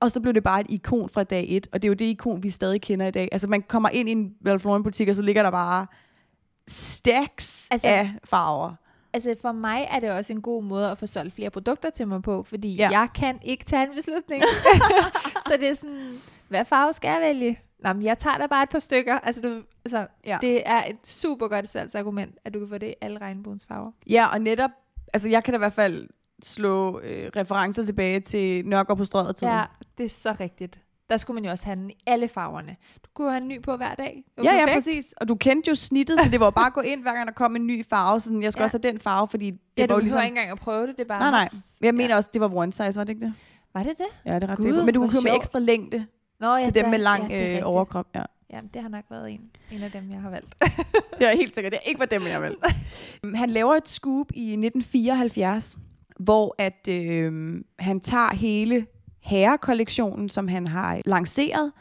Og 0.00 0.10
så 0.10 0.20
blev 0.20 0.34
det 0.34 0.42
bare 0.42 0.60
et 0.60 0.66
ikon 0.68 1.08
fra 1.08 1.24
dag 1.24 1.46
et. 1.48 1.66
Og 1.72 1.82
det 1.82 1.88
er 1.88 1.90
jo 1.90 1.94
det 1.94 2.04
ikon, 2.04 2.42
vi 2.42 2.50
stadig 2.50 2.82
kender 2.82 3.06
i 3.06 3.10
dag. 3.10 3.28
Altså 3.32 3.46
man 3.48 3.62
kommer 3.62 3.88
ind 3.88 4.08
i 4.08 4.12
en 4.12 4.34
Ralph 4.46 4.64
Lauren 4.64 4.82
butik, 4.82 5.08
og 5.08 5.14
så 5.14 5.22
ligger 5.22 5.42
der 5.42 5.50
bare 5.50 5.86
stacks 6.68 7.68
Altså- 7.70 7.88
af 7.88 8.10
farver. 8.24 8.74
Altså 9.12 9.36
for 9.42 9.52
mig 9.52 9.88
er 9.90 10.00
det 10.00 10.10
også 10.12 10.32
en 10.32 10.42
god 10.42 10.62
måde 10.62 10.90
at 10.90 10.98
få 10.98 11.06
solgt 11.06 11.34
flere 11.34 11.50
produkter 11.50 11.90
til 11.90 12.08
mig 12.08 12.22
på, 12.22 12.42
fordi 12.42 12.74
ja. 12.76 12.88
Ja. 12.92 12.98
jeg 13.00 13.08
kan 13.14 13.38
ikke 13.42 13.64
tage 13.64 13.82
en 13.82 13.94
beslutning. 13.96 14.42
så 15.48 15.56
det 15.60 15.70
er 15.70 15.74
sådan, 15.74 16.18
hvad 16.48 16.64
farve 16.64 16.92
skal 16.92 17.08
jeg 17.08 17.20
vælge? 17.20 17.58
Nå, 17.84 17.92
men 17.92 18.02
jeg 18.04 18.18
tager 18.18 18.38
da 18.38 18.46
bare 18.46 18.62
et 18.62 18.68
par 18.68 18.78
stykker. 18.78 19.14
Altså, 19.18 19.42
du, 19.42 19.62
altså 19.84 20.06
Ja. 20.26 20.38
det 20.40 20.62
er 20.66 20.84
et 20.84 20.96
super 21.04 21.48
godt 21.48 21.68
salgsargument, 21.68 22.34
at 22.44 22.54
du 22.54 22.58
kan 22.58 22.68
få 22.68 22.78
det 22.78 22.86
i 22.86 22.94
alle 23.00 23.18
regnbuens 23.20 23.66
farver. 23.66 23.90
Ja, 24.10 24.26
og 24.26 24.40
netop, 24.40 24.70
altså 25.12 25.28
jeg 25.28 25.44
kan 25.44 25.52
da 25.54 25.56
i 25.56 25.58
hvert 25.58 25.72
fald 25.72 26.08
slå 26.42 27.00
øh, 27.00 27.30
referencer 27.36 27.84
tilbage 27.84 28.20
til 28.20 28.66
Nørgaard 28.66 28.98
på 28.98 29.04
strøget 29.04 29.36
tiden. 29.36 29.52
Ja, 29.52 29.62
det 29.98 30.04
er 30.04 30.10
så 30.10 30.34
rigtigt. 30.40 30.78
Der 31.10 31.16
skulle 31.16 31.34
man 31.34 31.44
jo 31.44 31.50
også 31.50 31.64
have 31.66 31.76
den 31.76 31.90
i 31.90 31.94
alle 32.06 32.28
farverne. 32.28 32.76
Du 33.04 33.08
kunne 33.14 33.30
have 33.30 33.42
en 33.42 33.48
ny 33.48 33.62
på 33.62 33.76
hver 33.76 33.94
dag. 33.94 34.24
Ja, 34.38 34.42
ja, 34.54 34.58
perfekt. 34.66 34.74
præcis. 34.76 35.14
Og 35.16 35.28
du 35.28 35.34
kendte 35.34 35.68
jo 35.68 35.74
snittet, 35.74 36.20
så 36.20 36.30
det 36.30 36.40
var 36.40 36.50
bare 36.50 36.66
at 36.66 36.72
gå 36.72 36.80
ind, 36.80 37.02
hver 37.02 37.12
gang 37.14 37.26
der 37.26 37.32
kom 37.32 37.56
en 37.56 37.66
ny 37.66 37.84
farve. 37.90 38.20
Sådan, 38.20 38.42
jeg 38.42 38.52
skal 38.52 38.60
Ja. 38.60 38.62
ja. 38.62 38.66
også 38.66 38.78
have 38.82 38.92
den 38.92 39.00
farve, 39.00 39.28
fordi 39.28 39.50
det 39.50 39.58
Ja, 39.78 39.86
var 39.86 39.94
jo 39.94 40.00
ligesom... 40.00 40.20
ikke 40.22 40.28
engang 40.28 40.50
at 40.50 40.58
prøve 40.58 40.86
det, 40.86 40.96
det 40.98 41.04
er 41.04 41.08
bare... 41.08 41.20
Nej, 41.20 41.30
nej. 41.30 41.48
Jeg 41.80 41.94
mener 41.94 42.08
ja. 42.10 42.16
også, 42.16 42.30
det 42.32 42.40
var 42.40 42.54
one 42.54 42.72
size, 42.72 42.96
var 42.96 43.04
det 43.04 43.08
ikke 43.08 43.26
det? 43.26 43.34
Var 43.74 43.82
det 43.82 43.98
det? 43.98 44.06
Ja, 44.30 44.34
det 44.34 44.42
er 44.42 44.46
ret 44.48 44.56
Gud, 44.58 44.64
sikkert. 44.64 44.84
Men 44.84 44.94
du 44.94 45.00
kunne 45.00 45.10
købe 45.12 45.22
med 45.24 45.36
ekstra 45.36 45.58
længde. 45.58 46.06
Nå, 46.40 46.56
ja, 46.56 46.64
til 46.64 46.74
dem 46.74 46.84
der- 46.84 46.90
med 46.90 46.98
lang 46.98 47.30
ja, 47.30 47.56
øh, 47.58 47.62
overkrop. 47.64 48.06
Ja. 48.14 48.22
Ja, 48.52 48.60
det 48.74 48.82
har 48.82 48.88
nok 48.88 49.04
været 49.10 49.30
en, 49.30 49.40
en 49.72 49.82
af 49.82 49.90
dem, 49.90 50.10
jeg 50.10 50.20
har 50.20 50.30
valgt. 50.30 50.54
Jeg 51.20 51.32
er 51.32 51.36
helt 51.36 51.54
sikker, 51.54 51.70
det 51.70 51.76
er 51.76 51.88
ikke 51.88 52.00
var 52.00 52.06
dem, 52.06 52.22
jeg 52.22 52.42
vil. 52.42 52.56
Han 53.36 53.50
laver 53.50 53.74
et 53.74 53.88
scoop 53.88 54.26
i 54.34 54.42
1974, 54.52 55.76
hvor 56.20 56.54
at 56.58 56.88
øh, 56.88 57.60
han 57.78 58.00
tager 58.00 58.34
hele 58.34 58.86
herrekollektionen, 59.20 60.28
som 60.28 60.48
han 60.48 60.66
har 60.66 61.00
lanceret, 61.04 61.72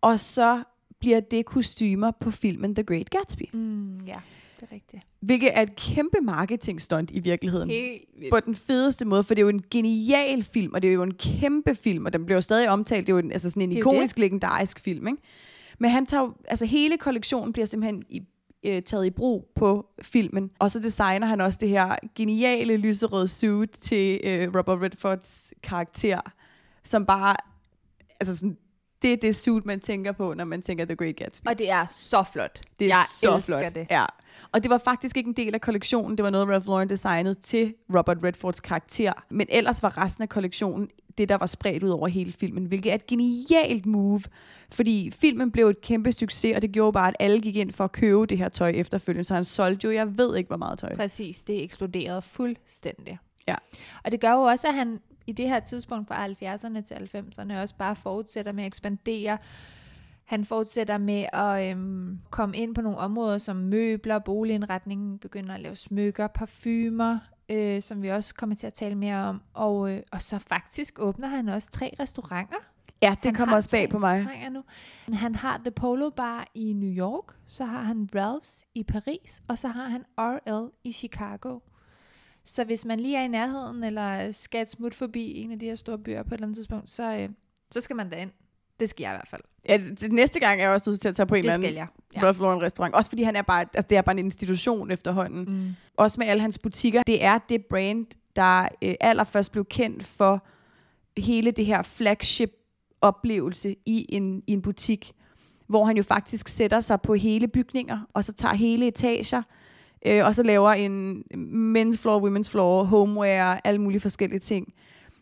og 0.00 0.20
så 0.20 0.62
bliver 1.00 1.20
det 1.20 1.46
kostymer 1.46 2.10
på 2.10 2.30
filmen 2.30 2.74
The 2.74 2.84
Great 2.84 3.10
Gatsby. 3.10 3.42
Mm, 3.52 3.98
ja, 4.06 4.20
det 4.60 4.68
er 4.70 4.74
rigtigt. 4.74 5.02
Hvilket 5.20 5.50
er 5.54 5.62
et 5.62 5.76
kæmpe 5.76 6.20
marketingstunt 6.22 7.10
i 7.10 7.20
virkeligheden. 7.20 7.70
Helt 7.70 8.02
vildt. 8.18 8.30
på 8.30 8.40
den 8.40 8.54
fedeste 8.54 9.04
måde, 9.04 9.24
for 9.24 9.34
det 9.34 9.42
er 9.42 9.44
jo 9.44 9.48
en 9.48 9.64
genial 9.70 10.42
film, 10.42 10.74
og 10.74 10.82
det 10.82 10.88
er 10.88 10.94
jo 10.94 11.02
en 11.02 11.14
kæmpe 11.14 11.74
film, 11.74 12.06
og 12.06 12.12
den 12.12 12.24
bliver 12.24 12.36
jo 12.36 12.42
stadig 12.42 12.68
omtalt. 12.68 13.06
Det 13.06 13.12
er 13.12 13.16
jo 13.16 13.18
en, 13.18 13.32
altså 13.32 13.50
sådan 13.50 13.62
en 13.62 13.70
Det 13.70 13.76
ikonisk, 13.76 14.18
legendarisk 14.18 14.80
film, 14.80 15.06
ikke? 15.06 15.22
Men 15.78 15.90
han 15.90 16.06
tager 16.06 16.36
altså 16.48 16.66
hele 16.66 16.98
kollektionen 16.98 17.52
bliver 17.52 17.66
simpelthen 17.66 18.02
i, 18.08 18.22
øh, 18.64 18.82
taget 18.82 19.06
i 19.06 19.10
brug 19.10 19.52
på 19.54 19.86
filmen, 20.02 20.50
og 20.58 20.70
så 20.70 20.80
designer 20.80 21.26
han 21.26 21.40
også 21.40 21.58
det 21.60 21.68
her 21.68 21.96
geniale 22.14 22.76
lyserøde 22.76 23.28
suit 23.28 23.70
til 23.70 24.20
øh, 24.24 24.54
Robert 24.56 24.82
Redfords 24.82 25.52
karakter, 25.62 26.20
som 26.84 27.06
bare, 27.06 27.36
altså 28.20 28.36
sådan, 28.36 28.56
det 29.02 29.12
er 29.12 29.16
det 29.16 29.36
suit, 29.36 29.66
man 29.66 29.80
tænker 29.80 30.12
på, 30.12 30.34
når 30.34 30.44
man 30.44 30.62
tænker 30.62 30.84
The 30.84 30.96
Great 30.96 31.16
Gatsby. 31.16 31.46
Og 31.46 31.58
det 31.58 31.70
er 31.70 31.86
så 31.90 32.24
flot. 32.32 32.60
Det 32.78 32.84
er 32.84 32.88
jeg 32.88 33.04
så 33.08 33.36
elsker 33.36 33.58
flot. 33.58 33.74
det. 33.74 33.86
Ja. 33.90 34.06
Og 34.52 34.62
det 34.62 34.70
var 34.70 34.78
faktisk 34.78 35.16
ikke 35.16 35.28
en 35.28 35.36
del 35.36 35.54
af 35.54 35.60
kollektionen. 35.60 36.16
Det 36.16 36.22
var 36.24 36.30
noget, 36.30 36.48
Ralph 36.48 36.66
Lauren 36.66 36.88
designede 36.88 37.34
til 37.34 37.74
Robert 37.94 38.18
Redfords 38.24 38.60
karakter. 38.60 39.12
Men 39.30 39.46
ellers 39.50 39.82
var 39.82 39.98
resten 39.98 40.22
af 40.22 40.28
kollektionen 40.28 40.88
det, 41.18 41.28
der 41.28 41.36
var 41.36 41.46
spredt 41.46 41.82
ud 41.82 41.88
over 41.88 42.08
hele 42.08 42.32
filmen, 42.32 42.64
hvilket 42.64 42.90
er 42.90 42.94
et 42.94 43.06
genialt 43.06 43.86
move. 43.86 44.22
Fordi 44.72 45.10
filmen 45.10 45.50
blev 45.50 45.68
et 45.68 45.80
kæmpe 45.80 46.12
succes, 46.12 46.56
og 46.56 46.62
det 46.62 46.72
gjorde 46.72 46.92
bare, 46.92 47.08
at 47.08 47.16
alle 47.20 47.40
gik 47.40 47.56
ind 47.56 47.72
for 47.72 47.84
at 47.84 47.92
købe 47.92 48.26
det 48.26 48.38
her 48.38 48.48
tøj 48.48 48.70
efterfølgende. 48.70 49.24
Så 49.24 49.34
han 49.34 49.44
solgte 49.44 49.84
jo, 49.84 49.92
jeg 49.92 50.18
ved 50.18 50.36
ikke, 50.36 50.48
hvor 50.48 50.56
meget 50.56 50.78
tøj. 50.78 50.96
Præcis, 50.96 51.42
det 51.42 51.62
eksploderede 51.62 52.22
fuldstændig. 52.22 53.18
Ja. 53.48 53.54
Og 54.04 54.12
det 54.12 54.20
gør 54.20 54.32
jo 54.32 54.40
også, 54.40 54.68
at 54.68 54.74
han 54.74 55.00
i 55.26 55.32
det 55.32 55.48
her 55.48 55.60
tidspunkt 55.60 56.08
fra 56.08 56.26
70'erne 56.26 56.80
til 56.80 56.94
90'erne 56.94 57.60
også 57.60 57.74
bare 57.78 57.96
fortsætter 57.96 58.52
med 58.52 58.64
at 58.64 58.66
ekspandere. 58.66 59.38
Han 60.24 60.44
fortsætter 60.44 60.98
med 60.98 61.26
at 61.32 61.70
øhm, 61.70 62.18
komme 62.30 62.56
ind 62.56 62.74
på 62.74 62.80
nogle 62.80 62.98
områder 62.98 63.38
som 63.38 63.56
møbler, 63.56 64.18
boligindretning, 64.18 65.20
begynder 65.20 65.54
at 65.54 65.60
lave 65.60 65.74
smykker, 65.74 66.26
parfumer, 66.26 67.18
øh, 67.48 67.82
som 67.82 68.02
vi 68.02 68.08
også 68.08 68.34
kommer 68.34 68.56
til 68.56 68.66
at 68.66 68.74
tale 68.74 68.94
mere 68.94 69.16
om. 69.16 69.42
Og, 69.54 69.90
øh, 69.90 70.02
og 70.12 70.22
så 70.22 70.38
faktisk 70.38 70.98
åbner 70.98 71.28
han 71.28 71.48
også 71.48 71.70
tre 71.70 71.94
restauranter. 72.00 72.56
Ja, 73.02 73.14
det 73.22 73.36
kommer 73.36 73.56
også 73.56 73.70
bag 73.70 73.88
på 73.88 73.98
mig. 73.98 74.26
Nu. 74.52 74.64
Han 75.12 75.34
har 75.34 75.58
The 75.58 75.70
Polo 75.70 76.10
Bar 76.10 76.46
i 76.54 76.72
New 76.72 76.90
York, 76.90 77.34
så 77.46 77.64
har 77.64 77.82
han 77.82 78.08
Ralph's 78.16 78.62
i 78.74 78.82
Paris, 78.82 79.42
og 79.48 79.58
så 79.58 79.68
har 79.68 79.88
han 79.88 80.04
RL 80.18 80.70
i 80.84 80.92
Chicago. 80.92 81.58
Så 82.44 82.64
hvis 82.64 82.84
man 82.84 83.00
lige 83.00 83.16
er 83.16 83.22
i 83.22 83.28
nærheden, 83.28 83.84
eller 83.84 84.32
skal 84.32 84.62
et 84.62 84.70
smut 84.70 84.94
forbi 84.94 85.36
en 85.36 85.52
af 85.52 85.58
de 85.58 85.66
her 85.66 85.74
store 85.74 85.98
byer 85.98 86.22
på 86.22 86.28
et 86.28 86.32
eller 86.32 86.46
andet 86.46 86.56
tidspunkt, 86.56 86.88
så, 86.88 87.16
øh, 87.16 87.28
så 87.70 87.80
skal 87.80 87.96
man 87.96 88.10
derind. 88.10 88.30
Det 88.82 88.90
skal 88.90 89.04
jeg 89.04 89.12
i 89.12 89.16
hvert 89.16 89.28
fald. 89.28 89.42
Ja, 89.68 89.76
det, 90.00 90.12
næste 90.12 90.40
gang 90.40 90.60
er 90.60 90.64
jeg 90.64 90.72
også 90.72 90.90
nødt 90.90 91.00
til 91.00 91.08
at 91.08 91.16
tage 91.16 91.26
på 91.26 91.34
en 91.34 91.42
Det 91.42 91.48
eller 91.52 91.54
anden 91.68 91.74
jeg. 91.74 91.86
ja. 92.14 92.22
Ralph 92.22 92.40
Lauren 92.40 92.62
restaurant. 92.62 92.94
Også 92.94 93.10
fordi 93.10 93.22
han 93.22 93.36
er 93.36 93.42
bare, 93.42 93.60
altså 93.74 93.86
det 93.90 93.98
er 93.98 94.02
bare 94.02 94.12
en 94.18 94.24
institution 94.24 94.90
efterhånden. 94.90 95.44
Mm. 95.44 95.68
også 95.96 96.20
med 96.20 96.26
alle 96.26 96.40
hans 96.40 96.58
butikker, 96.58 97.02
det 97.02 97.24
er 97.24 97.38
det 97.48 97.64
brand, 97.66 98.06
der 98.36 98.68
øh, 98.82 98.94
allerførst 99.00 99.52
blev 99.52 99.64
kendt 99.64 100.04
for 100.04 100.46
hele 101.20 101.50
det 101.50 101.66
her 101.66 101.82
flagship-oplevelse 101.82 103.76
i 103.86 104.06
en, 104.08 104.42
i 104.46 104.52
en 104.52 104.62
butik, 104.62 105.12
hvor 105.66 105.84
han 105.84 105.96
jo 105.96 106.02
faktisk 106.02 106.48
sætter 106.48 106.80
sig 106.80 107.00
på 107.00 107.14
hele 107.14 107.48
bygninger, 107.48 107.98
og 108.14 108.24
så 108.24 108.32
tager 108.32 108.54
hele 108.54 108.86
etager, 108.86 109.42
øh, 110.06 110.24
og 110.24 110.34
så 110.34 110.42
laver 110.42 110.72
en 110.72 111.24
men's 111.76 111.96
floor, 111.96 112.28
women's 112.28 112.50
floor, 112.50 112.84
homeware, 112.84 113.66
alle 113.66 113.80
mulige 113.80 114.00
forskellige 114.00 114.40
ting. 114.40 114.72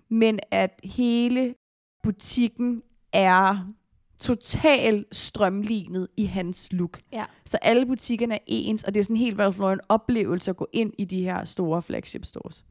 Men 0.09 0.39
at 0.51 0.81
hele 0.85 1.55
butikken 2.03 2.83
er 3.13 3.67
totalt 4.19 5.07
strømlignet 5.17 6.09
i 6.17 6.25
hans 6.25 6.69
look. 6.73 7.01
Ja. 7.13 7.25
Så 7.45 7.59
alle 7.63 7.87
butikkerne 7.87 8.35
er 8.35 8.39
ens, 8.47 8.83
og 8.85 8.95
det 8.95 9.01
er 9.01 9.05
sådan 9.05 9.17
en 9.17 9.21
helt 9.21 9.39
Ralph 9.39 9.59
Lauren 9.59 9.81
oplevelse 9.89 10.51
at 10.51 10.57
gå 10.57 10.69
ind 10.73 10.93
i 10.99 11.05
de 11.05 11.23
her 11.23 11.45
store 11.45 11.83
flagship 11.83 12.25
stores. 12.25 12.65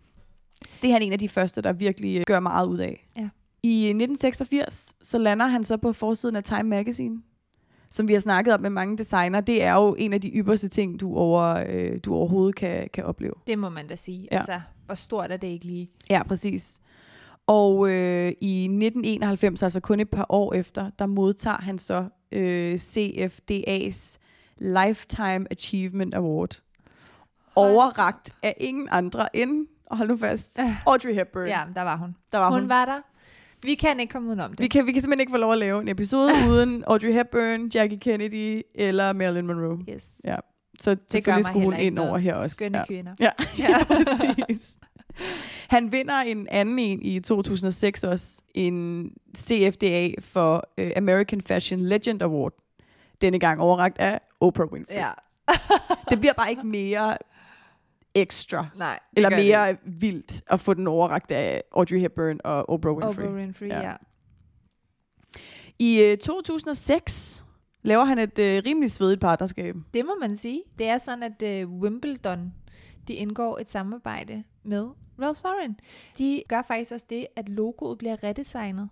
Det 0.82 0.90
er 0.90 0.94
han 0.94 1.02
en 1.02 1.14
af 1.14 1.20
de 1.20 1.30
første, 1.30 1.62
der 1.62 1.74
virkelig 1.74 2.18
øh, 2.18 2.24
gør 2.28 2.40
meget 2.40 2.68
ud 2.68 2.78
af. 2.78 3.08
Ja. 3.18 3.30
I 3.64 3.86
1986, 3.86 4.96
så 5.02 5.18
lander 5.18 5.46
han 5.46 5.64
så 5.64 5.78
på 5.78 5.94
forsiden 5.94 6.36
af 6.36 6.44
Time 6.44 6.64
Magazine, 6.64 7.22
som 7.90 8.08
vi 8.08 8.14
har 8.14 8.20
snakket 8.20 8.54
om 8.54 8.62
med 8.62 8.70
mange 8.70 8.98
designer. 8.98 9.42
Det 9.42 9.64
er 9.64 9.74
jo 9.74 9.96
en 10.00 10.14
af 10.14 10.22
de 10.22 10.30
ypperste 10.30 10.68
ting, 10.68 11.00
du, 11.00 11.16
over, 11.16 11.64
øh, 11.70 12.00
du 12.06 12.16
overhovedet 12.16 12.56
kan, 12.56 12.90
kan 12.94 13.04
opleve. 13.04 13.34
Det 13.48 13.60
må 13.60 13.70
man 13.70 13.88
da 13.88 13.96
sige. 13.96 14.28
Ja. 14.32 14.38
Altså, 14.38 14.62
hvor 14.86 14.96
stort 14.96 15.32
er 15.32 15.38
det 15.38 15.48
ikke 15.48 15.66
lige? 15.66 15.92
Ja, 16.10 16.24
præcis. 16.24 16.80
Og 17.50 17.90
øh, 17.90 18.28
i 18.42 18.64
1991, 18.64 19.64
altså 19.64 19.80
kun 19.80 20.00
et 20.00 20.10
par 20.10 20.26
år 20.30 20.54
efter, 20.54 20.90
der 21.00 21.06
modtager 21.06 21.58
han 21.62 21.80
så 21.80 22.06
øh, 22.32 22.74
CFDA's 22.76 24.18
Lifetime 24.58 25.46
Achievement 25.52 26.14
Award. 26.16 26.62
Overragt 27.56 28.34
af 28.44 28.54
ingen 28.60 28.88
andre 28.92 29.36
end, 29.36 29.68
og 29.86 29.98
hold 29.98 30.10
nu 30.10 30.18
fast, 30.18 30.60
Audrey 30.86 31.14
Hepburn. 31.14 31.48
Ja, 31.48 31.60
der 31.76 31.82
var 31.82 31.96
hun. 31.98 32.16
der 32.32 32.38
var 32.38 32.50
Hun, 32.50 32.60
hun. 32.60 32.70
var 32.70 32.86
der. 32.86 33.02
Vi 33.64 33.76
kan 33.76 34.00
ikke 34.00 34.12
komme 34.12 34.28
udenom 34.28 34.50
det. 34.52 34.60
Vi 34.60 34.68
kan, 34.68 34.86
vi 34.86 34.92
kan 34.92 35.02
simpelthen 35.02 35.20
ikke 35.22 35.32
få 35.32 35.38
lov 35.38 35.52
at 35.52 35.58
lave 35.58 35.82
en 35.82 35.88
episode 35.88 36.32
uden 36.50 36.84
Audrey 36.88 37.14
Hepburn, 37.14 37.68
Jackie 37.68 38.00
Kennedy 38.00 38.62
eller 38.76 39.14
Marilyn 39.14 39.48
Monroe. 39.48 39.80
Yes. 39.90 40.04
Så 40.80 40.96
Det 40.96 41.00
selvfølgelig 41.12 41.46
skulle 41.46 41.66
hun 41.66 41.74
ind 41.74 42.00
over 42.00 42.18
her 42.18 42.36
også. 42.36 42.56
Skønne 42.56 42.78
Ja. 42.78 42.86
kvinder. 42.86 43.14
Ja, 43.20 43.30
ja. 43.60 43.76
præcis. 44.48 44.78
Han 45.76 45.92
vinder 45.92 46.14
en 46.14 46.48
anden 46.50 46.80
en 46.80 47.02
i 47.02 47.20
2006 47.20 48.04
også, 48.04 48.42
en 48.54 49.12
CFDA 49.38 50.12
for 50.20 50.70
uh, 50.82 50.88
American 50.96 51.42
Fashion 51.42 51.80
Legend 51.80 52.22
Award. 52.22 52.54
Denne 53.22 53.40
gang 53.40 53.62
overragt 53.62 53.98
af 54.00 54.20
Oprah 54.40 54.68
Winfrey. 54.72 54.96
Ja. 54.96 55.10
Det 56.10 56.20
bliver 56.20 56.34
bare 56.34 56.50
ikke 56.50 56.68
mere 56.68 57.18
ekstra, 58.16 58.68
Nej. 58.76 59.00
eller 59.16 59.30
gør 59.30 59.38
det 59.38 59.46
mere 59.46 59.78
vildt 59.86 60.42
at 60.48 60.60
få 60.60 60.74
den 60.74 60.88
overragt 60.88 61.32
af 61.32 61.64
Audrey 61.72 62.00
Hepburn 62.00 62.40
og 62.44 62.70
Oprah. 62.70 62.94
Winfrey. 62.96 63.24
Oprah 63.24 63.36
Winfrey, 63.36 63.68
Ja. 63.68 63.82
ja. 63.82 63.94
I 65.80 66.12
uh, 66.14 66.18
2006 66.18 67.44
laver 67.82 68.04
han 68.04 68.20
et 68.20 68.40
uh, 68.40 68.66
rimelig 68.66 68.92
svedigt 68.92 69.22
partnerskab. 69.22 69.76
Det 69.94 70.06
må 70.06 70.16
man 70.22 70.38
sige. 70.38 70.64
Det 70.80 70.88
er 70.88 70.98
sådan, 70.98 71.24
at 71.24 71.64
uh, 71.64 71.74
Wimbledon, 71.82 72.54
de 73.08 73.14
indgår 73.14 73.58
et 73.60 73.70
samarbejde 73.70 74.44
med 74.70 74.90
Ralph 75.22 75.40
Lauren. 75.44 75.80
De 76.18 76.44
gør 76.48 76.62
faktisk 76.62 76.92
også 76.92 77.06
det, 77.10 77.28
at 77.36 77.50
logoet 77.50 77.98
bliver 77.98 78.24
redesignet. 78.24 78.90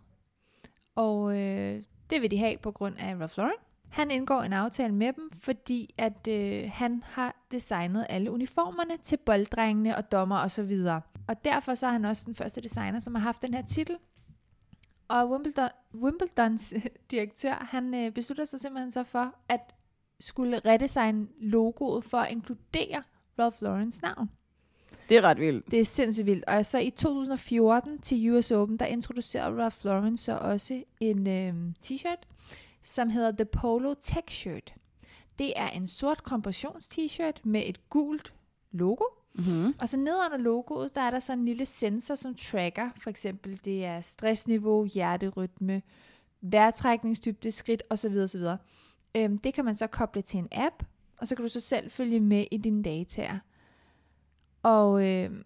Og 0.95 1.37
øh, 1.37 1.83
det 2.09 2.21
vil 2.21 2.31
de 2.31 2.37
have 2.37 2.57
på 2.57 2.71
grund 2.71 2.95
af 2.99 3.15
Ralph 3.15 3.37
Lauren. 3.37 3.57
Han 3.89 4.11
indgår 4.11 4.41
en 4.41 4.53
aftale 4.53 4.93
med 4.93 5.13
dem, 5.13 5.31
fordi 5.33 5.93
at 5.97 6.27
øh, 6.27 6.69
han 6.73 7.03
har 7.05 7.35
designet 7.51 8.05
alle 8.09 8.31
uniformerne 8.31 8.97
til 9.03 9.17
bolddrengene 9.17 9.97
og 9.97 10.11
dommer 10.11 10.37
og 10.37 10.51
så 10.51 10.63
videre. 10.63 11.01
Og 11.27 11.45
derfor 11.45 11.75
så 11.75 11.87
er 11.87 11.91
han 11.91 12.05
også 12.05 12.23
den 12.25 12.35
første 12.35 12.61
designer, 12.61 12.99
som 12.99 13.15
har 13.15 13.21
haft 13.21 13.41
den 13.41 13.53
her 13.53 13.65
titel. 13.65 13.97
Og 15.07 15.29
Wimbledon, 15.29 15.69
Wimbledons 15.95 16.73
direktør, 17.11 17.67
han 17.71 17.93
øh, 17.93 18.11
beslutter 18.11 18.45
sig 18.45 18.59
simpelthen 18.59 18.91
så 18.91 19.03
for, 19.03 19.35
at 19.49 19.75
skulle 20.19 20.59
redesigne 20.65 21.27
logoet 21.39 22.03
for 22.03 22.17
at 22.17 22.31
inkludere 22.31 23.03
Ralph 23.39 23.57
Laurens 23.61 24.01
navn. 24.01 24.29
Det 25.09 25.17
er 25.17 25.21
ret 25.21 25.39
vildt. 25.39 25.71
Det 25.71 25.79
er 25.79 25.85
sindssygt 25.85 26.25
vildt. 26.25 26.45
Og 26.45 26.65
så 26.65 26.79
i 26.79 26.89
2014 26.89 27.99
til 27.99 28.31
US 28.31 28.51
Open, 28.51 28.77
der 28.77 28.85
introducerede 28.85 29.63
Ralph 29.63 29.85
Lauren 29.85 30.17
så 30.17 30.37
også 30.37 30.83
en 30.99 31.27
øh, 31.27 31.53
t-shirt, 31.85 32.27
som 32.83 33.09
hedder 33.09 33.31
The 33.31 33.45
Polo 33.45 33.93
Tech 34.01 34.27
Shirt. 34.29 34.73
Det 35.39 35.53
er 35.55 35.69
en 35.69 35.87
sort 35.87 36.23
kompressions-t-shirt 36.23 37.41
med 37.43 37.63
et 37.65 37.89
gult 37.89 38.33
logo. 38.71 39.03
Mm-hmm. 39.33 39.75
Og 39.79 39.89
så 39.89 39.97
ned 39.97 40.15
under 40.25 40.37
logoet, 40.37 40.95
der 40.95 41.01
er 41.01 41.11
der 41.11 41.19
så 41.19 41.33
en 41.33 41.45
lille 41.45 41.65
sensor, 41.65 42.15
som 42.15 42.35
tracker. 42.35 42.89
For 43.01 43.09
eksempel, 43.09 43.59
det 43.65 43.85
er 43.85 44.01
stressniveau, 44.01 44.85
hjerterytme, 44.85 45.81
vejrtrækningsdybde, 46.41 47.51
skridt 47.51 47.83
osv. 47.89 48.15
osv. 48.15 48.41
Øhm, 49.15 49.37
det 49.37 49.53
kan 49.53 49.65
man 49.65 49.75
så 49.75 49.87
koble 49.87 50.21
til 50.21 50.37
en 50.37 50.47
app, 50.51 50.83
og 51.21 51.27
så 51.27 51.35
kan 51.35 51.43
du 51.43 51.49
så 51.49 51.59
selv 51.59 51.91
følge 51.91 52.19
med 52.19 52.45
i 52.51 52.57
dine 52.57 52.83
dataer. 52.83 53.37
Og 54.67 55.05
øhm, 55.07 55.41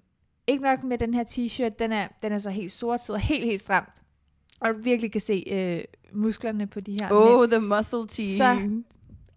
ikke 0.48 0.64
nok 0.64 0.84
med 0.84 0.98
den 0.98 1.14
her 1.14 1.24
t-shirt, 1.24 1.76
den 1.80 1.92
er, 1.92 2.08
den 2.24 2.32
er 2.32 2.40
så 2.40 2.50
helt 2.50 2.72
sort, 2.72 3.04
sidder 3.06 3.20
helt, 3.20 3.46
helt 3.46 3.62
stramt. 3.62 3.90
Og 4.60 4.74
du 4.74 4.80
virkelig 4.82 5.12
kan 5.12 5.22
se 5.22 5.44
øh, 5.52 5.84
musklerne 6.14 6.68
på 6.68 6.80
de 6.80 6.92
her 6.92 7.10
mænd 7.14 7.14
Oh, 7.14 7.48
the 7.48 7.60
muscle 7.60 8.08
tee. 8.08 8.38
Så- 8.38 8.82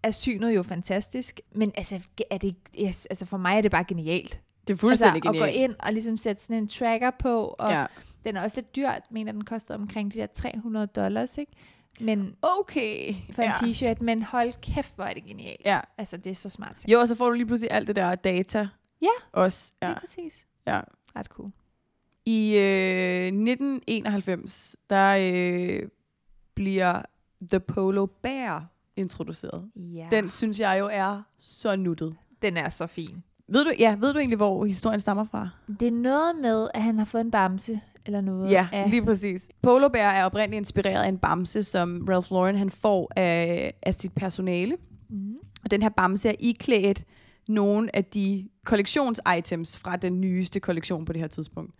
er 0.03 0.11
synet 0.11 0.55
jo 0.55 0.63
fantastisk, 0.63 1.39
men 1.55 1.71
altså, 1.77 1.99
er 2.31 2.37
det, 2.37 2.55
yes, 2.81 3.05
altså 3.05 3.25
for 3.25 3.37
mig 3.37 3.57
er 3.57 3.61
det 3.61 3.71
bare 3.71 3.83
genialt. 3.83 4.41
det 4.67 4.73
er 4.73 4.77
fuldstændig 4.77 5.15
altså, 5.15 5.29
at 5.29 5.33
gå 5.39 5.45
genialt. 5.45 5.71
ind 5.71 5.75
og 5.79 5.93
ligesom 5.93 6.17
sætte 6.17 6.41
sådan 6.43 6.57
en 6.57 6.67
tracker 6.67 7.11
på, 7.19 7.55
og 7.59 7.71
ja. 7.71 7.79
Ja. 7.79 7.85
den 8.25 8.37
er 8.37 8.41
også 8.43 8.57
lidt 8.57 8.75
dyrt, 8.75 8.85
jeg 8.85 9.01
mener 9.11 9.31
den 9.31 9.43
koster 9.43 9.75
omkring 9.75 10.13
de 10.13 10.19
der 10.19 10.25
300 10.25 10.87
dollars, 10.87 11.37
ikke? 11.37 11.51
Men 11.99 12.35
Okay. 12.41 13.13
for 13.31 13.41
en 13.41 13.49
t-shirt, 13.51 14.03
men 14.03 14.21
hold 14.23 14.53
kæft, 14.61 14.95
hvor 14.95 15.03
er 15.03 15.13
det 15.13 15.23
genialt. 15.23 15.61
Ja. 15.65 15.79
Altså, 15.97 16.17
det 16.17 16.29
er 16.29 16.35
så 16.35 16.49
smart. 16.49 16.75
Jo, 16.87 16.99
og 16.99 17.07
så 17.07 17.15
får 17.15 17.25
du 17.29 17.31
lige 17.35 17.45
pludselig 17.45 17.71
alt 17.71 17.87
det 17.87 17.95
der 17.95 18.15
data. 18.15 18.67
Ja. 19.01 19.07
Også. 19.31 19.73
Ja. 19.81 19.87
Lige 19.87 19.99
præcis. 19.99 20.47
ja. 20.67 20.81
Ret 21.15 21.25
cool. 21.25 21.51
I 22.25 22.57
øh, 22.57 23.25
1991, 23.25 24.75
der 24.89 25.15
øh, 25.19 25.89
bliver 26.55 27.01
The 27.51 27.59
Polo 27.59 28.05
Bear 28.05 28.65
introduceret. 28.95 29.69
Ja. 29.75 30.07
Den 30.11 30.29
synes 30.29 30.59
jeg 30.59 30.77
jo 30.79 30.89
er 30.91 31.21
så 31.37 31.75
nuttet. 31.75 32.15
den 32.41 32.57
er 32.57 32.69
så 32.69 32.87
fin. 32.87 33.23
Ved 33.47 33.63
du, 33.65 33.71
ja, 33.79 33.95
ved 33.99 34.13
du 34.13 34.19
egentlig, 34.19 34.37
hvor 34.37 34.65
historien 34.65 35.01
stammer 35.01 35.23
fra? 35.23 35.49
Det 35.79 35.87
er 35.87 35.91
noget 35.91 36.35
med, 36.41 36.67
at 36.73 36.83
han 36.83 36.97
har 36.97 37.05
fået 37.05 37.21
en 37.21 37.31
bamse, 37.31 37.79
eller 38.05 38.21
noget. 38.21 38.51
Ja, 38.51 38.67
af, 38.71 38.89
lige 38.89 39.05
præcis. 39.05 39.49
Polo 39.61 39.87
Bear 39.89 40.09
er 40.11 40.25
oprindeligt 40.25 40.57
inspireret 40.59 41.03
af 41.03 41.09
en 41.09 41.17
bamse, 41.17 41.63
som 41.63 42.05
Ralph 42.09 42.31
Lauren 42.31 42.55
han 42.55 42.69
får 42.69 43.11
af, 43.15 43.73
af 43.81 43.95
sit 43.95 44.13
personale. 44.13 44.77
Mm. 45.09 45.35
Og 45.63 45.71
den 45.71 45.81
her 45.81 45.89
bamse 45.89 46.29
er 46.29 46.35
iklædt 46.39 47.03
nogle 47.47 47.95
af 47.95 48.05
de 48.05 48.49
kollektionsitems 48.65 49.77
fra 49.77 49.95
den 49.95 50.21
nyeste 50.21 50.59
kollektion 50.59 51.05
på 51.05 51.13
det 51.13 51.21
her 51.21 51.27
tidspunkt. 51.27 51.73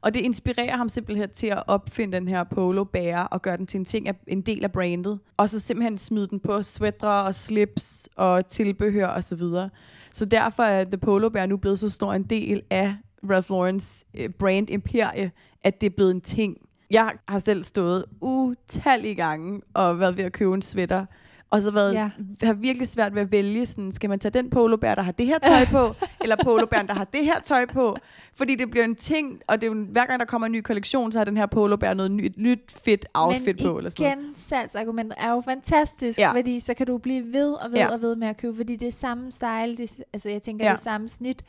Og 0.00 0.14
det 0.14 0.20
inspirerer 0.20 0.76
ham 0.76 0.88
simpelthen 0.88 1.28
til 1.30 1.46
at 1.46 1.62
opfinde 1.66 2.16
den 2.16 2.28
her 2.28 2.44
polo 2.44 2.84
bære 2.84 3.28
og 3.28 3.42
gøre 3.42 3.56
den 3.56 3.66
til 3.66 3.78
en 3.78 3.84
ting, 3.84 4.08
af- 4.08 4.24
en 4.26 4.40
del 4.40 4.64
af 4.64 4.72
brandet. 4.72 5.18
Og 5.36 5.50
så 5.50 5.60
simpelthen 5.60 5.98
smide 5.98 6.26
den 6.26 6.40
på 6.40 6.62
sweatre 6.62 7.24
og 7.24 7.34
slips 7.34 8.08
og 8.16 8.48
tilbehør 8.48 9.06
osv. 9.08 9.22
Så, 9.22 9.36
videre. 9.36 9.70
så 10.12 10.24
derfor 10.24 10.62
er 10.62 10.84
The 10.84 10.98
Polo 10.98 11.28
Bear 11.28 11.46
nu 11.46 11.56
blevet 11.56 11.78
så 11.78 11.90
stor 11.90 12.12
en 12.14 12.22
del 12.22 12.62
af 12.70 12.94
Ralph 13.30 13.50
Laurens 13.50 14.04
øh, 14.14 14.28
brand 14.38 14.70
imperie, 14.70 15.30
at 15.64 15.80
det 15.80 15.86
er 15.86 15.90
blevet 15.96 16.10
en 16.10 16.20
ting. 16.20 16.56
Jeg 16.90 17.12
har 17.28 17.38
selv 17.38 17.62
stået 17.62 18.04
utallige 18.20 19.14
gange 19.14 19.60
og 19.74 20.00
været 20.00 20.16
ved 20.16 20.24
at 20.24 20.32
købe 20.32 20.54
en 20.54 20.62
sweater, 20.62 21.06
og 21.54 21.62
så 21.62 21.70
været, 21.70 21.94
Ja. 21.94 22.10
har 22.42 22.52
virkelig 22.52 22.88
svært 22.88 23.14
ved 23.14 23.22
at 23.22 23.32
vælge, 23.32 23.66
sådan, 23.66 23.92
skal 23.92 24.10
man 24.10 24.18
tage 24.18 24.32
den 24.32 24.50
polobær, 24.50 24.94
der 24.94 25.02
har 25.02 25.12
det 25.12 25.26
her 25.26 25.38
tøj 25.38 25.64
på, 25.70 25.94
eller 26.22 26.36
polobæren, 26.44 26.86
der 26.86 26.94
har 26.94 27.04
det 27.04 27.24
her 27.24 27.40
tøj 27.40 27.66
på, 27.66 27.96
fordi 28.34 28.54
det 28.54 28.70
bliver 28.70 28.84
en 28.84 28.94
ting, 28.94 29.40
og 29.46 29.60
det 29.60 29.66
er 29.66 29.72
jo, 29.72 29.84
hver 29.84 30.06
gang 30.06 30.20
der 30.20 30.26
kommer 30.26 30.46
en 30.46 30.52
ny 30.52 30.60
kollektion, 30.60 31.12
så 31.12 31.18
har 31.18 31.24
den 31.24 31.36
her 31.36 31.46
polobær 31.46 31.94
noget 31.94 32.10
nyt, 32.10 32.32
nyt 32.38 32.60
fedt 32.84 33.06
outfit 33.14 33.46
Men 33.60 33.66
på. 33.66 33.78
Eller 33.78 33.90
sådan 33.90 34.18
igen, 34.18 34.32
salgsargumentet 34.36 35.14
er 35.18 35.30
jo 35.30 35.40
fantastisk, 35.40 36.18
Ja. 36.18 36.32
fordi 36.32 36.60
så 36.60 36.74
kan 36.74 36.86
du 36.86 36.98
blive 36.98 37.32
ved 37.32 37.52
og 37.52 37.70
ved 37.70 37.78
Ja. 37.78 37.92
og 37.92 38.02
ved 38.02 38.16
med 38.16 38.28
at 38.28 38.36
købe, 38.36 38.56
fordi 38.56 38.76
det 38.76 38.88
er 38.88 38.92
samme 38.92 39.30
style, 39.32 39.76
det, 39.76 39.96
altså 40.12 40.28
jeg 40.30 40.42
tænker, 40.42 40.66
Ja. 40.66 40.72
det 40.72 40.80
samme 40.80 41.08
snit. 41.08 41.44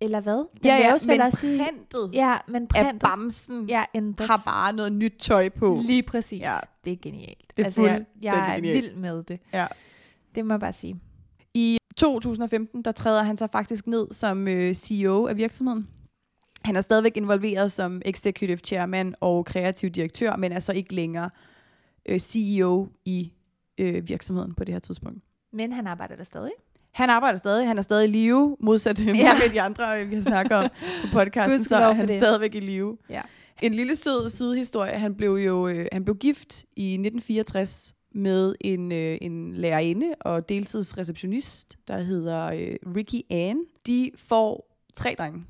Eller 0.00 0.20
hvad? 0.20 0.36
Den 0.36 0.46
Ja, 0.64 0.76
ja, 0.76 0.92
vel 0.92 1.00
men 1.06 1.20
også 1.20 1.46
printet 1.58 2.10
Ja, 2.12 2.38
men 2.48 2.62
af 2.62 2.68
printet 2.68 3.02
bamsen 3.02 3.64
ja, 3.68 3.84
ændres. 3.94 4.26
har 4.30 4.42
bare 4.44 4.72
noget 4.72 4.92
nyt 4.92 5.14
tøj 5.18 5.48
på. 5.48 5.78
Lige 5.86 6.02
præcis. 6.02 6.40
Ja. 6.40 6.56
Det 6.84 6.92
er 6.92 6.96
genialt. 7.02 7.52
Det 7.56 7.62
er 7.62 7.66
altså, 7.66 7.82
jeg, 7.86 8.04
jeg 8.22 8.50
er 8.50 8.54
genialt. 8.54 8.82
vild 8.84 8.94
med 8.94 9.22
det. 9.22 9.40
Ja. 9.52 9.66
Det 10.34 10.46
må 10.46 10.52
jeg 10.52 10.60
bare 10.60 10.72
sige. 10.72 11.00
I 11.54 11.78
2015, 11.96 12.82
der 12.82 12.92
træder 12.92 13.22
han 13.22 13.36
så 13.36 13.46
faktisk 13.46 13.86
ned 13.86 14.06
som 14.12 14.48
øh, 14.48 14.74
CEO 14.74 15.26
af 15.26 15.36
virksomheden. 15.36 15.88
Han 16.64 16.76
er 16.76 16.80
stadigvæk 16.80 17.16
involveret 17.16 17.72
som 17.72 18.02
executive 18.04 18.56
chairman 18.58 19.14
og 19.20 19.44
kreativ 19.44 19.90
direktør, 19.90 20.36
men 20.36 20.52
er 20.52 20.60
så 20.60 20.72
ikke 20.72 20.94
længere 20.94 21.30
øh, 22.08 22.18
CEO 22.20 22.88
i 23.04 23.32
øh, 23.78 24.08
virksomheden 24.08 24.54
på 24.54 24.64
det 24.64 24.74
her 24.74 24.78
tidspunkt. 24.78 25.18
Men 25.52 25.72
han 25.72 25.86
arbejder 25.86 26.16
der 26.16 26.24
stadig. 26.24 26.50
Han 26.96 27.10
arbejder 27.10 27.38
stadig, 27.38 27.66
han 27.66 27.78
er 27.78 27.82
stadig 27.82 28.08
i 28.08 28.12
live, 28.12 28.56
modsat 28.60 29.00
ja. 29.00 29.04
mange 29.06 29.44
af 29.44 29.50
de 29.50 29.60
andre, 29.60 30.00
øh, 30.00 30.10
vi 30.10 30.14
har 30.14 30.22
snakket 30.22 30.52
om 30.52 30.70
på 31.02 31.08
podcasten, 31.12 31.58
så 31.58 31.76
er 31.76 31.92
han 31.92 32.08
det. 32.08 32.20
stadigvæk 32.20 32.54
i 32.54 32.60
live. 32.60 32.98
Ja. 33.10 33.22
En 33.62 33.74
lille 33.74 33.96
sød 33.96 34.30
sidehistorie, 34.30 34.98
han 34.98 35.14
blev 35.14 35.34
jo 35.34 35.68
øh, 35.68 35.86
han 35.92 36.04
blev 36.04 36.16
gift 36.16 36.64
i 36.76 36.92
1964 36.92 37.94
med 38.14 38.54
en, 38.60 38.92
øh, 38.92 39.18
en 39.20 39.54
lærerinde 39.54 40.14
og 40.20 40.48
deltidsreceptionist, 40.48 41.78
der 41.88 41.98
hedder 41.98 42.46
øh, 42.46 42.76
Ricky 42.96 43.20
Ann. 43.30 43.58
De 43.86 44.10
får 44.16 44.76
tre 44.94 45.14
drenge. 45.18 45.44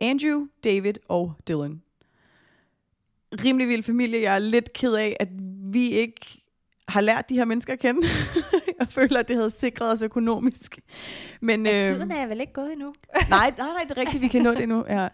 Andrew, 0.00 0.46
David 0.64 0.94
og 1.08 1.32
Dylan. 1.48 1.82
Rimelig 3.44 3.68
vild 3.68 3.82
familie. 3.82 4.22
Jeg 4.22 4.34
er 4.34 4.38
lidt 4.38 4.72
ked 4.72 4.94
af, 4.94 5.16
at 5.20 5.28
vi 5.72 5.90
ikke 5.90 6.45
har 6.88 7.00
lært 7.00 7.28
de 7.28 7.34
her 7.34 7.44
mennesker 7.44 7.72
at 7.72 7.78
kende. 7.78 8.08
jeg 8.80 8.88
føler, 8.88 9.18
at 9.20 9.28
det 9.28 9.36
havde 9.36 9.50
sikret 9.50 9.92
os 9.92 10.02
økonomisk. 10.02 10.78
Men, 11.40 11.62
Men 11.62 11.74
øhm, 11.74 11.94
tiden 11.94 12.10
er 12.10 12.26
vel 12.26 12.40
ikke 12.40 12.52
gået 12.52 12.72
endnu. 12.72 12.86
nej, 13.30 13.54
nej, 13.58 13.66
nej, 13.66 13.84
det 13.88 13.98
er 13.98 14.00
rigtigt, 14.00 14.22
vi 14.22 14.28
kan 14.28 14.42
nå 14.42 14.54
det 14.54 14.68
nu. 14.68 14.84
Ja. 14.88 15.08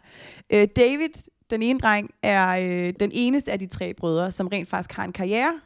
Øh, 0.51 0.69
David, 0.77 1.09
den 1.51 1.63
ene 1.63 1.79
dreng, 1.79 2.11
er 2.23 2.49
øh, 2.49 2.95
den 3.01 3.11
eneste 3.13 3.53
af 3.53 3.59
de 3.59 3.67
tre 3.67 3.95
brødre, 3.95 4.31
som 4.31 4.47
rent 4.49 4.69
faktisk 4.69 4.93
har 4.97 5.05
en 5.05 5.13
karriere 5.13 5.61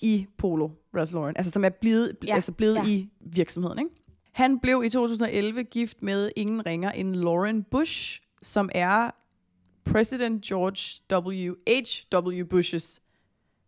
i 0.00 0.26
Polo 0.38 0.68
Ralph 0.96 1.12
Lauren, 1.12 1.36
altså 1.36 1.52
som 1.52 1.64
er 1.64 1.68
blevet, 1.68 2.12
bl- 2.24 2.26
Ja, 2.26 2.34
altså 2.34 2.52
blevet 2.52 2.76
ja. 2.76 2.82
i 2.86 3.08
virksomheden. 3.20 3.78
Ikke? 3.78 3.90
Han 4.32 4.58
blev 4.58 4.82
i 4.84 4.88
2011 4.90 5.64
gift 5.64 6.02
med 6.02 6.30
ingen 6.36 6.66
ringer 6.66 6.90
end 6.90 7.14
Lauren 7.16 7.62
Bush, 7.62 8.20
som 8.42 8.70
er 8.74 9.10
President 9.84 10.42
George 10.44 11.00
W. 11.28 11.54
H.W. 11.68 12.44
Bushes 12.44 13.00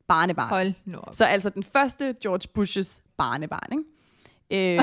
barnebarn. 0.09 0.49
Hold 0.49 0.73
nu 0.85 0.99
op. 0.99 1.15
Så 1.15 1.25
altså 1.25 1.51
den 1.51 1.63
første 1.63 2.17
George 2.23 2.49
Bushes 2.55 3.03
barnebarn, 3.17 3.73
ikke? 3.73 3.85
Øh, 4.51 4.81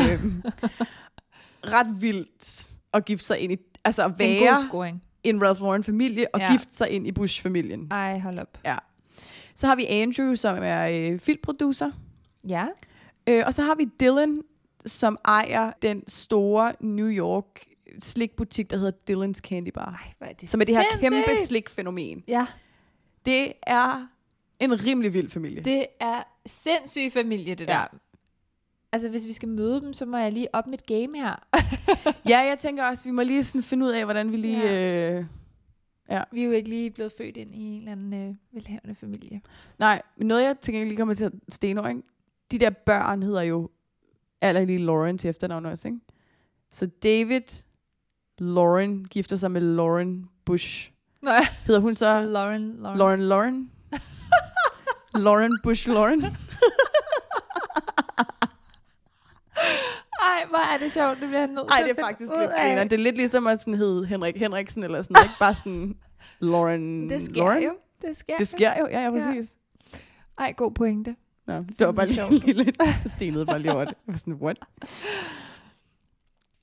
ret 1.68 2.02
vildt 2.02 2.68
at 2.94 3.06
gifte 3.06 3.26
sig 3.26 3.40
ind 3.40 3.54
i, 3.54 3.58
altså 3.84 4.04
at 4.06 4.12
En 4.12 4.20
være 4.20 4.40
god 4.40 4.68
scoring. 4.68 5.04
en 5.24 5.44
Ralph 5.44 5.62
Lauren 5.62 5.84
familie 5.84 6.28
og 6.34 6.40
ja. 6.40 6.46
Ja. 6.46 6.52
gifte 6.52 6.76
sig 6.76 6.90
ind 6.90 7.08
i 7.08 7.12
Bush-familien. 7.12 7.88
Ej, 7.92 8.20
hold 8.20 8.40
op. 8.40 8.58
Så 9.56 9.68
har 9.68 9.76
vi 9.76 9.86
Andrew, 9.86 10.36
som 10.36 10.58
er 10.62 10.88
øh, 11.12 11.20
filmproducer. 11.20 11.92
Ja. 12.48 12.66
Øh, 13.28 13.44
og 13.46 13.54
så 13.54 13.62
har 13.64 13.76
vi 13.76 13.86
Dylan, 14.00 14.42
som 14.86 15.18
ejer 15.26 15.72
den 15.82 16.04
store 16.08 16.74
New 16.80 17.08
York 17.10 17.66
slikbutik, 18.00 18.70
der 18.70 18.78
hedder 18.78 18.92
Dylan's 19.12 19.40
Candy 19.40 19.70
Bar. 19.74 19.86
Ej, 20.02 20.14
hvor 20.18 20.28
er 20.28 20.34
det 20.34 20.50
Som 20.50 20.62
er 20.62 20.66
det 20.66 20.76
her 20.76 20.84
sindssygt. 20.92 21.14
kæmpe 21.26 21.46
slikfænomen. 21.46 22.24
Ja, 22.28 22.48
Det 23.26 23.54
er 23.64 24.08
en 24.60 24.86
rimelig 24.86 25.14
vild 25.14 25.30
familie. 25.30 25.62
det 25.62 25.86
er 26.00 26.24
sindssyg 26.46 27.12
familie, 27.14 27.56
det 27.56 27.68
Ja. 27.68 27.74
der. 27.74 27.98
Altså, 28.92 29.10
hvis 29.10 29.28
vi 29.28 29.32
skal 29.32 29.50
møde 29.50 29.82
dem, 29.82 29.94
så 29.94 30.06
må 30.06 30.18
jeg 30.18 30.32
lige 30.32 30.48
op 30.56 30.68
mit 30.68 30.86
game 30.86 31.18
her. 31.18 31.36
Ja, 32.30 32.40
jeg 32.40 32.60
tænker 32.60 32.84
også, 32.86 33.04
vi 33.04 33.12
må 33.12 33.22
lige 33.22 33.44
sådan 33.44 33.64
finde 33.64 33.86
ud 33.86 33.92
af, 33.92 34.04
hvordan 34.06 34.32
vi 34.32 34.38
lige... 34.38 34.62
Ja. 34.74 35.18
Øh, 35.20 35.26
Vi 36.32 36.42
er 36.42 36.46
jo 36.46 36.52
ikke 36.52 36.70
lige 36.70 36.92
blevet 36.92 37.14
født 37.18 37.38
ind 37.38 37.56
i 37.56 37.62
en 37.64 37.80
eller 37.80 37.92
anden 37.92 38.14
øh, 38.30 38.36
velhavende 38.52 38.96
familie. 38.96 39.42
nej, 39.80 40.02
men 40.18 40.28
noget 40.28 40.44
jeg 40.44 40.56
tænker, 40.62 40.80
jeg 40.80 40.88
lige 40.88 40.98
kommer 40.98 41.14
til 41.14 41.26
at 41.26 41.64
ikke? 41.64 42.02
De 42.52 42.60
der 42.60 42.70
børn 42.70 43.24
hedder 43.24 43.42
jo 43.42 43.70
aller 44.42 44.66
lige 44.66 44.80
Lauren 44.80 45.18
til 45.18 45.30
efternavn 45.30 45.66
også, 45.66 45.88
ikke? 45.88 46.00
Så 46.72 46.86
David 46.86 47.42
Lauren 48.40 49.06
gifter 49.06 49.36
sig 49.36 49.52
med 49.52 49.62
Lauren 49.62 50.30
Bush. 50.46 50.92
Nej. 51.22 51.40
Hedder 51.66 51.82
hun 51.82 51.96
så 51.96 52.22
Lauren, 52.26 52.76
Lauren. 52.82 52.98
Lauren 52.98 53.20
Lauren? 53.22 53.72
Lauren 55.16 55.60
Bush 55.64 55.88
Lauren? 55.90 56.22
Ej, 60.22 60.46
hvor 60.50 60.74
er 60.74 60.78
det 60.78 60.92
sjovt, 60.92 61.20
det 61.22 61.28
bliver 61.28 61.40
jeg 61.40 61.48
nødt 61.48 61.68
til 61.78 61.86
det 61.88 61.98
er 62.00 62.04
faktisk 62.06 62.32
lidt 62.32 62.52
af. 62.52 62.68
griner. 62.70 62.84
Det 62.84 62.94
er 62.94 62.98
lidt 63.04 63.16
ligesom 63.16 63.48
at 63.48 63.60
sådan 63.60 63.74
hedde 63.74 64.06
Henrik 64.06 64.38
Henriksen 64.38 64.84
eller 64.84 65.02
sådan 65.02 65.14
noget. 65.14 65.26
Ikke 65.26 65.40
bare 65.40 65.56
sådan 65.56 65.96
Lauren 66.40 67.10
Det 67.10 67.22
sker 67.22 67.34
Lauren. 67.36 67.64
jo. 67.64 67.74
Det 68.02 68.18
sker. 68.18 68.38
Det 68.38 68.48
sker 68.48 68.74
jo, 68.80 68.88
ja, 68.92 69.00
ja, 69.00 69.04
Ja. 69.04 69.12
præcis. 69.34 69.56
Ej, 70.38 70.54
god 70.58 70.72
pointe. 70.72 71.16
Nå, 71.48 71.54
det 71.80 71.88
var 71.88 71.92
bare 71.92 72.08
sjovt. 72.08 72.32
lige 72.32 72.54
lidt, 72.64 72.78
så 73.04 73.10
stenede 73.16 73.46
bare 73.46 73.60
lige 73.60 73.74
over 73.74 73.86
det. 73.86 73.94
Jeg 74.08 74.14
var 74.14 74.18
sådan, 74.18 74.34
what? 74.34 74.60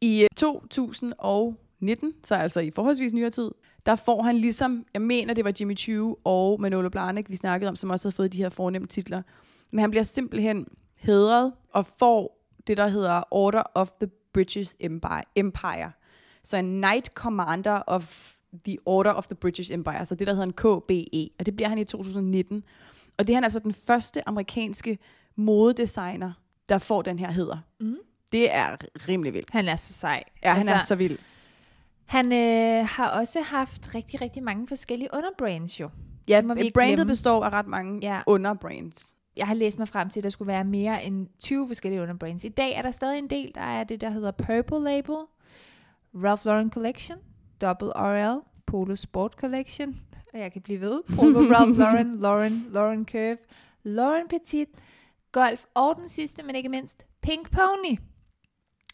I 0.00 0.22
øh, 0.22 0.28
2019, 0.36 2.12
så 2.24 2.34
altså 2.34 2.60
i 2.60 2.70
forholdsvis 2.70 3.12
nyere 3.12 3.30
tid, 3.30 3.50
der 3.86 3.94
får 3.94 4.22
han 4.22 4.36
ligesom, 4.36 4.84
jeg 4.94 5.02
mener 5.02 5.34
det 5.34 5.44
var 5.44 5.52
Jimmy 5.60 5.76
Choo 5.76 6.16
og 6.24 6.60
Manolo 6.60 6.88
Blahnik, 6.88 7.30
vi 7.30 7.36
snakkede 7.36 7.68
om, 7.68 7.76
som 7.76 7.90
også 7.90 8.08
havde 8.08 8.16
fået 8.16 8.32
de 8.32 8.38
her 8.38 8.48
fornemme 8.48 8.88
titler. 8.88 9.22
Men 9.70 9.80
han 9.80 9.90
bliver 9.90 10.02
simpelthen 10.02 10.66
hedret 10.94 11.52
og 11.72 11.86
får 11.86 12.46
det, 12.66 12.76
der 12.76 12.88
hedder 12.88 13.22
Order 13.30 13.62
of 13.74 13.90
the 14.00 14.10
British 14.32 14.74
Empire. 14.80 15.22
Empire. 15.36 15.92
Så 16.44 16.56
en 16.56 16.64
Knight 16.64 17.06
Commander 17.14 17.82
of 17.86 18.34
the 18.64 18.78
Order 18.86 19.12
of 19.12 19.26
the 19.26 19.34
British 19.34 19.72
Empire, 19.72 20.06
så 20.06 20.14
det, 20.14 20.26
der 20.26 20.32
hedder 20.32 20.46
en 20.46 20.52
KBE. 20.52 21.30
Og 21.38 21.46
det 21.46 21.56
bliver 21.56 21.68
han 21.68 21.78
i 21.78 21.84
2019. 21.84 22.64
Og 23.18 23.26
det 23.26 23.32
er 23.32 23.36
han 23.36 23.44
altså 23.44 23.58
den 23.58 23.74
første 23.74 24.28
amerikanske 24.28 24.98
modedesigner, 25.36 26.32
der 26.68 26.78
får 26.78 27.02
den 27.02 27.18
her 27.18 27.30
heder. 27.30 27.58
Mm. 27.80 27.96
Det 28.32 28.54
er 28.54 28.76
rimelig 29.08 29.34
vildt. 29.34 29.50
Han 29.50 29.68
er 29.68 29.76
så 29.76 29.92
sej. 29.92 30.24
Ja, 30.42 30.54
han 30.54 30.68
er 30.68 30.78
så 30.78 30.94
vild. 30.94 31.18
Han 32.06 32.32
øh, 32.32 32.86
har 32.88 33.20
også 33.20 33.40
haft 33.40 33.94
rigtig, 33.94 34.20
rigtig 34.20 34.42
mange 34.42 34.68
forskellige 34.68 35.08
underbrands 35.14 35.80
jo. 35.80 35.90
Ja, 36.28 36.42
må 36.42 36.54
vi 36.54 36.70
brandet 36.74 36.96
glemme. 36.96 37.10
består 37.10 37.44
af 37.44 37.50
ret 37.50 37.66
mange 37.66 37.98
ja. 38.02 38.20
underbrands. 38.26 39.16
Jeg 39.36 39.46
har 39.46 39.54
læst 39.54 39.78
mig 39.78 39.88
frem 39.88 40.08
til, 40.10 40.20
at 40.20 40.24
der 40.24 40.30
skulle 40.30 40.48
være 40.48 40.64
mere 40.64 41.04
end 41.04 41.26
20 41.38 41.66
forskellige 41.66 42.02
underbrands. 42.02 42.44
I 42.44 42.48
dag 42.48 42.72
er 42.74 42.82
der 42.82 42.90
stadig 42.90 43.18
en 43.18 43.30
del. 43.30 43.52
Der 43.54 43.60
er 43.60 43.84
det, 43.84 44.00
der 44.00 44.10
hedder 44.10 44.30
Purple 44.30 44.84
Label, 44.84 45.16
Ralph 46.14 46.46
Lauren 46.46 46.70
Collection, 46.70 47.18
Double 47.60 47.88
RL, 47.88 48.40
Polo 48.66 48.94
Sport 48.94 49.32
Collection, 49.32 50.00
og 50.32 50.38
jeg 50.38 50.52
kan 50.52 50.62
blive 50.62 50.80
ved. 50.80 51.02
Polo 51.16 51.40
Ralph 51.54 51.78
Lauren, 51.78 52.18
Lauren, 52.20 52.66
Lauren 52.70 53.06
Curve, 53.06 53.38
Lauren 53.82 54.28
Petit, 54.28 54.68
golf 55.32 55.64
og 55.74 55.96
den 55.96 56.08
sidste, 56.08 56.42
men 56.42 56.56
ikke 56.56 56.68
mindst, 56.68 57.04
Pink 57.22 57.50
Pony. 57.50 57.96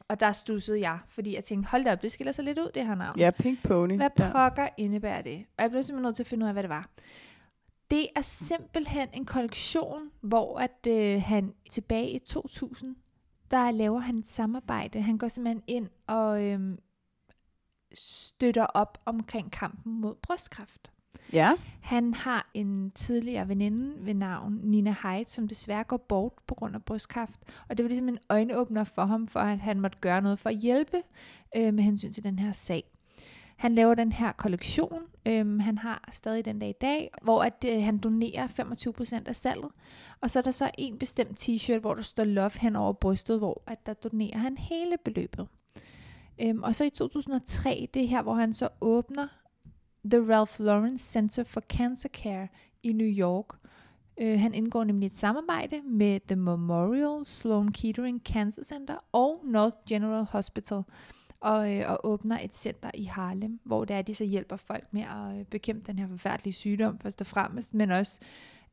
Og 0.09 0.21
der 0.21 0.33
stussede 0.33 0.81
jeg, 0.81 0.99
fordi 1.09 1.35
jeg 1.35 1.45
tænkte, 1.45 1.71
hold 1.71 1.85
da 1.85 1.93
op, 1.93 2.03
det 2.03 2.13
skiller 2.13 2.33
sig 2.33 2.45
lidt 2.45 2.59
ud, 2.59 2.71
det 2.75 2.87
her 2.87 2.95
navn. 2.95 3.19
Ja, 3.19 3.31
Pink 3.31 3.63
Pony. 3.63 3.97
Hvad 3.97 4.11
ja. 4.19 4.33
pokker 4.33 4.69
indebærer 4.77 5.23
det? 5.23 5.45
Og 5.57 5.63
jeg 5.63 5.71
blev 5.71 5.83
simpelthen 5.83 6.03
nødt 6.03 6.17
til 6.17 6.23
at 6.23 6.27
finde 6.27 6.45
ud 6.45 6.49
af, 6.49 6.55
hvad 6.55 6.63
det 6.63 6.71
var. 6.71 6.89
Det 7.91 8.09
er 8.17 8.23
simpelthen 8.23 9.09
en 9.13 9.25
kollektion, 9.25 10.11
hvor 10.21 10.59
at 10.59 10.87
øh, 10.89 11.23
han 11.23 11.55
tilbage 11.71 12.11
i 12.11 12.19
2000, 12.19 12.97
der 13.51 13.71
laver 13.71 14.01
han 14.01 14.19
et 14.19 14.29
samarbejde. 14.29 15.03
Han 15.03 15.19
går 15.19 15.29
simpelthen 15.29 15.63
ind 15.67 15.89
og 16.07 16.45
øh, 16.45 16.79
støtter 17.95 18.67
op 18.67 18.99
omkring 19.05 19.53
kampen 19.53 20.01
mod 20.01 20.15
brystkræft. 20.15 20.93
Ja. 21.33 21.53
Han 21.81 22.15
har 22.15 22.51
en 22.55 22.91
tidligere 22.91 23.49
veninde 23.49 24.07
ved 24.07 24.15
navn 24.15 24.61
Nina 24.63 24.95
Heidt, 25.03 25.31
som 25.31 25.49
desværre 25.49 25.85
går 25.85 25.97
bort 25.97 26.33
på 26.47 26.55
grund 26.55 26.75
af 26.75 26.83
brystkræft. 26.83 27.41
Og 27.69 27.77
det 27.77 27.85
var 27.85 27.89
ligesom 27.89 28.09
en 28.09 28.19
øjenåbner 28.29 28.85
for 28.85 29.05
ham, 29.05 29.29
for 29.29 29.41
at 29.41 29.59
han 29.59 29.81
måtte 29.81 29.99
gøre 30.01 30.23
noget 30.23 30.39
for 30.39 30.49
at 30.49 30.57
hjælpe 30.57 31.03
øh, 31.57 31.75
med 31.75 31.85
hensyn 31.85 32.13
til 32.13 32.25
den 32.25 32.39
her 32.39 32.53
sag. 32.53 32.85
Han 33.57 33.75
laver 33.75 33.95
den 33.95 34.13
her 34.13 34.33
kollektion, 34.33 35.03
øhm, 35.27 35.61
han 35.61 35.79
har 35.79 36.09
stadig 36.13 36.45
den 36.45 36.59
dag 36.59 36.69
i 36.69 36.79
dag, 36.81 37.11
hvor 37.23 37.43
at, 37.43 37.65
øh, 37.67 37.83
han 37.83 37.99
donerer 37.99 38.47
25% 38.47 39.29
af 39.29 39.37
salget. 39.37 39.71
Og 40.21 40.31
så 40.31 40.39
er 40.39 40.43
der 40.43 40.51
så 40.51 40.71
en 40.79 40.99
bestemt 40.99 41.49
t-shirt, 41.49 41.79
hvor 41.79 41.95
der 41.95 42.03
står 42.03 42.25
love 42.25 42.51
hen 42.61 42.77
over 42.77 42.93
brystet, 42.93 43.39
hvor 43.39 43.63
at 43.67 43.87
der 43.87 43.95
donerer 43.95 44.39
han 44.39 44.59
hele 44.59 44.97
beløbet. 45.05 45.49
Øhm, 46.43 46.63
og 46.63 46.75
så 46.75 46.85
i 46.85 46.91
2003, 46.91 47.89
det 47.95 48.03
er 48.03 48.07
her, 48.07 48.23
hvor 48.23 48.35
han 48.35 48.55
så 48.55 48.69
åbner 48.81 49.29
The 50.05 50.21
Ralph 50.21 50.61
Lauren 50.61 50.99
Center 50.99 51.45
for 51.45 51.61
Cancer 51.61 52.09
Care 52.09 52.49
i 52.83 52.93
New 52.93 53.13
York. 53.19 53.47
Øh, 54.21 54.41
han 54.41 54.55
indgår 54.55 54.85
nemlig 54.85 55.07
et 55.07 55.17
samarbejde 55.17 55.81
med 55.85 56.21
The 56.29 56.37
Memorial 56.37 57.25
Sloan 57.25 57.73
Kettering 57.73 58.23
Cancer 58.25 58.65
Center 58.65 58.97
og 59.13 59.41
North 59.45 59.77
General 59.89 60.25
Hospital 60.25 60.83
og, 61.41 61.75
øh, 61.75 61.91
og 61.91 62.01
åbner 62.05 62.39
et 62.43 62.55
center 62.55 62.91
i 62.95 63.05
Harlem, 63.05 63.61
hvor 63.65 63.85
det 63.85 63.97
er, 63.97 64.03
de 64.03 64.15
så 64.15 64.25
hjælper 64.25 64.57
folk 64.57 64.85
med 64.91 65.03
at 65.03 65.39
øh, 65.39 65.45
bekæmpe 65.45 65.87
den 65.87 65.99
her 65.99 66.09
forfærdelige 66.09 66.55
sygdom 66.55 66.99
først 66.99 67.21
og 67.21 67.27
fremmest, 67.27 67.75
men 67.75 67.91
også 67.91 68.21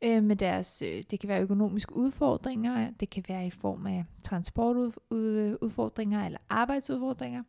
øh, 0.03 0.23
med 0.23 0.35
deres, 0.35 0.81
øh, 0.81 1.03
det 1.11 1.19
kan 1.19 1.29
være 1.29 1.41
økonomiske 1.41 1.95
udfordringer, 1.95 2.89
det 2.99 3.09
kan 3.09 3.23
være 3.27 3.47
i 3.47 3.49
form 3.49 3.87
af 3.87 4.05
transportudfordringer 4.23 6.25
eller 6.25 6.39
arbejdsudfordringer, 6.49 7.43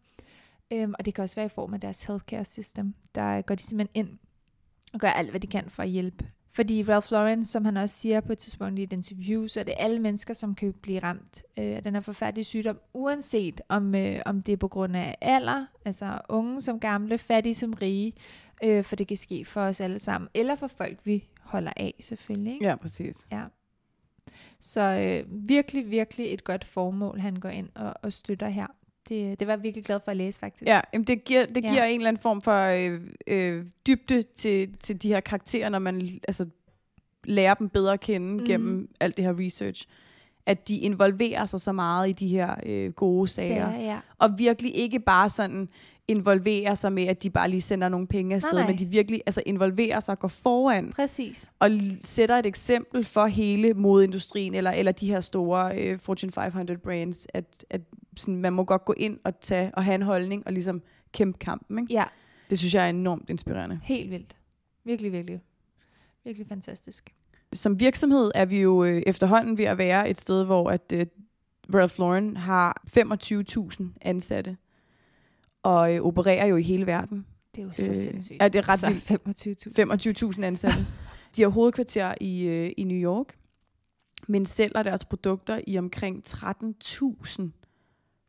øhm, 0.73 0.95
og 0.99 1.05
det 1.05 1.15
kan 1.15 1.25
også 1.25 1.37
være 1.37 1.47
i 1.47 1.55
form 1.55 1.75
af 1.75 1.81
deres 1.81 2.05
healthcare 2.05 2.45
system, 2.45 2.95
der 3.15 3.43
går 3.43 3.55
de 3.55 3.63
simpelthen 3.63 4.07
ind 4.07 4.19
og 4.93 5.01
gør 5.01 5.09
alt, 5.09 5.31
hvad 5.31 5.41
de 5.41 5.47
kan 5.47 5.71
for 5.71 5.83
at 5.83 5.89
hjælpe. 5.89 6.31
Fordi 6.57 6.83
Ralph 6.83 7.13
Lauren, 7.13 7.45
som 7.45 7.65
han 7.65 7.77
også 7.77 7.95
siger 7.95 8.21
på 8.21 8.33
et 8.33 8.39
tidspunkt 8.39 8.79
i 8.79 8.83
et 8.83 8.93
interview, 8.93 9.47
så 9.47 9.61
er 9.61 9.65
det 9.65 9.75
alle 9.79 9.99
mennesker, 9.99 10.35
som 10.35 10.55
kan 10.55 10.73
blive 10.73 10.99
ramt 10.99 11.45
øh, 11.59 11.77
af 11.77 11.83
den 11.83 11.95
her 11.95 12.01
forfærdelige 12.01 12.45
sygdom, 12.45 12.79
uanset 12.95 13.61
om, 13.69 13.95
øh, 13.95 14.21
om 14.27 14.43
det 14.43 14.53
er 14.53 14.57
på 14.57 14.69
grund 14.69 14.97
af 14.97 15.17
alder, 15.21 15.67
altså 15.85 16.19
unge 16.29 16.63
som 16.63 16.81
gamle, 16.81 17.19
fattige 17.19 17.55
som 17.55 17.73
rige, 17.73 18.13
øh, 18.65 18.85
for 18.85 18.97
det 18.97 19.09
kan 19.09 19.17
ske 19.17 19.45
for 19.45 19.61
os 19.61 19.81
alle 19.81 19.99
sammen, 19.99 20.29
eller 20.35 20.55
for 20.55 20.67
folk, 20.67 20.99
vi 21.05 21.29
holder 21.41 21.73
af 21.77 21.95
selvfølgelig. 22.01 22.53
Ikke? 22.53 22.67
Ja, 22.67 22.77
præcis. 22.77 23.27
Ja. 23.33 23.45
Så 24.61 24.81
øh, 24.81 25.49
virkelig, 25.49 25.91
virkelig 25.91 26.35
et 26.35 26.45
godt 26.45 26.65
formål, 26.65 27.19
han 27.19 27.37
går 27.37 27.49
ind 27.49 27.69
og, 27.75 27.95
og 28.03 28.13
støtter 28.13 28.49
her. 28.49 28.67
Det, 29.09 29.41
det 29.41 29.47
var 29.47 29.55
jeg 29.55 29.63
virkelig 29.63 29.85
glad 29.85 30.01
for 30.05 30.11
at 30.11 30.17
læse, 30.17 30.39
faktisk. 30.39 30.67
Ja, 30.69 30.81
jamen 30.93 31.05
det 31.07 31.25
giver, 31.25 31.47
det 31.47 31.65
Ja. 31.65 31.71
giver 31.71 31.85
en 31.85 32.01
eller 32.01 32.09
anden 32.09 32.23
form 32.23 32.43
for 32.43 32.63
øh, 32.63 33.01
øh, 33.27 33.65
dybde 33.87 34.23
til, 34.23 34.77
til 34.77 35.03
de 35.03 35.09
her 35.09 35.21
karakterer, 35.21 35.69
når 35.69 35.79
man 35.79 36.21
altså, 36.29 36.47
lærer 37.25 37.55
dem 37.55 37.69
bedre 37.69 37.93
at 37.93 38.01
kende 38.01 38.41
mm. 38.41 38.47
gennem 38.47 38.89
alt 39.01 39.17
det 39.17 39.25
her 39.25 39.35
research. 39.47 39.87
At 40.47 40.69
de 40.69 40.79
involverer 40.79 41.47
sig 41.47 41.61
så 41.61 41.73
meget 41.73 42.09
i 42.09 42.13
de 42.13 42.29
her 42.29 42.55
øh, 42.67 42.93
gode 42.93 43.29
sager. 43.29 43.73
Så, 43.73 43.79
ja. 43.79 43.99
Og 44.19 44.39
virkelig 44.39 44.75
ikke 44.77 45.01
bare 45.01 45.29
sådan 45.29 45.69
involverer 46.09 46.75
sig 46.75 46.93
med, 46.93 47.05
at 47.05 47.23
de 47.23 47.31
bare 47.31 47.51
lige 47.51 47.61
sender 47.61 47.89
nogle 47.89 48.07
penge 48.07 48.35
afsted, 48.35 48.53
Nej, 48.53 48.63
nej. 48.63 48.71
men 48.71 48.79
de 48.79 48.85
virkelig 48.85 49.23
altså, 49.27 49.43
involverer 49.47 50.01
sig 50.01 50.13
og 50.13 50.19
går 50.19 50.29
foran 50.29 50.93
Præcis. 50.93 51.51
og 51.59 51.71
sætter 52.05 52.37
et 52.37 52.47
eksempel 52.47 53.05
for 53.05 53.27
hele 53.27 53.75
modeindustrien, 53.75 54.55
eller, 54.55 54.71
eller 54.71 54.93
de 54.93 55.07
her 55.07 55.21
store 55.21 55.79
øh, 55.79 55.99
Fortune 55.99 56.33
500 56.33 56.79
brands, 56.81 57.27
at, 57.35 57.65
at 57.71 57.81
sådan, 58.17 58.37
man 58.37 58.53
må 58.53 58.65
godt 58.65 58.85
gå 58.85 58.95
ind 58.97 59.19
og 59.25 59.41
tage 59.41 59.71
og 59.75 59.85
have 59.85 59.95
en 59.95 60.03
holdning 60.03 60.43
og 60.47 60.53
ligesom 60.53 60.83
kæmpe 61.13 61.39
kampen. 61.39 61.79
Ikke? 61.79 61.93
Ja, 61.93 62.05
Det 62.51 62.59
synes 62.59 62.75
jeg 62.75 62.85
er 62.85 62.91
enormt 62.91 63.31
inspirerende. 63.31 63.81
helt 63.83 64.11
vildt. 64.11 64.37
Virkelig, 64.85 65.13
virkelig. 65.13 65.41
Virkelig 66.25 66.47
fantastisk. 66.49 67.15
Som 67.53 67.81
virksomhed 67.81 68.31
er 68.35 68.45
vi 68.45 68.61
jo 68.61 68.85
øh, 68.85 69.03
efterhånden 69.07 69.59
ved 69.59 69.65
at 69.65 69.79
være 69.79 70.11
et 70.11 70.21
sted, 70.21 70.45
hvor 70.45 70.71
at 70.71 70.93
øh, 70.95 71.07
Ralph 71.75 71.99
Lauren 71.99 72.37
har 72.37 72.83
25.000 73.81 73.85
ansatte, 74.01 74.57
og 75.67 75.95
øh, 75.95 76.01
opererer 76.03 76.47
jo 76.47 76.57
i 76.57 76.63
hele 76.63 76.87
verden. 76.87 77.27
Det 77.55 77.61
er 77.63 77.67
jo 77.67 77.73
så 77.75 77.91
Øh, 77.91 77.97
sindssygt. 77.97 78.43
ja, 78.43 78.49
det 78.49 78.59
er 78.59 78.69
ret 78.69 78.83
vildt. 78.83 80.37
25.000 80.39 80.43
ansatte. 80.45 80.87
De 81.37 81.43
har 81.43 81.49
hovedkvarter 81.49 82.15
i, 82.21 82.45
øh, 82.47 82.73
i 82.77 82.85
New 82.85 82.97
York, 82.99 83.35
men 84.29 84.47
sælger 84.47 84.83
deres 84.83 85.05
produkter 85.05 85.61
i 85.67 85.79
omkring 85.79 86.23
13.000 86.29 87.43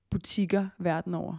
butikker 0.10 0.68
verden 0.80 1.14
over. 1.14 1.38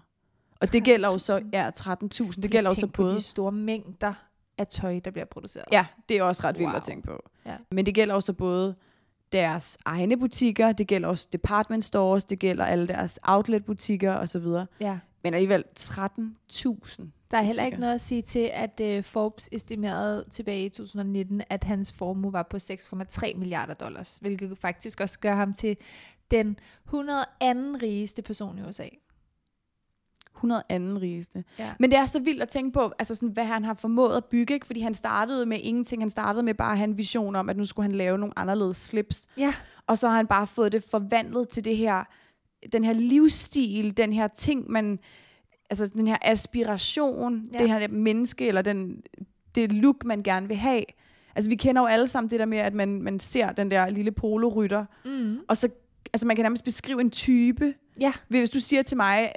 Og 0.61 0.73
det 0.73 0.85
gælder 0.85 1.13
jo 1.13 1.19
så, 1.19 1.39
13.000? 1.39 1.45
ja, 1.53 1.71
13.000. 1.81 2.41
Det 2.41 2.51
gælder 2.51 2.71
jo 2.71 2.75
så 2.75 2.81
Tænk 2.81 2.93
på 2.93 3.03
både... 3.03 3.15
de 3.15 3.21
store 3.23 3.53
mængder 3.53 4.15
af 4.59 4.67
tøj, 4.67 5.01
der 5.05 5.11
bliver 5.11 5.25
produceret. 5.25 5.65
Ja, 5.73 5.87
det 6.09 6.17
er 6.19 6.23
også 6.23 6.43
ret 6.45 6.59
vildt 6.59 6.71
Wow. 6.71 6.77
at 6.77 6.83
tænke 6.83 7.07
på. 7.07 7.23
Ja. 7.47 7.57
Men 7.71 7.87
det 7.87 7.95
gælder 7.95 8.15
også 8.15 8.33
både 8.33 8.75
deres 9.33 9.79
egne 9.85 10.17
butikker, 10.17 10.73
det 10.73 10.87
gælder 10.87 11.09
også 11.09 11.29
department 11.33 11.85
stores, 11.85 12.25
det 12.25 12.39
gælder 12.39 12.65
alle 12.65 12.89
deres 12.89 13.19
outlet-butikker 13.23 14.13
osv. 14.15 14.45
ja. 14.81 14.99
Men 15.23 15.35
alligevel 15.35 15.65
13.000. 15.81 17.05
Der 17.31 17.39
er 17.39 17.43
heller 17.43 17.65
ikke 17.65 17.81
noget 17.81 17.95
at 17.95 18.01
sige 18.01 18.23
til, 18.23 18.51
at 18.53 18.81
uh, 18.83 19.05
Forbes 19.05 19.49
estimerede 19.53 20.25
tilbage 20.31 20.65
i 20.65 20.69
2019, 20.69 21.43
at 21.51 21.65
hans 21.65 21.93
formue 21.93 22.33
var 22.33 22.43
på 22.43 22.57
6,3 22.57 23.37
milliarder 23.37 23.75
dollars, 23.75 24.19
hvilket 24.21 24.59
faktisk 24.59 25.01
også 25.01 25.19
gør 25.19 25.35
ham 25.35 25.55
til 25.55 25.77
den 26.31 26.59
102. 26.85 27.27
rigeste 27.83 28.23
person 28.23 28.59
i 28.59 28.63
USA. 28.63 28.89
100 30.39 30.63
anden 30.69 31.03
rigeste. 31.03 31.45
Ja. 31.59 31.73
Men 31.79 31.91
det 31.91 31.99
er 31.99 32.07
så 32.07 32.21
vildt 32.21 32.43
at 32.43 32.49
tænke 32.49 32.73
på, 32.73 32.93
altså 32.99 33.15
sådan, 33.15 33.29
hvad 33.29 33.45
han 33.45 33.65
har 33.65 33.75
formået 33.75 34.17
at 34.17 34.25
bygge, 34.25 34.55
ikke? 34.55 34.67
fordi 34.67 34.81
han 34.81 34.95
startede 34.95 35.47
med 35.47 35.59
ingenting. 35.63 36.03
Han 36.03 36.11
startede 36.11 36.43
med 36.43 36.55
bare 36.55 36.73
at 36.73 36.79
have 36.79 36.89
en 36.89 36.99
vision 36.99 37.37
om, 37.37 37.49
at 37.49 37.57
nu 37.57 37.65
skulle 37.65 37.85
han 37.85 37.93
lave 37.93 38.19
nogle 38.19 38.39
anderledes 38.39 38.77
slips. 38.77 39.27
Ja. 39.39 39.55
Og 39.87 39.99
så 39.99 40.09
har 40.09 40.17
han 40.17 40.27
bare 40.27 40.47
fået 40.47 40.73
det 40.73 40.85
forvandlet 40.91 41.49
til 41.49 41.65
det 41.65 41.77
her, 41.77 42.05
den 42.73 42.85
her 42.85 42.93
livsstil, 42.93 43.97
den 43.97 44.13
her 44.13 44.29
ting, 44.29 44.71
man, 44.71 44.99
altså 45.71 45.87
den 45.87 46.07
her 46.07 46.17
aspiration, 46.23 47.51
Ja. 47.53 47.59
det 47.59 47.69
her 47.69 47.89
menneske, 47.89 48.49
eller 48.49 48.63
den, 48.63 49.03
det 49.55 49.73
look, 49.73 50.05
man 50.05 50.23
gerne 50.23 50.49
vil 50.49 50.57
have. 50.57 50.83
Altså 51.37 51.51
vi 51.51 51.57
kender 51.57 51.83
jo 51.83 51.87
alle 51.87 52.09
sammen 52.09 52.31
det 52.31 52.41
der 52.41 52.47
med, 52.47 52.59
at 52.59 52.75
man, 52.75 53.03
man 53.03 53.21
ser 53.21 53.53
den 53.53 53.71
der 53.71 53.89
lille 53.91 54.11
polorytter, 54.13 54.85
Mm. 55.05 55.39
og 55.49 55.57
så, 55.57 55.69
altså 56.13 56.27
man 56.27 56.37
kan 56.37 56.43
nærmest 56.45 56.65
beskrive 56.65 57.01
en 57.01 57.11
type, 57.11 57.75
Ja. 58.01 58.13
hvis 58.29 58.51
du 58.51 58.61
siger 58.61 58.83
til 58.83 58.97
mig, 58.97 59.33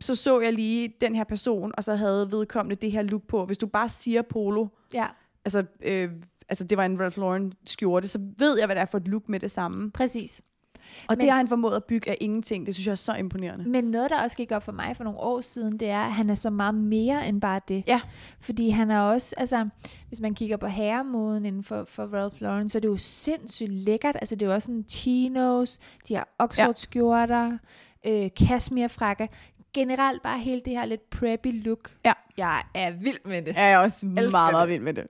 så 0.00 0.14
så 0.14 0.40
jeg 0.40 0.52
lige 0.52 0.92
den 1.00 1.14
her 1.14 1.24
person, 1.24 1.72
og 1.76 1.84
så 1.84 1.94
havde 1.94 2.28
vedkommende 2.32 2.76
det 2.76 2.92
her 2.92 3.02
look 3.02 3.22
på. 3.28 3.46
Hvis 3.46 3.58
du 3.58 3.66
bare 3.66 3.88
siger 3.88 4.22
polo, 4.22 4.66
Ja, 4.94 5.06
altså, 5.44 5.64
øh, 5.82 6.10
altså 6.48 6.64
det 6.64 6.78
var 6.78 6.84
en 6.84 7.00
Ralph 7.00 7.18
Lauren 7.18 7.52
skjorte, 7.66 8.08
så 8.08 8.18
ved 8.38 8.58
jeg, 8.58 8.66
hvad 8.66 8.76
det 8.76 8.80
er 8.80 8.86
for 8.86 8.98
et 8.98 9.08
look 9.08 9.28
med 9.28 9.40
det 9.40 9.50
samme. 9.50 9.90
præcis. 9.90 10.42
Og 11.08 11.12
Men- 11.12 11.20
det 11.20 11.30
har 11.30 11.36
han 11.36 11.48
formået 11.48 11.76
at 11.76 11.84
bygge 11.84 12.10
af 12.10 12.16
ingenting. 12.20 12.66
Det 12.66 12.74
synes 12.74 12.86
jeg 12.86 12.92
er 12.92 12.96
så 12.96 13.14
imponerende. 13.14 13.68
Men 13.68 13.84
noget, 13.84 14.10
der 14.10 14.22
også 14.22 14.36
gik 14.36 14.52
op 14.52 14.62
for 14.62 14.72
mig 14.72 14.96
for 14.96 15.04
nogle 15.04 15.18
år 15.18 15.40
siden, 15.40 15.80
det 15.80 15.88
er, 15.88 16.00
at 16.00 16.12
han 16.12 16.30
er 16.30 16.34
så 16.34 16.50
meget 16.50 16.74
mere 16.74 17.28
end 17.28 17.40
bare 17.40 17.60
det. 17.68 17.84
Ja. 17.86 18.00
Fordi 18.40 18.68
han 18.70 18.90
er 18.90 19.00
også, 19.00 19.34
altså, 19.38 19.68
hvis 20.08 20.20
man 20.20 20.34
kigger 20.34 20.56
på 20.56 20.66
herremoden 20.66 21.44
inden 21.44 21.64
for, 21.64 21.84
for 21.84 22.02
Ralph 22.14 22.42
Lauren, 22.42 22.68
så 22.68 22.78
er 22.78 22.80
det 22.80 22.88
jo 22.88 22.96
sindssygt 22.96 23.72
lækkert. 23.72 24.16
Altså, 24.20 24.34
det 24.34 24.42
er 24.42 24.46
jo 24.46 24.54
også 24.54 24.66
sådan 24.66 24.84
chinos, 24.88 25.78
de 26.08 26.14
har 26.14 26.28
Oxford-skjorter, 26.38 27.58
øh, 28.06 28.28
cashmere-frakker. 28.28 29.26
Generelt 29.74 30.22
bare 30.22 30.38
hele 30.38 30.60
det 30.64 30.72
her 30.72 30.84
lidt 30.84 31.10
preppy 31.10 31.64
look. 31.64 31.90
Ja. 32.04 32.12
Jeg 32.36 32.62
er 32.74 32.90
vild 32.90 33.18
med 33.24 33.42
det. 33.42 33.54
Jeg 33.54 33.72
er 33.72 33.78
også 33.78 34.06
meget, 34.06 34.24
Elsker 34.24 34.40
meget 34.40 34.68
det. 34.68 34.72
vild 34.72 34.82
med 34.82 34.94
det. 34.94 35.06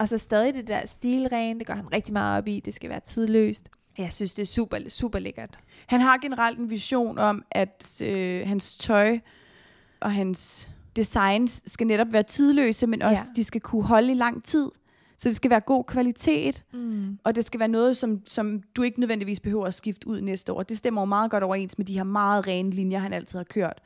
Og 0.00 0.08
så 0.08 0.18
stadig 0.18 0.54
det 0.54 0.68
der 0.68 0.86
stilren, 0.86 1.58
det 1.58 1.66
går 1.66 1.74
han 1.74 1.92
rigtig 1.92 2.12
meget 2.12 2.38
op 2.38 2.48
i. 2.48 2.60
Det 2.64 2.74
skal 2.74 2.90
være 2.90 3.00
tidløst. 3.00 3.68
Jeg 3.98 4.12
synes, 4.12 4.34
det 4.34 4.42
er 4.42 4.46
super, 4.46 4.78
super 4.88 5.18
lækkert. 5.18 5.58
Han 5.86 6.00
har 6.00 6.18
generelt 6.18 6.58
en 6.58 6.70
vision 6.70 7.18
om, 7.18 7.44
at 7.50 8.00
øh, 8.04 8.48
hans 8.48 8.76
tøj 8.76 9.18
og 10.00 10.12
hans 10.14 10.68
designs 10.96 11.62
skal 11.66 11.86
netop 11.86 12.06
være 12.12 12.22
tidløse, 12.22 12.86
men 12.86 13.02
også 13.02 13.22
Ja. 13.28 13.32
de 13.36 13.44
skal 13.44 13.60
kunne 13.60 13.84
holde 13.84 14.10
i 14.12 14.14
lang 14.14 14.44
tid. 14.44 14.70
Så 15.18 15.28
det 15.28 15.36
skal 15.36 15.50
være 15.50 15.60
god 15.60 15.84
kvalitet, 15.84 16.64
Mm. 16.72 17.18
og 17.24 17.34
det 17.34 17.44
skal 17.44 17.60
være 17.60 17.68
noget, 17.68 17.96
som, 17.96 18.20
som 18.26 18.62
du 18.76 18.82
ikke 18.82 19.00
nødvendigvis 19.00 19.40
behøver 19.40 19.66
at 19.66 19.74
skifte 19.74 20.08
ud 20.08 20.20
næste 20.20 20.52
år. 20.52 20.62
Det 20.62 20.78
stemmer 20.78 21.00
jo 21.00 21.04
meget 21.04 21.30
godt 21.30 21.42
overens 21.44 21.78
med 21.78 21.86
de 21.86 21.92
her 21.94 22.04
meget 22.04 22.46
rene 22.46 22.70
linjer, 22.70 22.98
han 22.98 23.12
altid 23.12 23.38
har 23.38 23.44
kørt. 23.44 23.80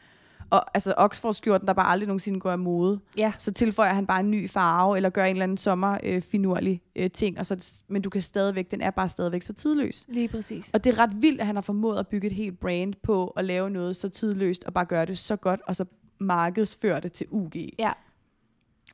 Og 0.51 0.65
altså 0.75 0.95
Oxford-skjorten, 0.97 1.67
der 1.67 1.73
bare 1.73 1.87
aldrig 1.87 2.07
nogensinde 2.07 2.41
går 2.41 2.51
af 2.51 2.59
mode. 2.59 3.01
Ja. 3.17 3.33
Så 3.39 3.53
tilføjer 3.53 3.95
han 3.95 4.07
bare 4.07 4.21
en 4.21 4.31
ny 4.31 4.51
farve, 4.51 4.97
eller 4.97 5.11
gør 5.11 5.25
en 5.25 5.31
eller 5.31 5.43
anden 5.43 5.59
sommerfinurlig 5.59 6.83
øh, 6.97 7.11
ting. 7.11 7.39
Og 7.39 7.47
så, 7.47 7.83
men 7.89 8.03
du 8.03 8.11
kan 8.11 8.23
stadigvæk, 8.23 8.71
den 8.71 8.81
er 8.81 8.91
bare 8.91 9.09
stadigvæk 9.09 9.43
så 9.43 9.53
tidløs. 9.53 10.07
Lige 10.09 10.29
præcis. 10.29 10.71
Og 10.75 10.85
det 10.85 10.95
er 10.95 10.99
ret 10.99 11.23
vildt, 11.23 11.41
at 11.41 11.47
han 11.47 11.57
har 11.57 11.63
formået 11.63 11.99
at 11.99 12.09
bygge 12.09 12.27
et 12.27 12.33
helt 12.33 12.61
brand 12.61 12.95
på 13.03 13.27
at 13.27 13.45
lave 13.45 13.71
noget 13.71 13.97
så 13.97 14.09
tidløst, 14.09 14.65
og 14.65 14.73
bare 14.75 14.85
gøre 14.85 15.07
det 15.07 15.19
så 15.19 15.37
godt, 15.37 15.61
og 15.67 15.77
så 15.77 15.85
markedsføre 16.19 17.01
det 17.01 17.13
til 17.13 17.27
UG. 17.31 17.53
Ja. 17.79 17.93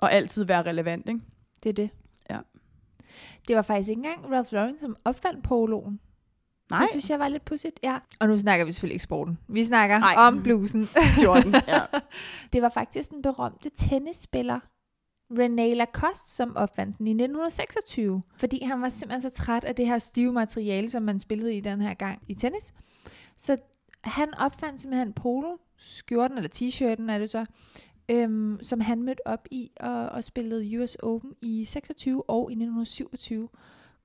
Og 0.00 0.12
altid 0.12 0.44
være 0.44 0.62
relevant, 0.62 1.08
ikke? 1.08 1.20
Det 1.62 1.68
er 1.68 1.72
det. 1.72 1.90
Ja. 2.30 2.38
Det 3.48 3.56
var 3.56 3.62
faktisk 3.62 3.88
ikke 3.88 3.98
engang 3.98 4.32
Ralph 4.32 4.52
Lauren, 4.52 4.78
som 4.78 4.96
opfandt 5.04 5.44
poloen. 5.44 6.00
Nej, 6.70 6.80
Det 6.80 6.90
synes 6.90 7.10
jeg 7.10 7.18
var 7.18 7.28
lidt 7.28 7.44
pudsigt. 7.44 7.80
Ja. 7.82 7.98
Og 8.20 8.28
nu 8.28 8.36
snakker 8.36 8.64
vi 8.64 8.72
selvfølgelig 8.72 8.94
ikke 8.94 9.02
sporten. 9.04 9.38
Vi 9.48 9.64
snakker 9.64 9.98
Nej. 9.98 10.14
om 10.18 10.42
blusen. 10.42 10.88
skjorten. 11.16 11.54
ja. 11.68 11.80
Det 12.52 12.62
var 12.62 12.68
faktisk 12.68 13.10
den 13.10 13.22
berømte 13.22 13.70
tennisspiller 13.76 14.60
René 15.32 15.74
Lacoste, 15.74 16.30
som 16.30 16.56
opfandt 16.56 16.98
den 16.98 17.06
i 17.06 17.10
1926. 17.10 18.22
Fordi 18.36 18.64
han 18.64 18.82
var 18.82 18.88
simpelthen 18.88 19.30
så 19.30 19.36
træt 19.36 19.64
af 19.64 19.74
det 19.74 19.86
her 19.86 19.98
stive 19.98 20.32
materiale, 20.32 20.90
som 20.90 21.02
man 21.02 21.18
spillede 21.18 21.56
i 21.56 21.60
den 21.60 21.80
her 21.80 21.94
gang 21.94 22.22
i 22.28 22.34
tennis. 22.34 22.74
Så 23.36 23.56
han 24.04 24.34
opfandt 24.38 24.80
simpelthen 24.80 25.12
polo, 25.12 25.56
skjorten 25.76 26.36
eller 26.38 26.50
t-shirten 26.54 27.10
er 27.10 27.18
det 27.18 27.30
så, 27.30 27.44
øhm, 28.08 28.58
som 28.62 28.80
han 28.80 29.02
mødte 29.02 29.26
op 29.26 29.46
i 29.50 29.70
og, 29.80 30.08
og 30.08 30.24
spillede 30.24 30.80
US 30.80 30.94
Open 30.94 31.32
i 31.42 31.64
26 31.64 32.30
og 32.30 32.50
i 32.50 32.54
1927 32.54 33.48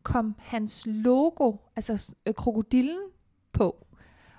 kom 0.04 0.36
hans 0.40 0.84
logo, 0.90 1.54
altså 1.76 2.14
øh, 2.26 2.34
krokodillen, 2.34 3.00
på. 3.54 3.86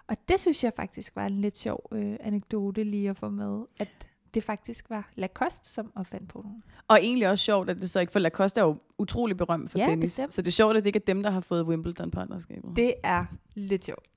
Og 0.08 0.16
det 0.28 0.40
synes 0.40 0.64
jeg 0.64 0.72
faktisk 0.76 1.16
var 1.16 1.26
en 1.26 1.40
lidt 1.40 1.58
sjov 1.58 1.88
øh, 1.92 2.16
anekdote 2.20 2.84
lige 2.84 3.10
at 3.10 3.16
få 3.16 3.28
med, 3.28 3.62
at 3.80 3.88
det 4.34 4.42
faktisk 4.44 4.90
var 4.90 5.10
Lacoste, 5.14 5.68
som 5.68 5.92
opfandt 5.96 6.28
poloen. 6.28 6.62
Og 6.88 6.98
egentlig 7.02 7.30
også 7.30 7.44
sjovt, 7.44 7.70
at 7.70 7.76
det 7.76 7.90
så 7.90 8.00
ikke, 8.00 8.12
for 8.12 8.18
Lacoste 8.18 8.60
er 8.60 8.64
jo 8.64 8.76
utrolig 8.98 9.36
berømt 9.36 9.70
for 9.70 9.78
Ja, 9.78 9.84
tennis. 9.84 10.10
bestemt. 10.10 10.34
Så 10.34 10.42
det 10.42 10.48
er 10.48 10.52
sjovt, 10.52 10.76
at 10.76 10.82
det 10.84 10.86
ikke 10.86 10.96
er 10.96 11.04
dem, 11.14 11.22
der 11.22 11.30
har 11.30 11.40
fået 11.40 11.64
Wimbledon-partnerskabet. 11.64 12.76
Det 12.76 12.94
er 13.02 13.24
lidt 13.54 13.84
sjovt. 13.84 14.08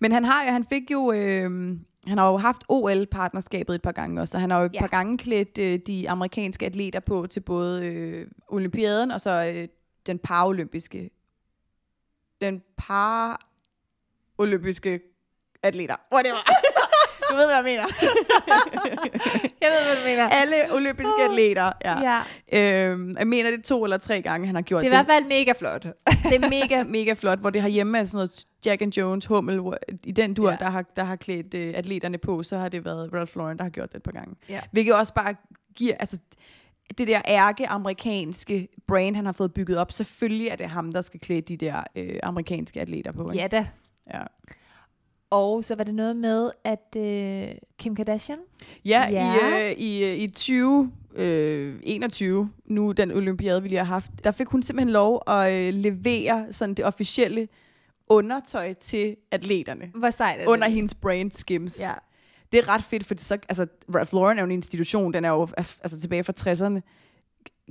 Men 0.00 0.12
han 0.12 0.24
har 0.24 0.44
jo, 0.44 0.50
han 0.52 0.64
fik 0.64 0.90
jo, 0.90 1.12
øh, 1.12 1.78
han 2.06 2.18
har 2.18 2.30
jo 2.30 2.36
haft 2.36 2.64
OL-partnerskabet 2.68 3.74
et 3.74 3.82
par 3.82 3.92
gange 3.92 4.20
også, 4.20 4.32
så 4.32 4.38
han 4.38 4.50
har 4.50 4.58
jo 4.60 4.66
et 4.66 4.74
Ja. 4.74 4.80
par 4.80 4.86
gange 4.88 5.18
klædt 5.18 5.58
øh, 5.58 5.78
de 5.86 6.10
amerikanske 6.10 6.66
atleter 6.66 7.00
på 7.00 7.26
til 7.26 7.40
både 7.40 7.84
øh, 7.86 8.26
olympiaden 8.48 9.10
og 9.10 9.20
så 9.20 9.52
øh, 9.54 9.68
den 10.06 10.18
paralympiske, 10.18 11.10
den 12.40 12.62
paralympiske 12.76 15.00
atleter. 15.62 15.96
Whatever. 16.12 16.36
du 17.30 17.36
ved, 17.36 17.46
hvad 17.46 17.54
jeg 17.54 17.64
mener. 17.64 17.82
Jeg 19.62 19.70
ved, 19.70 19.84
hvad 19.86 19.96
du 19.96 20.02
mener. 20.04 20.28
Alle 20.28 20.56
olympiske 20.72 21.22
atleter. 21.30 21.72
Ja. 21.84 21.98
Ja. 22.00 22.22
Øhm, 22.88 23.16
jeg 23.18 23.26
mener, 23.26 23.50
det 23.50 23.58
er 23.58 23.62
to 23.62 23.84
eller 23.84 23.98
tre 23.98 24.22
gange, 24.22 24.46
han 24.46 24.54
har 24.54 24.62
gjort 24.62 24.84
Det 24.84 24.92
er 24.92 24.92
i 24.92 24.96
hvert 25.04 25.14
fald 25.14 25.24
mega 25.24 25.52
flot. 25.58 25.82
det 25.82 25.94
er 26.34 26.48
mega, 26.50 26.82
mega 26.82 27.12
flot, 27.12 27.38
hvor 27.38 27.50
det 27.50 27.62
har 27.62 27.68
hjemme 27.68 27.98
er 27.98 28.04
sådan 28.04 28.16
noget 28.16 28.44
Jack 28.66 28.82
and 28.82 28.92
Jones, 28.92 29.26
Hummel, 29.26 29.60
i 30.04 30.12
den 30.12 30.34
dur, 30.34 30.50
ja. 30.50 30.56
der, 30.56 30.70
har, 30.70 30.82
der 30.96 31.04
har 31.04 31.16
klædt 31.16 31.54
øh, 31.54 31.74
atleterne 31.76 32.18
på, 32.18 32.42
så 32.42 32.58
har 32.58 32.68
det 32.68 32.84
været 32.84 33.12
Ralph 33.12 33.36
Lauren, 33.36 33.58
der 33.58 33.64
har 33.64 33.70
gjort 33.70 33.88
det 33.88 33.96
et 33.96 34.02
par 34.02 34.12
gange. 34.12 34.34
Ja. 34.48 34.60
Hvilket 34.72 34.94
også 34.94 35.14
bare 35.14 35.34
giver, 35.74 35.94
altså 35.98 36.18
det 36.98 37.08
der 37.08 37.22
ærke-amerikanske 37.28 38.68
brand, 38.86 39.16
han 39.16 39.26
har 39.26 39.32
fået 39.32 39.54
bygget 39.54 39.78
op, 39.78 39.92
selvfølgelig 39.92 40.48
er 40.48 40.56
det 40.56 40.68
ham, 40.68 40.92
der 40.92 41.02
skal 41.02 41.20
klæde 41.20 41.40
de 41.40 41.56
der 41.56 41.82
øh, 41.96 42.18
amerikanske 42.22 42.80
atleter 42.80 43.12
på. 43.12 43.30
Ikke? 43.30 43.42
Ja 43.42 43.46
da. 43.48 43.66
Ja. 44.14 44.22
Og 45.30 45.64
så 45.64 45.74
var 45.74 45.84
det 45.84 45.94
noget 45.94 46.16
med, 46.16 46.50
at 46.64 46.96
øh, 46.96 47.48
Kim 47.78 47.94
Kardashian, 47.96 48.38
Ja, 48.84 49.08
Ja. 49.10 49.34
i, 49.34 49.70
øh, 49.70 49.72
i, 49.78 50.04
øh, 50.04 50.16
i 50.16 50.28
20, 50.30 50.92
øh, 51.14 51.80
21, 51.82 52.50
nu 52.64 52.92
den 52.92 53.10
olympiade, 53.12 53.62
vi 53.62 53.68
lige 53.68 53.78
har 53.78 53.84
haft, 53.84 54.10
der 54.24 54.30
fik 54.30 54.46
hun 54.48 54.62
simpelthen 54.62 54.92
lov 54.92 55.22
at 55.26 55.52
øh, 55.52 55.74
levere 55.74 56.46
sådan 56.52 56.74
det 56.74 56.84
officielle 56.84 57.48
undertøj 58.08 58.72
til 58.74 59.16
atleterne. 59.30 59.90
hvor 59.94 60.10
sejt 60.10 60.40
er 60.40 60.48
under 60.48 60.66
det? 60.66 60.74
hendes 60.74 60.94
brand 60.94 61.30
Skims. 61.32 61.80
Ja. 61.80 61.92
Det 62.56 62.64
er 62.64 62.68
ret 62.68 62.84
fedt, 62.84 63.04
fordi 63.06 63.22
så, 63.22 63.38
altså, 63.48 63.66
Ralph 63.94 64.14
Lauren 64.14 64.38
er 64.38 64.42
jo 64.42 64.46
en 64.46 64.50
institution, 64.52 65.12
den 65.12 65.24
er 65.24 65.28
jo 65.28 65.48
altså, 65.58 66.00
tilbage 66.00 66.24
fra 66.24 66.32
60'erne. 66.40 66.80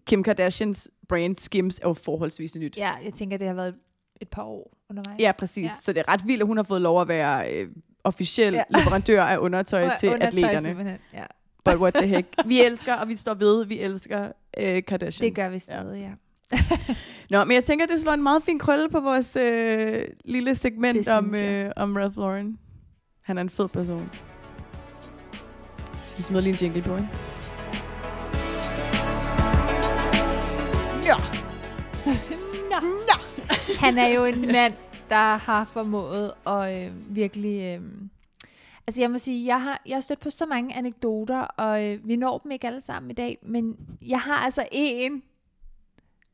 Kim 0.06 0.24
Kardashians 0.24 0.90
brand 1.10 1.36
Skims 1.38 1.80
er 1.80 1.88
jo 1.88 1.94
forholdsvis 1.94 2.56
nyt. 2.56 2.78
ja, 2.78 2.92
jeg 3.06 3.14
tænker, 3.14 3.38
det 3.38 3.48
har 3.48 3.54
været 3.54 3.76
et 4.22 4.28
par 4.30 4.44
år 4.44 4.78
undervejs. 4.90 5.20
Ja, 5.20 5.32
præcis. 5.32 5.64
Ja. 5.64 5.72
Så 5.82 5.94
det 5.94 6.00
er 6.08 6.12
ret 6.14 6.28
vildt, 6.28 6.42
at 6.42 6.48
hun 6.48 6.58
har 6.58 6.64
fået 6.64 6.82
lov 6.82 7.02
at 7.02 7.08
være 7.08 7.52
øh, 7.54 7.70
officiel 8.04 8.54
Ja. 8.54 8.64
leverandør 8.70 9.24
af 9.24 9.38
undertøj 9.38 9.90
til 10.00 10.10
Undertøj 10.10 10.28
atleterne. 10.28 10.68
simpelthen. 10.68 10.98
Ja. 11.14 11.24
But 11.66 11.76
what 11.76 11.94
the 11.94 12.08
heck. 12.08 12.28
Vi 12.46 12.62
elsker, 12.62 12.94
og 12.94 13.08
vi 13.08 13.16
står 13.16 13.34
ved, 13.34 13.66
vi 13.66 13.80
elsker 13.80 14.32
øh, 14.58 14.84
Kardashians. 14.84 15.18
Det 15.30 15.36
gør 15.36 15.50
vi 15.50 15.60
stadig, 15.60 16.00
ja. 16.02 16.12
Ja. 16.58 16.60
Nå, 17.38 17.44
men 17.44 17.56
jeg 17.56 17.64
tænker, 17.64 17.86
det 17.86 18.02
slår 18.02 18.12
en 18.14 18.24
meget 18.24 18.44
fin 18.44 18.60
krølle 18.60 18.90
på 18.90 19.00
vores 19.00 19.36
øh, 19.36 20.04
lille 20.26 20.56
segment 20.56 21.08
om, 21.10 21.36
øh, 21.36 21.72
om 21.76 21.96
Ralph 21.96 22.18
Lauren. 22.18 22.60
Han 23.22 23.38
er 23.38 23.42
en 23.42 23.50
fed 23.50 23.68
person. 23.68 24.10
Vi 26.18 26.22
smider 26.24 26.42
lige 26.42 26.54
en 26.54 26.60
jingle 26.62 26.82
på, 26.82 26.96
ikke? 26.96 27.10
Ja. 31.06 31.16
Nå. 32.72 32.80
Nå. 32.82 33.46
Han 33.80 33.98
er 33.98 34.08
jo 34.08 34.26
en 34.26 34.42
mand, 34.42 34.74
der 35.10 35.38
har 35.38 35.66
formået 35.66 36.32
at 36.48 36.86
øh, 36.86 37.16
virkelig... 37.16 37.62
Øh, 37.62 37.82
altså 38.88 39.02
jeg 39.02 39.12
må 39.12 39.18
sige, 39.18 39.46
jeg 39.46 39.62
har, 39.62 39.82
jeg 39.86 39.96
har 39.96 40.02
stødt 40.02 40.20
på 40.20 40.30
så 40.30 40.46
mange 40.46 40.76
anekdoter, 40.76 41.40
og 41.42 41.86
øh, 41.86 42.08
vi 42.08 42.16
når 42.16 42.38
dem 42.38 42.52
ikke 42.52 42.68
alle 42.68 42.82
sammen 42.82 43.12
i 43.12 43.14
dag, 43.14 43.38
men 43.42 43.76
jeg 44.02 44.20
har 44.20 44.36
altså 44.36 44.66
en 44.72 45.24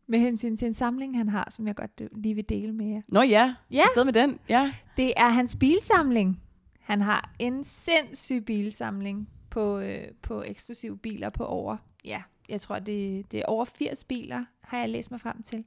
med 0.07 0.19
hensyn 0.19 0.57
til 0.57 0.65
en 0.67 0.73
samling, 0.73 1.17
han 1.17 1.29
har, 1.29 1.47
som 1.51 1.67
jeg 1.67 1.75
godt 1.75 2.01
lige 2.15 2.35
vil 2.35 2.49
dele 2.49 2.73
med 2.73 2.85
jer. 2.85 3.01
Nå 3.07 3.21
ja, 3.21 3.53
Ja. 3.71 3.81
afsted 3.83 4.05
med 4.05 4.13
den. 4.13 4.39
Ja. 4.49 4.73
Det 4.97 5.13
er 5.17 5.29
hans 5.29 5.55
bilsamling. 5.59 6.39
Han 6.81 7.01
har 7.01 7.31
en 7.39 7.63
sindssyg 7.63 8.45
bilsamling 8.45 9.29
på, 9.51 9.79
øh, 9.79 10.07
på 10.21 10.43
eksklusive 10.43 10.97
biler 10.97 11.29
på 11.29 11.45
over, 11.45 11.77
ja, 12.05 12.21
jeg 12.49 12.61
tror, 12.61 12.79
det, 12.79 13.31
det 13.31 13.39
er 13.39 13.45
over 13.45 13.65
80 13.65 14.03
biler, 14.03 14.45
har 14.61 14.79
jeg 14.79 14.89
læst 14.89 15.11
mig 15.11 15.21
frem 15.21 15.43
til. 15.43 15.65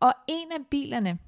Og 0.00 0.12
en 0.28 0.52
af 0.52 0.66
bilerne 0.70 1.18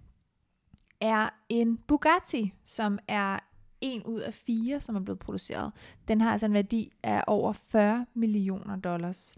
er 1.00 1.28
en 1.48 1.76
Bugatti, 1.76 2.54
som 2.64 2.98
er 3.08 3.38
en 3.80 4.02
ud 4.02 4.20
af 4.20 4.34
fire, 4.34 4.80
som 4.80 4.96
er 4.96 5.00
blevet 5.00 5.18
produceret. 5.18 5.72
Den 6.08 6.20
har 6.20 6.32
altså 6.32 6.46
en 6.46 6.52
værdi 6.52 6.92
af 7.02 7.24
over 7.26 7.52
40 7.52 8.06
millioner 8.14 8.76
dollars. 8.76 9.36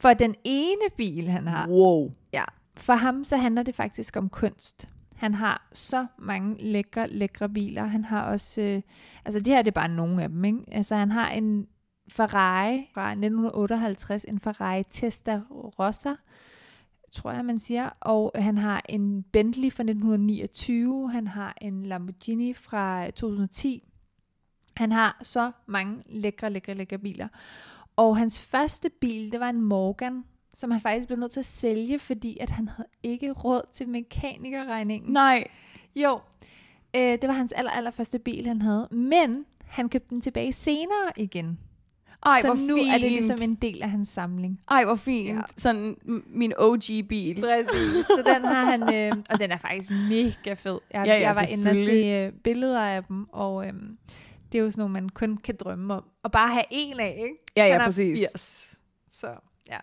For 0.00 0.14
den 0.14 0.34
ene 0.44 0.90
bil, 0.96 1.28
han 1.28 1.46
har, 1.46 1.68
Wow. 1.68 2.12
Ja, 2.32 2.44
for 2.76 2.92
ham 2.92 3.24
så 3.24 3.36
handler 3.36 3.62
det 3.62 3.74
faktisk 3.74 4.16
om 4.16 4.28
kunst. 4.28 4.88
Han 5.16 5.34
har 5.34 5.68
så 5.72 6.06
mange 6.18 6.62
lækre, 6.62 7.08
lækre 7.08 7.48
biler. 7.48 7.84
Han 7.84 8.04
har 8.04 8.24
også, 8.32 8.60
øh, 8.60 8.82
altså 9.24 9.40
det 9.40 9.46
her 9.46 9.62
det 9.62 9.70
er 9.70 9.80
bare 9.80 9.88
nogle 9.88 10.22
af 10.22 10.28
dem, 10.28 10.44
ikke? 10.44 10.58
Altså 10.68 10.94
han 10.94 11.10
har 11.10 11.30
en 11.30 11.66
Ferrari 12.10 12.88
fra 12.94 13.10
1958, 13.10 14.24
en 14.28 14.40
Ferrari 14.40 14.82
Testarossa, 14.90 16.14
tror 17.12 17.32
jeg 17.32 17.44
man 17.44 17.58
siger, 17.58 17.90
og 18.00 18.32
han 18.34 18.58
har 18.58 18.82
en 18.88 19.22
Bentley 19.22 19.72
fra 19.72 19.82
1929, 19.82 21.10
han 21.10 21.26
har 21.26 21.56
en 21.60 21.86
Lamborghini 21.86 22.54
fra 22.54 23.10
2010. 23.10 23.88
Han 24.76 24.92
har 24.92 25.18
så 25.22 25.52
mange 25.66 26.02
lækre, 26.06 26.50
lækre, 26.50 26.74
lækre 26.74 26.98
biler. 26.98 27.28
Og 27.96 28.16
hans 28.16 28.42
første 28.42 28.90
bil, 29.00 29.32
det 29.32 29.40
var 29.40 29.48
en 29.48 29.60
Morgan, 29.60 30.24
som 30.54 30.70
han 30.70 30.80
faktisk 30.80 31.06
blev 31.06 31.18
nødt 31.18 31.32
til 31.32 31.40
at 31.40 31.46
sælge, 31.46 31.98
fordi 31.98 32.38
at 32.40 32.50
han 32.50 32.68
havde 32.68 32.88
ikke 33.02 33.32
råd 33.32 33.62
til 33.72 33.88
mekanikerregningen. 33.88 35.12
Nej. 35.12 35.44
Jo, 35.96 36.20
øh, 36.96 37.00
det 37.00 37.28
var 37.28 37.32
hans 37.32 37.52
aller, 37.52 37.70
aller 37.70 37.90
første 37.90 38.18
bil, 38.18 38.46
han 38.46 38.62
havde. 38.62 38.88
Men 38.90 39.46
han 39.64 39.88
købte 39.88 40.10
den 40.10 40.20
tilbage 40.20 40.52
senere 40.52 41.12
igen. 41.16 41.58
Ej, 42.26 42.38
så 42.40 42.46
hvor 42.46 42.54
nu 42.54 42.76
fint. 42.76 42.88
er 42.88 42.98
det 42.98 43.12
ligesom 43.12 43.38
en 43.42 43.54
del 43.54 43.82
af 43.82 43.90
hans 43.90 44.08
samling. 44.08 44.60
Ej, 44.70 44.84
hvor 44.84 44.94
fint. 44.94 45.28
Ja. 45.36 45.40
Sådan 45.56 45.96
min 46.26 46.52
OG-bil. 46.58 47.40
Præcis. 47.40 48.06
Så 48.06 48.22
den 48.34 48.44
har 48.44 48.64
han, 48.64 48.94
øh, 48.94 49.22
og 49.30 49.38
den 49.38 49.50
er 49.50 49.58
faktisk 49.58 49.90
mega 49.90 50.54
fed. 50.54 50.78
Jeg, 50.94 51.06
Ja, 51.06 51.14
ja, 51.14 51.20
jeg 51.20 51.36
var 51.36 51.42
inde 51.42 51.70
og 51.70 51.76
se 51.76 51.92
øh, 51.92 52.32
billeder 52.44 52.80
af 52.80 53.04
dem, 53.04 53.28
og 53.28 53.66
øh, 53.66 53.72
det 54.52 54.58
er 54.58 54.62
jo 54.62 54.70
sådan 54.70 54.80
nogle, 54.80 54.92
man 54.92 55.08
kun 55.08 55.36
kan 55.36 55.56
drømme 55.60 55.94
om. 55.94 56.04
Og 56.22 56.32
bare 56.32 56.48
have 56.52 56.64
en 56.70 57.00
af, 57.00 57.18
ikke? 57.22 57.34
Ja, 57.56 57.64
ja, 57.66 57.72
han 57.72 57.80
er 57.80 57.84
præcis. 57.84 58.18
80. 58.18 58.78
Så 59.12 59.26
ja, 59.70 59.76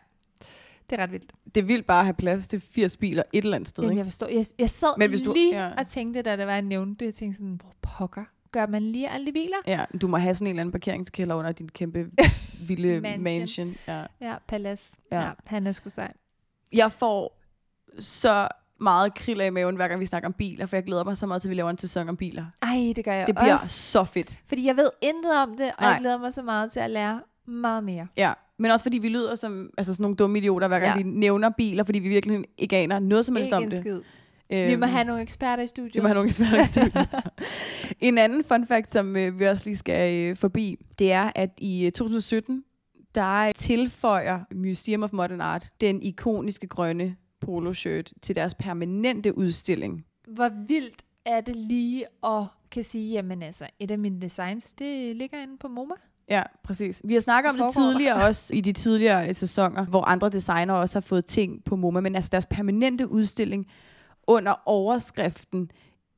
det 0.90 1.00
er 1.00 1.04
ret 1.04 1.12
vildt. 1.12 1.32
Det 1.56 1.62
er 1.62 1.66
vildt 1.66 1.86
bare 1.86 2.00
at 2.00 2.06
have 2.06 2.14
plads 2.14 2.48
til 2.48 2.62
80 2.74 2.98
biler 2.98 3.24
et 3.34 3.44
eller 3.44 3.56
andet 3.56 3.70
sted, 3.70 3.84
Jamen, 3.84 3.92
ikke? 3.94 4.00
jeg 4.00 4.06
forstår. 4.06 4.28
Jeg, 4.28 4.46
jeg 4.60 4.70
sad 4.70 4.98
Men 4.98 5.10
hvis 5.10 5.22
du- 5.22 5.34
lige 5.34 5.66
ja. 5.66 5.72
og 5.78 5.88
tænkte, 5.88 6.22
da 6.22 6.38
det 6.38 6.46
var, 6.48 6.54
jeg 6.54 6.62
nævnte 6.62 7.00
det, 7.00 7.06
jeg 7.06 7.14
tænkte 7.14 7.38
sådan, 7.38 7.60
hvor 7.62 7.74
pokker 7.82 8.24
gør 8.52 8.66
man 8.68 8.82
lige 8.84 9.10
alle 9.10 9.26
de 9.28 9.32
biler? 9.32 9.56
Ja, 9.68 9.86
du 10.02 10.08
må 10.08 10.18
have 10.18 10.36
sådan 10.36 10.48
en 10.48 10.50
eller 10.50 10.62
anden 10.62 10.72
parkeringskælder 10.72 11.36
under 11.36 11.52
din 11.52 11.70
kæmpe 11.70 12.06
vilde 12.68 13.00
Mansion. 13.02 13.24
mansion. 13.24 13.76
Ja. 13.88 14.04
Ja, 14.22 14.36
Palace. 14.48 14.96
Ja. 15.12 15.22
Ja. 15.22 15.32
han 15.46 15.68
er 15.68 15.72
sgu 15.72 15.90
sej. 15.90 16.14
Jeg 16.74 16.92
får 16.92 17.40
så 18.00 18.48
meget 18.80 19.14
kriller 19.14 19.46
i 19.46 19.50
maven, 19.50 19.76
hver 19.76 19.88
gang 19.88 20.00
vi 20.00 20.06
snakker 20.06 20.30
om 20.30 20.34
biler, 20.34 20.66
for 20.66 20.76
jeg 20.76 20.84
glæder 20.84 21.04
mig 21.04 21.18
så 21.18 21.26
meget 21.28 21.42
til, 21.42 21.48
at 21.48 21.50
vi 21.50 21.56
laver 21.56 21.70
en 21.70 21.78
sæson 21.78 22.10
om 22.10 22.18
biler. 22.18 22.46
Ej, 22.62 22.94
det 22.96 23.06
gør 23.06 23.14
jeg 23.14 23.28
Det 23.28 23.36
bliver 23.36 23.54
også. 23.54 23.68
så 23.68 24.04
fedt. 24.04 24.40
Fordi 24.48 24.66
jeg 24.68 24.78
ved 24.78 24.90
intet 25.02 25.38
om 25.44 25.50
det, 25.58 25.66
og 25.68 25.82
Nej. 25.82 25.90
jeg 25.90 25.98
glæder 26.00 26.18
mig 26.18 26.34
så 26.34 26.42
meget 26.44 26.72
til 26.72 26.80
at 26.80 26.90
lære 26.92 27.22
meget 27.46 27.84
mere. 27.84 28.08
Ja, 28.18 28.34
men 28.60 28.72
også 28.72 28.84
fordi 28.84 28.98
vi 28.98 29.10
lyder 29.10 29.36
som 29.36 29.70
altså 29.78 29.94
sådan 29.94 30.02
nogle 30.04 30.16
dumme 30.16 30.38
idioter, 30.38 30.68
hver 30.68 30.80
gang 30.80 30.98
Ja. 30.98 31.04
vi 31.04 31.10
nævner 31.10 31.50
biler, 31.50 31.84
fordi 31.84 32.00
vi 32.00 32.10
virkelig 32.10 32.46
ikke 32.58 32.78
aner 32.78 33.00
noget 33.00 33.26
som 33.26 33.36
helst 33.36 33.48
Ikke 33.48 33.56
om 33.56 33.70
det. 33.70 33.80
skid. 33.80 34.02
Øhm, 34.50 34.68
Vi 34.72 34.76
må 34.76 34.86
have 34.86 35.04
nogle 35.04 35.22
eksperter 35.22 35.64
i 35.64 35.68
studiet. 35.68 35.96
vi 35.96 36.00
må 36.00 36.08
have 36.08 36.14
nogle 36.14 36.28
eksperter 36.30 36.62
i 36.64 36.66
studiet. 36.90 37.10
en 38.00 38.18
anden 38.18 38.44
fun 38.44 38.68
fact, 38.68 38.94
som 38.94 39.16
øh, 39.16 39.40
vi 39.40 39.46
også 39.48 39.66
lige 39.66 39.78
skal 39.78 40.14
øh, 40.14 40.36
forbi, 40.36 40.78
det 41.00 41.12
er, 41.12 41.32
at 41.36 41.50
i 41.58 41.86
øh, 41.86 41.92
2017, 41.92 42.64
der 43.16 43.52
tilføjer 43.56 44.40
Museum 44.56 45.04
of 45.04 45.14
Modern 45.14 45.42
Art 45.42 45.70
den 45.82 46.02
ikoniske 46.02 46.68
grønne 46.68 47.16
poloshirt 47.42 48.14
til 48.22 48.36
deres 48.36 48.56
permanente 48.56 49.38
udstilling. 49.38 50.06
Hvor 50.28 50.50
vildt 50.68 51.02
er 51.26 51.42
det 51.42 51.56
lige 51.56 52.06
at 52.24 52.44
kan 52.72 52.84
sige, 52.84 53.12
jamen 53.14 53.44
altså, 53.44 53.68
et 53.80 53.92
af 53.92 53.98
mine 54.00 54.22
designs, 54.22 54.74
det 54.74 55.16
ligger 55.16 55.42
inde 55.44 55.58
på 55.58 55.68
MoMA. 55.68 55.94
Ja, 56.30 56.44
præcis. 56.64 57.02
Vi 57.04 57.14
har 57.14 57.22
snakket 57.22 57.50
om 57.50 57.56
det 57.56 57.64
der? 57.64 57.72
tidligere 57.72 58.24
også 58.28 58.54
i 58.56 58.62
de 58.62 58.74
tidligere 58.74 59.28
øh, 59.30 59.36
sæsoner, 59.36 59.86
hvor 59.86 60.02
andre 60.02 60.30
designer 60.30 60.74
også 60.74 60.96
har 60.96 61.02
fået 61.02 61.26
ting 61.26 61.64
på 61.64 61.76
MoMA, 61.76 62.00
men 62.00 62.16
altså 62.16 62.30
deres 62.32 62.46
permanente 62.46 63.08
udstilling 63.12 63.68
under 64.28 64.54
overskriften 64.66 65.72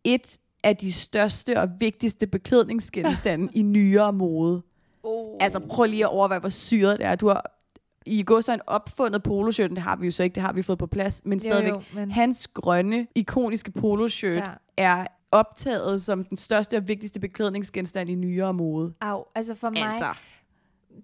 et 0.03 0.39
af 0.64 0.78
de 0.78 0.93
største 0.93 1.60
og 1.60 1.70
vigtigste 1.80 2.28
beklædningsgenstande 2.28 3.49
i 3.60 3.62
nyere 3.62 4.14
mode. 4.14 4.62
Oh. 5.03 5.38
Altså 5.39 5.60
prøv 5.60 5.86
lige 5.86 6.03
at 6.03 6.10
overveje, 6.10 6.39
hvor 6.39 6.49
syret 6.49 6.99
det 6.99 7.05
er. 7.05 7.16
Du 7.16 7.28
har 7.28 7.60
i 8.05 8.24
går 8.24 8.41
så 8.41 8.53
en 8.53 8.62
opfundet 8.68 9.24
poloshirten, 9.24 9.76
det 9.76 9.84
har 9.84 9.95
vi 9.95 10.05
jo 10.05 10.12
så 10.12 10.24
ikke, 10.24 10.36
det 10.36 10.43
har 10.43 10.53
vi 10.53 10.62
fået 10.62 10.80
på 10.80 10.88
plads, 10.88 11.22
men 11.26 11.39
stadigvæk. 11.39 11.70
Jo, 11.70 11.76
jo, 11.76 11.82
men, 11.93 12.12
Hans 12.12 12.47
grønne, 12.47 13.07
ikoniske 13.16 13.72
poloshirt 13.72 14.43
ja. 14.43 14.51
er 14.78 15.05
optaget 15.32 16.01
som 16.03 16.24
den 16.24 16.38
største 16.38 16.78
og 16.78 16.88
vigtigste 16.88 17.20
beklædningsgenstand 17.20 18.10
i 18.10 18.16
nyere 18.16 18.53
mode. 18.53 18.93
Au, 19.01 19.24
altså 19.36 19.55
for 19.55 19.70
mig, 19.70 19.82
Altså. 19.82 20.14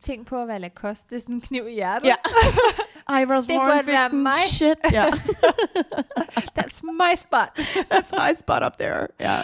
tænk 0.02 0.28
på 0.28 0.42
at 0.42 0.48
være 0.48 0.60
Lacoste, 0.60 1.10
det 1.10 1.16
er 1.16 1.20
sådan 1.22 1.36
en 1.36 1.42
kniv 1.42 1.68
i 1.68 1.74
hjertet. 1.74 2.08
Ja. 2.08 2.16
Ralph 3.10 3.48
Det 3.48 3.56
Lauren 3.56 3.72
burde 3.78 3.88
være 3.88 4.10
mig. 4.10 4.32
Shit, 4.50 4.78
ja. 4.98 5.06
That's 6.60 6.82
my 6.84 7.16
spot. 7.18 7.50
That's 7.94 8.12
my 8.30 8.34
spot 8.40 8.64
up 8.66 8.78
there. 8.80 9.08
Ja. 9.20 9.42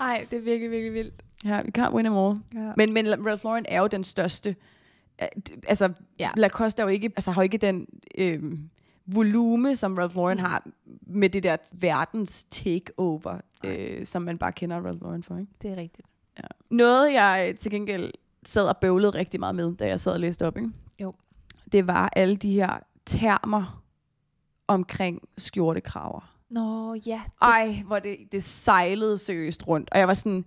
Ej, 0.00 0.26
det 0.30 0.36
er 0.38 0.42
virkelig, 0.42 0.70
virkelig 0.70 0.92
vildt. 0.94 1.14
Ja, 1.44 1.60
we 1.62 1.70
can't 1.78 1.94
win 1.94 2.04
them 2.04 2.16
all. 2.16 2.36
Ja. 2.54 2.72
Men, 2.76 2.92
men 2.92 3.26
Ralph 3.26 3.44
Lauren 3.44 3.64
er 3.68 3.80
jo 3.80 3.86
den 3.86 4.04
største. 4.04 4.56
Øh, 5.22 5.28
Altså, 5.68 5.92
Ja. 6.18 6.30
Lacoste 6.36 6.82
er 6.82 6.86
jo 6.86 6.88
ikke, 6.90 7.12
altså, 7.16 7.30
har 7.30 7.42
jo 7.42 7.44
ikke 7.44 7.58
den 7.58 7.86
øhm, 8.18 8.70
volume, 9.06 9.76
som 9.76 9.94
Ralph 9.98 10.16
Lauren 10.16 10.38
Mm. 10.38 10.44
mm. 10.44 10.50
har 10.50 10.66
med 11.06 11.28
det 11.30 11.42
der 11.42 11.56
verdens 11.72 12.44
takeover, 12.50 13.38
øh, 13.64 14.06
som 14.06 14.22
man 14.22 14.38
bare 14.38 14.52
kender 14.52 14.76
Ralph 14.86 15.02
Lauren 15.02 15.22
for. 15.22 15.36
Ikke? 15.36 15.52
Det 15.62 15.70
er 15.70 15.76
rigtigt. 15.76 16.06
Ja. 16.38 16.42
Noget, 16.70 17.12
jeg 17.12 17.46
øh, 17.48 17.58
til 17.58 17.70
gengæld 17.70 18.12
sad 18.44 18.68
og 18.68 18.76
bøvlede 18.76 19.10
rigtig 19.14 19.40
meget 19.40 19.54
med, 19.54 19.76
da 19.76 19.86
jeg 19.88 20.00
sad 20.00 20.12
og 20.12 20.20
læste 20.20 20.46
op, 20.46 20.56
ikke? 20.56 20.70
Jo. 21.00 21.14
det 21.72 21.86
var 21.86 22.10
alle 22.16 22.36
de 22.36 22.52
her 22.52 22.78
termer 23.06 23.82
omkring 24.68 25.22
skjortekraver. 25.38 26.28
Nå, 26.50 26.94
ja. 27.06 27.20
Ej, 27.42 27.82
hvor 27.86 27.98
det, 27.98 28.16
det 28.32 28.44
sejlede 28.44 29.18
seriøst 29.18 29.68
rundt. 29.68 29.88
Og 29.92 29.98
jeg 29.98 30.08
var 30.08 30.14
sådan, 30.14 30.44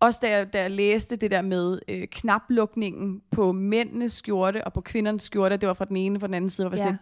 også 0.00 0.18
da 0.22 0.30
jeg, 0.30 0.52
da 0.52 0.60
jeg 0.60 0.70
læste 0.70 1.16
det 1.16 1.30
der 1.30 1.42
med 1.42 1.78
øh, 1.88 2.08
knaplukningen 2.08 3.22
på 3.30 3.52
mændenes 3.52 4.12
skjorte 4.12 4.64
og 4.64 4.72
på 4.72 4.80
kvindernes 4.80 5.22
skjorte, 5.22 5.56
det 5.56 5.66
var 5.68 5.74
fra 5.74 5.84
den 5.84 5.96
ene 5.96 6.16
og 6.16 6.20
fra 6.20 6.26
den 6.26 6.34
anden 6.34 6.50
side, 6.50 6.70
var 6.70 6.76
sådan 6.76 6.92
Ja. 6.92 6.96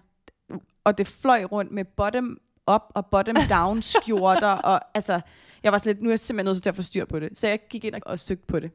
lidt, 0.54 0.62
og 0.84 0.98
det 0.98 1.06
fløj 1.06 1.44
rundt 1.44 1.72
med 1.72 1.84
bottom 1.84 2.38
up 2.74 2.82
og 2.94 3.06
bottom 3.06 3.36
down 3.50 3.82
skjorter, 3.94 4.48
og 4.48 4.80
altså, 4.94 5.20
jeg 5.62 5.72
var 5.72 5.78
sådan 5.78 5.90
lidt, 5.94 6.02
nu 6.02 6.08
er 6.08 6.12
jeg 6.12 6.18
simpelthen 6.20 6.52
nødt 6.54 6.62
til 6.62 6.70
at 6.70 6.76
få 6.76 6.82
styr 6.82 7.04
på 7.04 7.20
det. 7.20 7.38
Så 7.38 7.48
jeg 7.48 7.60
gik 7.68 7.84
ind 7.84 7.94
og, 7.94 8.00
og 8.06 8.18
søgte 8.18 8.46
på 8.46 8.60
det. 8.60 8.70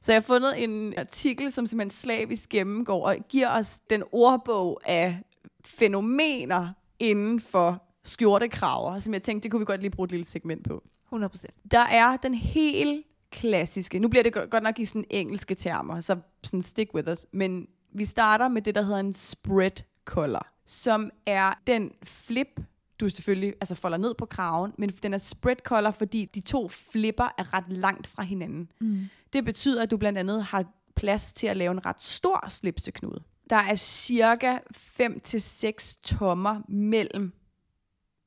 Så 0.00 0.12
jeg 0.12 0.16
har 0.16 0.26
fundet 0.26 0.62
en 0.62 0.94
artikel, 0.98 1.52
som 1.52 1.66
simpelthen 1.66 1.90
slavisk 1.90 2.48
gennemgår 2.48 3.06
og 3.06 3.16
giver 3.28 3.50
os 3.58 3.78
den 3.90 4.02
ordbog 4.12 4.80
af 4.84 5.18
fænomener 5.64 6.68
inden 6.98 7.40
for 7.40 7.82
skjortekraver, 8.04 8.98
som 8.98 9.14
jeg 9.14 9.22
tænkte, 9.22 9.42
det 9.42 9.50
kunne 9.50 9.60
vi 9.60 9.64
godt 9.64 9.80
lige 9.80 9.90
bruge 9.90 10.04
et 10.04 10.10
lille 10.10 10.26
segment 10.26 10.68
på. 10.68 10.82
100 11.06 11.30
procent. 11.30 11.54
Der 11.70 11.80
er 11.80 12.16
den 12.16 12.34
helt 12.34 13.06
klassiske, 13.30 13.98
nu 13.98 14.08
bliver 14.08 14.22
det 14.22 14.32
go- 14.32 14.46
godt 14.50 14.62
nok 14.62 14.78
i 14.78 14.84
sådan 14.84 15.04
engelske 15.10 15.54
termer, 15.54 16.00
så 16.00 16.16
sådan 16.44 16.62
stick 16.62 16.94
with 16.94 17.10
us, 17.12 17.26
men 17.32 17.66
vi 17.92 18.04
starter 18.04 18.48
med 18.48 18.62
det, 18.62 18.74
der 18.74 18.82
hedder 18.82 18.98
en 18.98 19.12
spread 19.12 19.82
collar, 20.04 20.52
som 20.66 21.10
er 21.26 21.52
den 21.66 21.90
flip, 22.02 22.60
du 23.00 23.08
selvfølgelig 23.08 23.54
altså 23.60 23.74
folder 23.74 23.98
ned 23.98 24.14
på 24.14 24.26
kraven, 24.26 24.72
men 24.78 24.88
den 24.88 25.14
er 25.14 25.18
spread 25.18 25.56
collar, 25.56 25.90
fordi 25.90 26.24
de 26.24 26.40
to 26.40 26.68
flipper 26.68 27.34
er 27.38 27.54
ret 27.54 27.64
langt 27.68 28.06
fra 28.06 28.22
hinanden. 28.22 28.72
Mm. 28.80 29.04
Det 29.32 29.44
betyder, 29.44 29.82
at 29.82 29.90
du 29.90 29.96
blandt 29.96 30.18
andet 30.18 30.44
har 30.44 30.64
plads 30.96 31.32
til 31.32 31.46
at 31.46 31.56
lave 31.56 31.70
en 31.70 31.86
ret 31.86 32.02
stor 32.02 32.48
slipseknude. 32.48 33.22
Der 33.50 33.56
er 33.56 33.74
cirka 33.74 34.58
5-6 35.00 36.00
tommer 36.02 36.62
mellem 36.68 37.32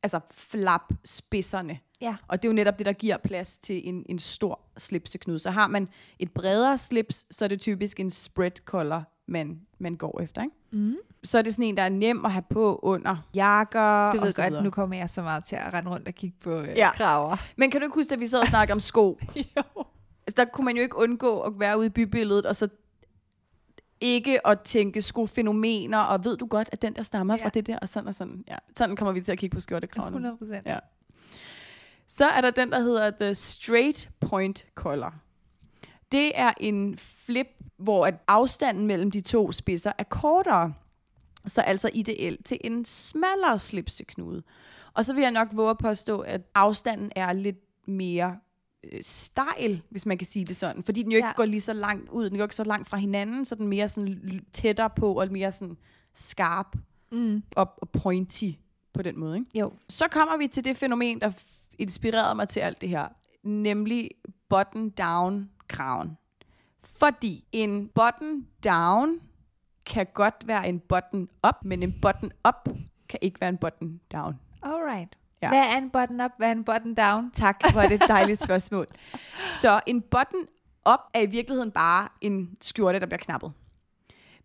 altså 0.04 0.20
flapspidserne. 0.32 1.80
Ja. 2.02 2.16
Og 2.28 2.42
det 2.42 2.48
er 2.48 2.52
jo 2.52 2.56
netop 2.56 2.78
det, 2.78 2.86
der 2.86 2.94
giver 2.94 3.18
plads 3.18 3.58
til 3.58 3.88
en, 3.88 4.06
en 4.10 4.20
stor 4.20 4.60
slipseknude. 4.78 5.40
Så 5.40 5.52
har 5.52 5.68
man 5.68 5.90
et 6.20 6.32
bredere 6.32 6.78
slips, 6.78 7.26
så 7.32 7.46
er 7.46 7.50
det 7.50 7.62
typisk 7.62 8.00
en 8.00 8.10
spread 8.10 8.52
collar, 8.66 9.04
man, 9.28 9.62
man 9.78 9.96
går 9.96 10.22
efter. 10.22 10.44
Ikke? 10.44 10.56
Mm. 10.74 10.96
Så 11.24 11.38
er 11.38 11.42
det 11.42 11.54
sådan 11.54 11.66
en, 11.66 11.78
der 11.78 11.84
er 11.84 11.90
nem 11.90 12.26
at 12.26 12.32
have 12.32 12.44
på 12.50 12.80
under 12.84 13.16
jakker 13.36 13.80
og 13.82 14.14
ved 14.22 14.32
så 14.32 14.50
godt, 14.50 14.64
nu 14.64 14.70
kommer 14.70 14.98
jeg 14.98 15.10
så 15.10 15.22
meget 15.22 15.46
til 15.46 15.56
at 15.56 15.74
rende 15.74 15.90
rundt 15.90 16.08
og 16.08 16.14
kigge 16.14 16.38
på 16.44 16.52
øh, 16.62 16.68
Ja. 16.68 16.92
kraver. 16.96 17.38
Men 17.58 17.72
kan 17.72 17.82
du 17.82 17.86
ikke 17.86 17.96
huske, 17.96 18.14
at 18.14 18.20
vi 18.20 18.28
sad 18.28 18.40
og 18.40 18.48
snakkede 18.48 18.74
om 18.74 18.80
sko? 18.80 19.20
jo. 19.58 19.64
Altså, 20.28 20.36
der 20.38 20.46
kunne 20.46 20.66
man 20.66 20.76
jo 20.76 20.82
ikke 20.82 20.96
undgå 20.98 21.40
at 21.42 21.54
være 21.60 21.78
ude 21.78 21.86
i 21.86 21.90
bybilledet, 21.90 22.46
og 22.46 22.56
så 22.56 22.68
ikke 24.02 24.48
at 24.48 24.60
tænke 24.62 25.02
skofænomener, 25.02 25.98
og 26.00 26.26
ved 26.26 26.38
du 26.38 26.46
godt, 26.46 26.70
at 26.72 26.82
den 26.82 26.96
der 26.96 27.04
stammer 27.04 27.36
Ja. 27.38 27.46
fra 27.46 27.50
det 27.50 27.68
der, 27.68 27.80
og 27.80 27.90
sådan 27.90 28.08
og 28.08 28.16
sådan. 28.16 28.44
Ja. 28.48 28.56
Sådan 28.78 28.96
kommer 28.96 29.12
vi 29.12 29.22
til 29.22 29.32
at 29.32 29.38
kigge 29.38 29.54
på 29.56 29.62
skjortekraven. 29.62 30.08
100 30.14 30.38
procent. 30.38 30.68
Ja. 30.68 30.80
Så 32.08 32.26
er 32.26 32.42
der 32.42 32.52
den, 32.52 32.72
der 32.72 32.80
hedder 32.80 33.12
The 33.22 33.36
Straight 33.36 34.10
Point 34.20 34.66
Collar. 34.76 35.16
Det 36.14 36.32
er 36.36 36.54
en 36.60 36.98
flip, 36.98 37.48
hvor 37.78 38.06
at 38.08 38.16
afstanden 38.28 38.88
mellem 38.88 39.12
de 39.12 39.22
to 39.22 39.52
spidser 39.52 39.92
er 39.98 40.04
kortere. 40.04 40.74
Så 41.48 41.62
altså 41.62 41.90
ideelt 41.94 42.46
til 42.46 42.58
en 42.64 42.86
smallere 42.86 43.60
slipseknude. 43.60 44.44
Og 44.94 45.06
så 45.06 45.14
vil 45.14 45.22
jeg 45.22 45.32
nok 45.32 45.48
våge 45.52 45.70
at 45.70 45.78
påstå, 45.78 46.20
at 46.20 46.42
afstanden 46.56 47.12
er 47.16 47.34
lidt 47.34 47.88
mere 47.88 48.38
øh, 48.84 49.00
stejl, 49.04 49.82
hvis 49.90 50.06
man 50.06 50.18
kan 50.18 50.28
sige 50.28 50.46
det 50.46 50.56
sådan. 50.56 50.84
Fordi 50.84 51.04
den 51.04 51.12
jo 51.12 51.16
ikke 51.16 51.28
Ja. 51.28 51.34
går 51.36 51.46
lige 51.46 51.62
så 51.62 51.74
langt 51.74 52.10
ud, 52.10 52.30
den 52.30 52.38
går 52.38 52.46
ikke 52.46 52.56
så 52.56 52.64
langt 52.64 52.90
fra 52.90 52.98
hinanden, 52.98 53.46
så 53.46 53.56
den 53.56 53.64
er 53.64 53.68
mere 53.70 53.90
sådan 53.90 54.46
tættere 54.54 54.90
på, 54.90 55.14
og 55.20 55.32
mere 55.32 55.52
sådan 55.52 55.78
skarp 56.14 56.76
Mm. 57.12 57.44
og, 57.56 57.74
og 57.78 57.90
pointy 57.90 58.50
på 58.94 59.02
den 59.02 59.20
måde. 59.20 59.38
Ikke? 59.38 59.60
Jo. 59.60 59.74
Så 59.90 60.08
kommer 60.08 60.38
vi 60.38 60.48
til 60.48 60.66
det 60.66 60.78
fænomen, 60.78 61.22
der 61.22 61.32
inspirerede 61.80 62.36
mig 62.36 62.50
til 62.50 62.60
alt 62.60 62.82
det 62.82 62.90
her, 62.90 63.08
nemlig 63.44 64.10
button-down 64.54 65.34
kraven. 65.74 66.18
Fordi 66.84 67.46
en 67.52 67.90
button-down 68.00 69.20
kan 69.86 70.08
godt 70.14 70.36
være 70.46 70.68
en 70.68 70.80
button-up, 70.80 71.56
men 71.64 71.84
en 71.84 71.96
button-up 72.02 72.70
kan 73.10 73.20
ikke 73.22 73.42
være 73.42 73.50
en 73.50 73.58
button-down. 73.58 74.34
Alright. 74.62 75.18
Ja. 75.42 75.50
Hvad 75.50 75.60
er 75.60 75.78
en 75.78 75.90
button 75.90 76.22
up? 76.22 76.32
Hvad 76.38 76.48
er 76.48 76.52
en 76.52 76.64
button 76.64 76.94
down? 76.94 77.32
Tak, 77.32 77.62
er 77.76 77.88
det 77.88 78.04
et 78.04 78.08
dejligt 78.08 78.44
spørgsmål. 78.44 78.88
Så 79.50 79.82
en 79.88 80.02
button-up 80.02 81.00
er 81.14 81.22
i 81.22 81.26
virkeligheden 81.26 81.72
bare 81.72 82.08
en 82.22 82.58
skjorte, 82.62 83.00
der 83.00 83.06
bliver 83.06 83.20
knappet. 83.20 83.54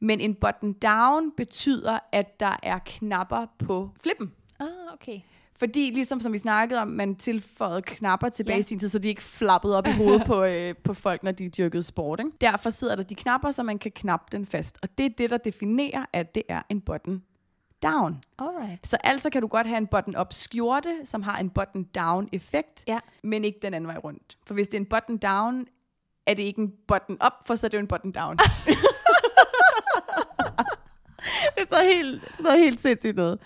Men 0.01 0.21
en 0.21 0.37
button-down 0.45 1.33
betyder, 1.37 1.99
at 2.13 2.41
der 2.41 2.57
er 2.63 2.79
knapper 2.87 3.47
på 3.59 3.91
flippen. 4.03 4.33
Ah, 4.61 4.67
okay. 4.93 5.21
Fordi 5.59 5.91
ligesom 5.91 6.21
som 6.21 6.33
vi 6.33 6.39
snakkede 6.39 6.81
om, 6.81 6.89
man 6.89 7.17
tilføjede 7.17 7.83
knapper 7.83 8.29
tilbage 8.29 8.55
Ja. 8.55 8.61
i 8.61 8.63
sin 8.63 8.79
tid, 8.79 8.89
så 8.89 8.99
de 8.99 9.09
ikke 9.09 9.23
flappede 9.23 9.79
op 9.79 9.87
i 9.87 9.91
hovedet 9.91 10.23
på, 10.27 10.45
øh, 10.45 10.75
på 10.85 10.95
folk, 10.95 11.23
når 11.23 11.33
de 11.33 11.49
dyrkede 11.49 11.83
sport. 11.83 12.21
Ikke? 12.21 12.31
Derfor 12.41 12.71
sidder 12.71 12.97
der 12.97 13.03
de 13.03 13.15
knapper, 13.15 13.51
så 13.51 13.63
man 13.63 13.79
kan 13.79 13.91
knappe 13.93 14.27
den 14.37 14.47
fast. 14.47 14.79
Og 14.83 14.89
det 14.99 15.07
er 15.07 15.11
det, 15.19 15.31
der 15.31 15.37
definerer, 15.37 16.05
at 16.13 16.35
det 16.35 16.43
er 16.49 16.63
en 16.69 16.81
button 16.81 17.23
down. 17.83 18.23
Alright. 18.39 18.89
Så 18.89 18.97
altså 19.05 19.31
kan 19.31 19.43
du 19.43 19.49
godt 19.49 19.67
have 19.67 19.79
en 19.79 19.87
button-up 19.87 20.33
skjorte, 20.33 20.97
som 21.05 21.23
har 21.23 21.39
en 21.39 21.51
button-down 21.59 22.29
effekt, 22.33 22.85
Ja. 22.89 22.99
men 23.23 23.45
ikke 23.45 23.59
den 23.63 23.75
anden 23.75 23.89
vej 23.89 23.97
rundt. 23.97 24.39
For 24.47 24.55
hvis 24.55 24.69
det 24.69 24.75
er 24.77 24.81
en 24.81 24.87
button-down, 24.87 25.65
er 26.27 26.35
det 26.35 26.43
ikke 26.43 26.61
en 26.61 26.73
button-up, 26.89 27.33
for 27.47 27.55
så 27.55 27.67
er 27.67 27.69
det 27.69 27.77
jo 27.79 27.81
en 27.81 27.89
button-down. 27.89 28.37
det 31.55 31.63
er 31.63 31.67
så 31.71 31.83
helt, 31.83 32.23
så 32.41 32.57
helt 32.57 32.81
sindssygt 32.81 33.17
noget. 33.17 33.39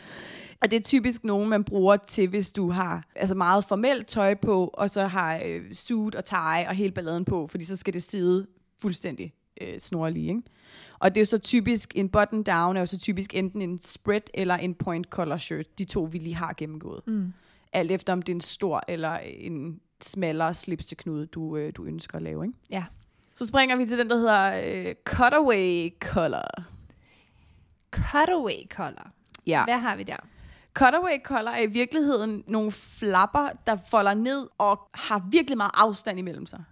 Og 0.62 0.70
det 0.70 0.76
er 0.76 0.80
typisk 0.80 1.24
nogen, 1.24 1.48
man 1.48 1.64
bruger 1.64 1.96
til, 1.96 2.28
hvis 2.28 2.52
du 2.52 2.70
har 2.70 3.04
altså 3.16 3.34
meget 3.34 3.64
formelt 3.64 4.06
tøj 4.06 4.34
på, 4.34 4.70
og 4.74 4.90
så 4.90 5.06
har 5.06 5.40
øh, 5.44 5.72
suit 5.72 6.14
og 6.14 6.24
tie 6.24 6.68
og 6.68 6.74
hele 6.74 6.92
balladen 6.92 7.24
på, 7.24 7.46
fordi 7.46 7.64
så 7.64 7.76
skal 7.76 7.94
det 7.94 8.02
sidde 8.02 8.46
fuldstændig 8.78 9.32
øh, 9.60 9.78
snorlige. 9.78 10.28
Ikke? 10.28 10.42
Og 10.98 11.14
det 11.14 11.20
er 11.20 11.24
så 11.24 11.38
typisk, 11.38 11.92
en 11.96 12.08
button 12.08 12.42
down 12.42 12.76
er 12.76 12.80
jo 12.80 12.86
så 12.86 12.98
typisk 12.98 13.34
enten 13.34 13.62
en 13.62 13.80
spread 13.80 14.20
eller 14.34 14.54
en 14.54 14.74
point 14.74 15.06
collar 15.06 15.36
shirt, 15.36 15.78
de 15.78 15.84
to 15.84 16.02
vi 16.02 16.18
lige 16.18 16.34
har 16.34 16.54
gennemgået. 16.56 17.02
Mm. 17.06 17.32
alt 17.72 17.90
efter 17.90 18.12
om 18.12 18.22
det 18.22 18.32
er 18.32 18.36
en 18.36 18.40
stor 18.40 18.82
eller 18.88 19.18
en 19.18 19.80
smallere 20.02 20.54
slipseknude, 20.54 21.26
du, 21.26 21.56
øh, 21.56 21.72
du 21.76 21.84
ønsker 21.84 22.16
at 22.16 22.22
lave. 22.22 22.44
Ikke? 22.44 22.58
Ja. 22.70 22.84
Så 23.32 23.46
springer 23.46 23.76
vi 23.76 23.86
til 23.86 23.98
den, 23.98 24.10
der 24.10 24.16
hedder 24.16 24.62
øh, 24.64 24.94
cutaway 25.04 25.94
collar. 26.00 26.64
Cutaway 27.90 28.68
collar. 28.70 29.12
Ja. 29.46 29.64
Hvad 29.64 29.78
har 29.78 29.96
vi 29.96 30.02
der? 30.02 30.16
Cutaway 30.74 31.18
collar 31.24 31.52
er 31.52 31.62
i 31.62 31.66
virkeligheden 31.66 32.44
nogle 32.46 32.72
flapper, 32.72 33.48
der 33.66 33.76
folder 33.90 34.14
ned 34.14 34.48
og 34.58 34.80
har 34.94 35.22
virkelig 35.30 35.56
meget 35.56 35.70
afstand 35.74 36.18
imellem 36.18 36.46
sig. 36.46 36.64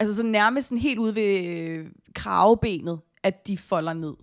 Altså 0.00 0.16
så 0.16 0.22
nærmest 0.22 0.68
sådan 0.68 0.78
helt 0.82 0.98
ude 0.98 1.14
ved 1.14 1.46
øh, 1.46 1.86
kravebenet, 2.14 3.00
at 3.22 3.46
de 3.46 3.58
folder 3.58 3.92
ned. 3.92 4.14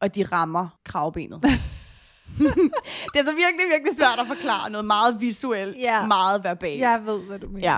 Og 0.00 0.14
de 0.14 0.24
rammer 0.24 0.78
kravebenet. 0.84 1.42
det 3.12 3.20
er 3.20 3.24
så 3.24 3.32
virkelig, 3.34 3.66
virkelig 3.72 3.96
svært 3.96 4.18
at 4.18 4.26
forklare 4.26 4.70
noget 4.70 4.84
meget 4.84 5.20
visuelt, 5.20 5.76
Ja. 5.76 6.06
meget 6.06 6.44
verbalt. 6.44 6.80
Jeg 6.80 7.02
ved, 7.06 7.20
hvad 7.20 7.38
du 7.38 7.48
mener. 7.48 7.70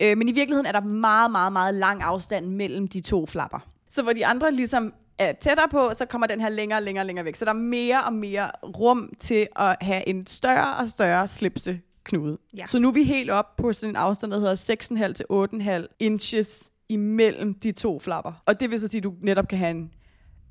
Ja. 0.00 0.10
Øh, 0.10 0.18
men 0.18 0.28
i 0.28 0.32
virkeligheden 0.32 0.66
er 0.66 0.72
der 0.72 0.80
meget, 0.80 1.30
meget, 1.30 1.52
meget 1.52 1.74
lang 1.74 2.02
afstand 2.02 2.46
mellem 2.46 2.88
de 2.88 3.00
to 3.00 3.26
flapper. 3.26 3.58
Så 3.90 4.02
hvor 4.02 4.12
de 4.12 4.26
andre 4.26 4.52
ligesom 4.52 4.94
er 5.28 5.32
tættere 5.32 5.68
på, 5.68 5.90
så 5.96 6.06
kommer 6.06 6.26
den 6.26 6.40
her 6.40 6.48
længere 6.48 6.78
og 6.78 6.82
længere, 6.82 7.06
længere 7.06 7.24
væk. 7.24 7.36
Så 7.36 7.44
der 7.44 7.50
er 7.50 7.54
mere 7.54 8.04
og 8.04 8.12
mere 8.12 8.50
rum 8.64 9.12
til 9.18 9.48
at 9.56 9.76
have 9.80 10.08
en 10.08 10.26
større 10.26 10.76
og 10.76 10.88
større 10.88 11.28
slipseknude. 11.28 12.38
Ja. 12.56 12.66
Så 12.66 12.78
nu 12.78 12.88
er 12.88 12.92
vi 12.92 13.04
helt 13.04 13.30
op 13.30 13.56
på 13.56 13.72
sådan 13.72 13.92
en 13.92 13.96
afstand, 13.96 14.32
der 14.32 14.38
hedder 14.38 15.08
6,5 15.08 15.12
til 15.12 15.26
8,5 15.82 15.96
inches 15.98 16.70
imellem 16.88 17.54
de 17.54 17.72
to 17.72 17.98
flapper. 17.98 18.42
Og 18.46 18.60
det 18.60 18.70
vil 18.70 18.80
så 18.80 18.88
sige, 18.88 18.98
at 18.98 19.04
du 19.04 19.14
netop 19.20 19.48
kan 19.48 19.58
have 19.58 19.70
en 19.70 19.90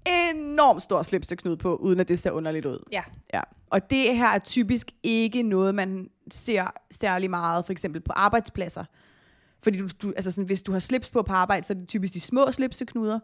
enormt 0.05 0.82
stor 0.82 1.03
slipseknude 1.03 1.57
på, 1.57 1.76
uden 1.76 1.99
at 1.99 2.07
det 2.07 2.19
ser 2.19 2.32
underligt 2.32 2.65
ud. 2.65 2.80
Ja. 2.91 3.03
Ja. 3.34 3.41
Og 3.69 3.89
det 3.89 4.17
her 4.17 4.28
er 4.28 4.39
typisk 4.39 4.91
ikke 5.03 5.43
noget, 5.43 5.76
man 5.76 6.09
ser 6.32 6.74
særlig 6.91 7.30
meget, 7.30 7.65
for 7.65 7.72
eksempel 7.72 8.01
på 8.01 8.13
arbejdspladser. 8.15 8.86
Fordi 9.63 9.78
du, 9.78 9.88
du, 10.01 10.13
altså 10.15 10.32
sådan, 10.32 10.45
hvis 10.45 10.63
du 10.63 10.72
har 10.72 10.80
slips 10.80 11.09
på 11.09 11.22
på 11.22 11.34
arbejde, 11.34 11.65
så 11.67 11.74
er 11.74 11.78
det 11.78 11.88
typisk 11.88 12.13
de 12.13 12.19
små 12.19 12.51
slipseknuder, 12.51 13.19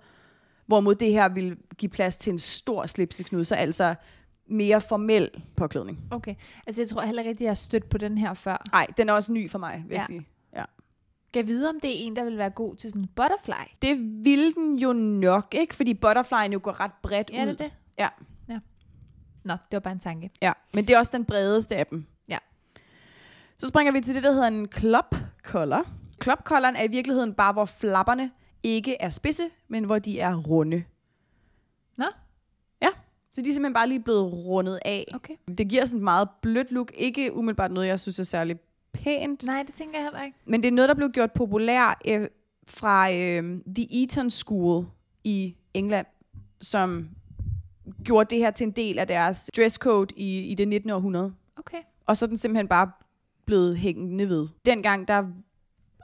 hvorimod 0.68 0.96
det 0.96 1.12
her 1.12 1.30
vil 1.30 1.58
give 1.78 1.90
plads 1.90 2.18
til 2.18 2.34
en 2.34 2.40
stor 2.40 2.86
slipseknude, 2.86 3.46
så 3.46 3.56
altså 3.56 3.96
mere 4.50 4.82
formel 4.82 5.30
påklædning. 5.56 6.00
Okay. 6.12 6.36
Altså, 6.68 6.82
jeg 6.82 6.90
tror 6.90 7.02
heller 7.02 7.22
ikke, 7.22 7.32
at 7.32 7.42
jeg 7.42 7.50
har 7.50 7.56
stødt 7.56 7.90
på 7.90 7.98
den 7.98 8.18
her 8.18 8.34
før. 8.34 8.64
Nej, 8.72 8.88
den 8.98 9.10
er 9.10 9.14
også 9.14 9.32
ny 9.32 9.50
for 9.50 9.60
mig, 9.60 9.84
vil 9.88 9.96
ja. 9.96 10.02
jeg 10.02 10.10
Ja. 10.10 10.14
sige. 10.16 10.28
Ja. 10.56 10.64
Kan 11.34 11.48
vide, 11.48 11.70
om 11.70 11.80
det 11.82 11.90
er 11.90 12.06
en, 12.08 12.16
der 12.16 12.24
vil 12.24 12.38
være 12.38 12.50
god 12.50 12.76
til 12.76 12.90
sådan 12.90 13.02
en 13.02 13.10
butterfly? 13.16 13.72
Det 13.82 13.98
vil 14.26 14.56
den 14.56 14.80
jo 14.80 14.94
nok, 14.94 15.56
ikke? 15.58 15.76
Fordi 15.76 15.94
butterflyen 15.94 16.54
jo 16.54 16.60
går 16.64 16.80
ret 16.80 16.92
bredt 17.04 17.30
Er 17.34 17.44
ud. 17.44 17.50
det 17.50 17.60
det? 17.60 17.72
Ja. 18.00 18.08
ja. 18.50 18.60
Nå, 19.44 19.54
det 19.54 19.60
var 19.72 19.80
bare 19.80 19.94
en 19.94 20.00
tanke. 20.00 20.30
Ja, 20.42 20.54
men 20.74 20.88
det 20.88 20.94
er 20.96 21.00
også 21.00 21.18
den 21.18 21.26
bredeste 21.26 21.76
af 21.76 21.86
dem. 21.86 22.06
Ja. 22.30 22.38
Så 23.58 23.68
springer 23.68 23.94
vi 23.94 24.02
til 24.02 24.16
det, 24.16 24.24
der 24.24 24.32
hedder 24.32 24.48
en 24.48 24.68
club 24.78 25.16
collar. 25.44 25.92
Club 26.24 26.40
collaren 26.44 26.76
er 26.76 26.84
i 26.84 26.88
virkeligheden 26.88 27.34
bare, 27.34 27.54
hvor 27.54 27.66
flapperne 27.66 28.32
ikke 28.64 28.96
er 29.02 29.10
spidse, 29.10 29.44
men 29.68 29.84
hvor 29.84 30.00
de 30.00 30.20
er 30.20 30.36
runde. 30.36 30.84
Nå, 31.98 32.06
Ja, 32.82 32.90
så 33.32 33.42
de 33.42 33.50
er 33.50 33.54
simpelthen 33.54 33.74
bare 33.74 33.88
lige 33.88 34.00
blevet 34.00 34.34
rundet 34.34 34.80
af. 34.86 35.06
okay. 35.14 35.34
Det 35.58 35.70
giver 35.70 35.86
sådan 35.86 35.98
et 36.00 36.04
meget 36.04 36.30
blødt 36.42 36.72
look. 36.72 36.92
Ikke 36.96 37.34
umiddelbart 37.34 37.72
noget, 37.72 37.88
jeg 37.88 38.00
synes 38.00 38.20
er 38.20 38.24
særlig 38.24 38.60
pænt. 38.94 39.44
Nej, 39.44 39.64
det 39.64 39.76
tænker 39.76 39.98
jeg 40.00 40.06
heller 40.06 40.24
ikke. 40.24 40.38
Men 40.46 40.64
det 40.64 40.68
er 40.68 40.72
noget, 40.72 40.90
der 40.90 40.96
blev 40.96 41.10
gjort 41.10 41.32
populær 41.32 42.02
øh, 42.08 42.28
fra 42.68 43.12
øh, 43.14 43.62
The 43.76 44.04
Eton 44.04 44.32
School 44.32 44.86
i 45.24 45.56
England, 45.74 46.06
som 46.62 47.10
gjorde 48.04 48.30
det 48.36 48.38
her 48.38 48.52
til 48.52 48.64
en 48.68 48.72
del 48.72 49.00
af 49.00 49.08
deres 49.08 49.50
dresscode 49.58 50.14
i, 50.16 50.40
i 50.40 50.54
det 50.56 50.68
19. 50.68 50.90
århundrede. 50.90 51.34
Okay. 51.58 51.78
Og 52.06 52.18
så 52.18 52.26
er 52.26 52.28
den 52.28 52.38
simpelthen 52.38 52.68
bare 52.68 52.92
blevet 53.46 53.78
hængende 53.78 54.30
ved. 54.30 54.48
Dengang, 54.66 55.08
der 55.08 55.24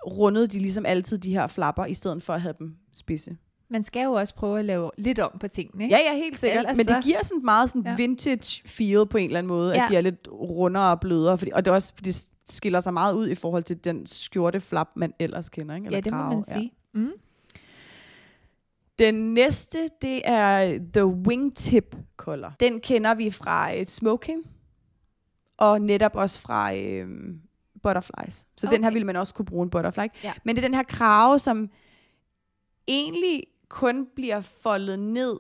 rundede 0.08 0.48
de 0.48 0.60
ligesom 0.60 0.86
altid 0.86 1.18
de 1.18 1.34
her 1.34 1.48
flapper, 1.48 1.86
i 1.86 1.94
stedet 1.94 2.24
for 2.24 2.34
at 2.34 2.42
have 2.42 2.56
dem 2.60 2.76
spidse. 2.94 3.38
Man 3.70 3.84
skal 3.84 4.04
jo 4.04 4.12
også 4.14 4.36
prøve 4.36 4.60
at 4.60 4.66
lave 4.66 4.92
lidt 4.98 5.20
om 5.20 5.38
på 5.40 5.48
tingene, 5.48 5.84
ikke? 5.84 5.96
Ja, 5.96 6.02
ja, 6.12 6.18
helt 6.18 6.40
sikkert. 6.40 6.60
Ellers 6.60 6.78
Men 6.78 6.86
det 6.86 7.04
giver 7.04 7.24
sådan 7.24 7.38
et 7.38 7.44
meget 7.44 7.70
sådan 7.70 7.86
Ja. 7.86 7.96
vintage 7.96 8.62
feel 8.66 9.06
på 9.06 9.18
en 9.18 9.26
eller 9.26 9.38
anden 9.40 9.48
måde, 9.48 9.74
Ja. 9.76 9.84
at 9.84 9.90
de 9.92 9.96
er 9.96 10.02
lidt 10.02 10.28
rundere 10.32 10.92
og 10.92 11.00
blødere. 11.00 11.38
Fordi, 11.38 11.52
og 11.54 11.66
det 11.66 11.72
er 11.72 11.76
også, 11.76 11.94
fordi 11.96 12.10
det 12.12 12.28
skiller 12.50 12.80
sig 12.82 12.94
meget 12.94 13.14
ud 13.14 13.28
i 13.28 13.36
forhold 13.36 13.64
til 13.64 13.84
den 13.84 14.06
skjorte 14.08 14.60
flap, 14.60 14.90
man 14.96 15.14
ellers 15.20 15.50
kender. 15.50 15.76
Ikke? 15.76 15.86
Eller 15.86 15.98
ja 15.98 16.02
det 16.02 16.12
må 16.14 16.18
krave. 16.20 16.34
man 16.34 16.44
sige. 16.44 16.74
Ja. 16.96 17.00
Mm. 17.00 17.12
Den 19.00 19.34
næste, 19.34 19.78
det 20.02 20.22
er 20.26 20.80
The 20.94 21.06
Wingtip 21.06 21.96
collar. 22.18 22.56
Den 22.60 22.80
kender 22.80 23.14
vi 23.14 23.32
fra 23.32 23.72
et 23.76 23.92
smoking, 23.92 24.44
og 25.58 25.82
netop 25.82 26.16
også 26.16 26.40
fra 26.40 26.76
øhm, 26.76 27.40
butterflies. 27.84 28.46
Så 28.56 28.68
okay. 28.68 28.76
den 28.76 28.84
her 28.84 28.92
ville 28.92 29.06
man 29.06 29.16
også 29.16 29.34
kunne 29.34 29.46
bruge 29.46 29.64
en 29.64 29.70
butterfly. 29.70 30.08
Ja. 30.24 30.34
Men 30.44 30.56
det 30.56 30.64
er 30.64 30.68
den 30.68 30.76
her 30.76 30.84
krave, 30.84 31.40
som 31.40 31.70
egentlig 32.88 33.44
kun 33.70 34.08
bliver 34.16 34.42
foldet 34.42 35.00
ned 35.00 35.40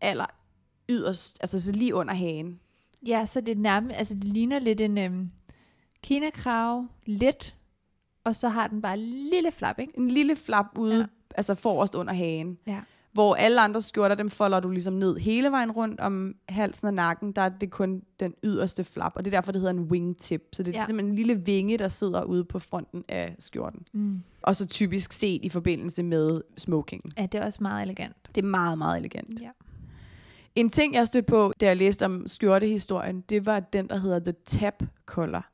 aller 0.00 0.26
yderst, 0.88 1.38
altså 1.40 1.60
så 1.60 1.72
lige 1.72 1.94
under 1.94 2.14
hagen. 2.14 2.60
Ja, 3.06 3.26
så 3.26 3.40
det 3.40 3.52
er 3.52 3.60
nærmest, 3.60 3.98
altså 3.98 4.14
det 4.14 4.24
ligner 4.24 4.58
lidt 4.58 4.80
en 4.80 4.98
øhm, 4.98 5.30
kinakrave, 6.02 6.88
lidt, 7.06 7.56
og 8.24 8.36
så 8.36 8.48
har 8.48 8.66
den 8.66 8.82
bare 8.82 8.94
en 8.94 9.28
lille 9.30 9.50
flap, 9.52 9.78
ikke? 9.78 9.92
En 9.98 10.08
lille 10.08 10.36
flap 10.36 10.66
ude. 10.78 10.98
Ja. 10.98 11.06
altså 11.36 11.54
forrest 11.54 11.94
under 11.94 12.12
hagen. 12.14 12.58
Ja. 12.66 12.80
Hvor 13.16 13.34
alle 13.34 13.60
andre 13.60 13.82
skjorter, 13.82 14.14
dem 14.14 14.30
folder 14.30 14.60
du 14.60 14.70
ligesom 14.70 14.94
ned 14.94 15.16
hele 15.16 15.50
vejen 15.50 15.70
rundt 15.70 16.00
om 16.00 16.34
halsen 16.48 16.86
og 16.86 16.94
nakken. 16.94 17.32
Der 17.32 17.42
er 17.42 17.48
det 17.48 17.70
kun 17.70 18.02
den 18.20 18.34
yderste 18.44 18.84
flap, 18.84 19.12
og 19.14 19.24
det 19.24 19.34
er 19.34 19.36
derfor, 19.36 19.52
det 19.52 19.60
hedder 19.60 19.74
en 19.74 19.80
wingtip. 19.80 20.42
Så 20.52 20.62
det 20.62 20.74
er 20.74 20.80
ja. 20.80 20.86
Simpelthen 20.86 21.10
en 21.10 21.16
lille 21.16 21.34
vinge, 21.44 21.78
der 21.78 21.88
sidder 21.88 22.22
ude 22.22 22.44
på 22.44 22.58
fronten 22.58 23.04
af 23.08 23.36
skjorten. 23.38 23.86
Mm. 23.92 24.22
Og 24.42 24.56
så 24.56 24.66
typisk 24.66 25.12
set 25.12 25.44
i 25.44 25.48
forbindelse 25.48 26.02
med 26.02 26.40
smoking. 26.56 27.02
Ja, 27.18 27.22
det 27.22 27.40
er 27.40 27.44
også 27.44 27.58
meget 27.62 27.82
elegant. 27.82 28.16
Det 28.34 28.44
er 28.44 28.46
meget, 28.46 28.78
meget 28.78 28.98
elegant. 28.98 29.40
Ja. 29.40 29.50
En 30.54 30.70
ting, 30.70 30.94
jeg 30.94 31.06
stødte 31.06 31.26
på, 31.26 31.52
da 31.60 31.66
jeg 31.66 31.76
læste 31.76 32.04
om 32.04 32.26
skjortehistorien, 32.26 33.20
det 33.20 33.46
var 33.46 33.60
den, 33.60 33.88
der 33.88 33.98
hedder 33.98 34.18
The 34.18 34.34
Tap 34.44 34.82
Collar. 35.06 35.50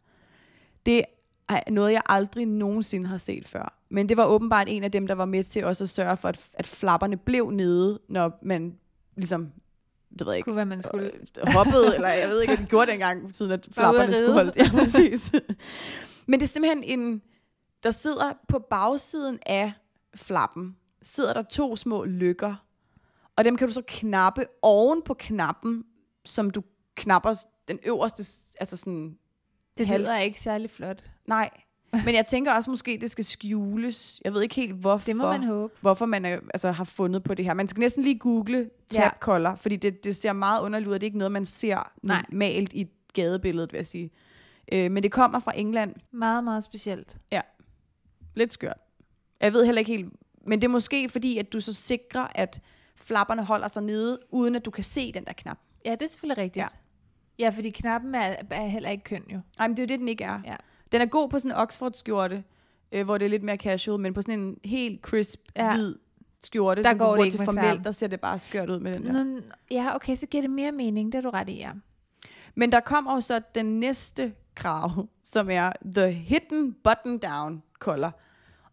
Det 0.86 1.04
er 1.48 1.70
noget, 1.70 1.92
jeg 1.92 2.02
aldrig 2.06 2.46
nogensinde 2.46 3.08
har 3.08 3.16
set 3.16 3.48
før. 3.48 3.78
Men 3.88 4.08
det 4.08 4.16
var 4.16 4.24
åbenbart 4.24 4.68
en 4.68 4.84
af 4.84 4.92
dem, 4.92 5.06
der 5.06 5.14
var 5.14 5.24
med 5.24 5.44
til 5.44 5.64
også 5.64 5.84
at 5.84 5.88
sørge 5.88 6.16
for, 6.16 6.28
at, 6.28 6.40
at 6.52 6.66
flapperne 6.66 7.16
blev 7.16 7.50
nede, 7.50 8.00
når 8.08 8.38
man 8.42 8.78
ligesom, 9.16 9.52
det 10.18 10.20
ved 10.20 10.32
jeg 10.32 10.36
ikke, 10.36 10.52
hvad 10.52 10.64
man 10.64 10.82
skulle. 10.82 11.10
øh, 11.38 11.52
hoppede, 11.52 11.94
eller 11.94 12.08
jeg 12.08 12.28
ved 12.28 12.40
ikke, 12.40 12.54
hvad 12.54 12.64
de 12.64 12.70
gjorde 12.70 12.90
dengang, 12.90 13.36
siden 13.36 13.52
at 13.52 13.68
flapperne 13.72 14.14
skulle 14.14 14.32
holde. 14.32 14.52
Ja, 14.56 14.70
præcis. 14.70 15.32
Men 16.26 16.40
det 16.40 16.46
er 16.46 16.48
simpelthen 16.48 17.00
en, 17.00 17.22
der 17.82 17.90
sidder 17.90 18.32
på 18.48 18.58
bagsiden 18.58 19.38
af 19.46 19.72
flappen, 20.14 20.76
sidder 21.02 21.32
der 21.32 21.42
to 21.42 21.76
små 21.76 22.04
lykker, 22.04 22.54
og 23.36 23.44
dem 23.44 23.56
kan 23.56 23.68
du 23.68 23.72
så 23.72 23.82
knappe 23.86 24.46
oven 24.62 25.02
på 25.02 25.14
knappen, 25.14 25.84
som 26.24 26.50
du 26.50 26.62
knapper 26.94 27.34
den 27.68 27.78
øverste, 27.86 28.24
altså 28.60 28.76
sådan, 28.76 29.18
Det 29.78 29.86
hals. 29.86 30.00
lyder 30.00 30.18
ikke 30.18 30.40
særlig 30.40 30.70
flot. 30.70 31.04
nej. 31.26 31.50
Men 32.04 32.14
jeg 32.14 32.26
tænker 32.26 32.52
også, 32.52 32.70
måske 32.70 32.98
det 33.00 33.10
skal 33.10 33.24
skjules. 33.24 34.20
Jeg 34.24 34.34
ved 34.34 34.42
ikke 34.42 34.54
helt, 34.54 34.72
hvorfor 34.74 35.06
Det 35.06 35.16
må 35.16 35.28
man 35.32 35.44
håbe. 35.44 35.74
hvorfor 35.80 36.06
man 36.06 36.24
er, 36.24 36.38
altså, 36.54 36.70
har 36.72 36.84
fundet 36.84 37.22
på 37.22 37.34
det 37.34 37.44
her. 37.44 37.54
Man 37.54 37.68
skal 37.68 37.80
næsten 37.80 38.02
lige 38.02 38.18
google 38.18 38.70
tab 38.88 39.12
collar, 39.20 39.56
fordi 39.56 39.76
det, 39.76 40.04
det 40.04 40.16
ser 40.16 40.32
meget 40.32 40.62
underligt 40.62 40.88
ud, 40.88 40.94
og 40.94 41.00
det 41.00 41.06
er 41.06 41.08
ikke 41.08 41.18
noget, 41.18 41.32
man 41.32 41.46
ser 41.46 41.92
Nej. 42.02 42.24
normalt 42.32 42.72
i 42.72 42.86
gadebilledet, 43.14 43.72
vil 43.72 43.78
jeg 43.78 43.86
sige. 43.86 44.10
Øh, 44.72 44.90
men 44.90 45.02
det 45.02 45.12
kommer 45.12 45.40
fra 45.40 45.52
England. 45.58 45.94
Meget, 46.12 46.44
meget 46.44 46.64
specielt. 46.64 47.16
Lidt 48.34 48.52
skørt. 48.52 48.76
Jeg 49.40 49.52
ved 49.52 49.64
heller 49.64 49.78
ikke 49.78 49.96
helt, 49.96 50.12
men 50.46 50.60
det 50.60 50.64
er 50.66 50.70
måske 50.72 51.08
fordi, 51.08 51.38
at 51.38 51.52
du 51.52 51.60
så 51.60 51.72
sikrer, 51.72 52.26
at 52.34 52.60
flapperne 52.96 53.44
holder 53.44 53.68
sig 53.68 53.82
nede, 53.82 54.18
uden 54.30 54.56
at 54.56 54.64
du 54.64 54.70
kan 54.70 54.84
se 54.84 55.12
den 55.12 55.24
der 55.24 55.32
knap. 55.32 55.58
Ja, 55.84 55.90
det 55.92 56.02
er 56.02 56.06
selvfølgelig 56.06 56.38
rigtigt. 56.42 56.62
Ja. 56.62 56.68
Ja, 57.38 57.48
fordi 57.48 57.70
knappen 57.70 58.14
er, 58.14 58.34
er 58.50 58.66
heller 58.66 58.90
ikke 58.90 59.04
køn 59.04 59.22
jo. 59.32 59.40
Nej, 59.58 59.68
men 59.68 59.76
det 59.76 59.82
er 59.82 59.86
jo 59.86 59.88
det, 59.88 60.00
den 60.00 60.08
ikke 60.08 60.24
er. 60.24 60.40
Ja. 60.44 60.56
Den 60.92 61.00
er 61.00 61.06
god 61.06 61.28
på 61.28 61.38
sådan 61.38 61.50
en 61.50 61.56
Oxford-skjorte, 61.56 62.44
øh, 62.92 63.04
hvor 63.04 63.18
det 63.18 63.24
er 63.24 63.28
lidt 63.28 63.42
mere 63.42 63.56
casual, 63.56 64.00
men 64.00 64.14
på 64.14 64.22
sådan 64.22 64.40
en 64.40 64.56
helt 64.64 65.00
crisp, 65.00 65.40
ja. 65.56 65.74
Hvid 65.74 65.94
skjorte, 66.42 66.82
Der 66.82 66.90
som 66.90 66.98
går 66.98 67.04
du 67.06 67.10
det 67.10 67.16
bruger 67.16 67.24
ikke 67.24 67.36
til 67.36 67.44
formelt, 67.44 67.84
der 67.84 67.92
ser 67.92 68.06
det 68.06 68.20
bare 68.20 68.38
skørt 68.38 68.70
ud 68.70 68.78
med 68.78 68.94
den 68.94 69.06
der. 69.06 69.24
Nå, 69.24 69.40
ja, 69.70 69.94
okay, 69.94 70.16
så 70.16 70.26
giver 70.26 70.42
det 70.42 70.50
mere 70.50 70.72
mening. 70.72 71.12
Det 71.12 71.18
er 71.18 71.22
du 71.22 71.30
ret 71.30 71.48
i, 71.48 71.52
ja. 71.58 71.70
Men 72.54 72.72
der 72.72 72.80
kommer 72.80 73.20
så 73.20 73.40
den 73.54 73.80
næste 73.80 74.32
krav, 74.54 75.08
som 75.22 75.50
er 75.50 75.72
The 75.94 76.10
Hidden 76.10 76.76
Button 76.84 77.18
Down 77.18 77.62
collar. 77.78 78.12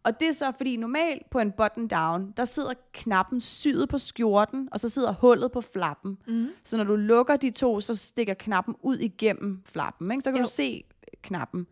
Og 0.03 0.19
det 0.19 0.27
er 0.27 0.31
så, 0.31 0.51
fordi 0.51 0.77
normalt 0.77 1.29
på 1.29 1.39
en 1.39 1.51
button 1.51 1.87
down, 1.87 2.31
der 2.37 2.45
sidder 2.45 2.73
knappen 2.93 3.41
syet 3.41 3.89
på 3.89 3.97
skjorten, 3.97 4.69
og 4.71 4.79
så 4.79 4.89
sidder 4.89 5.13
hullet 5.13 5.51
på 5.51 5.61
flappen. 5.61 6.17
Mm. 6.27 6.47
Så 6.63 6.77
når 6.77 6.83
du 6.83 6.95
lukker 6.95 7.35
de 7.37 7.51
to, 7.51 7.81
så 7.81 7.95
stikker 7.95 8.33
knappen 8.33 8.75
ud 8.81 8.97
igennem 8.97 9.61
flappen. 9.65 10.11
Ikke? 10.11 10.21
Så 10.23 10.31
kan 10.31 10.37
Jo. 10.37 10.43
du 10.43 10.49
se 10.49 10.83
knappen. 11.21 11.67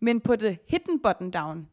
Men 0.00 0.20
på 0.20 0.36
The 0.36 0.58
Hidden 0.68 1.00
Button 1.02 1.30
Down, 1.30 1.68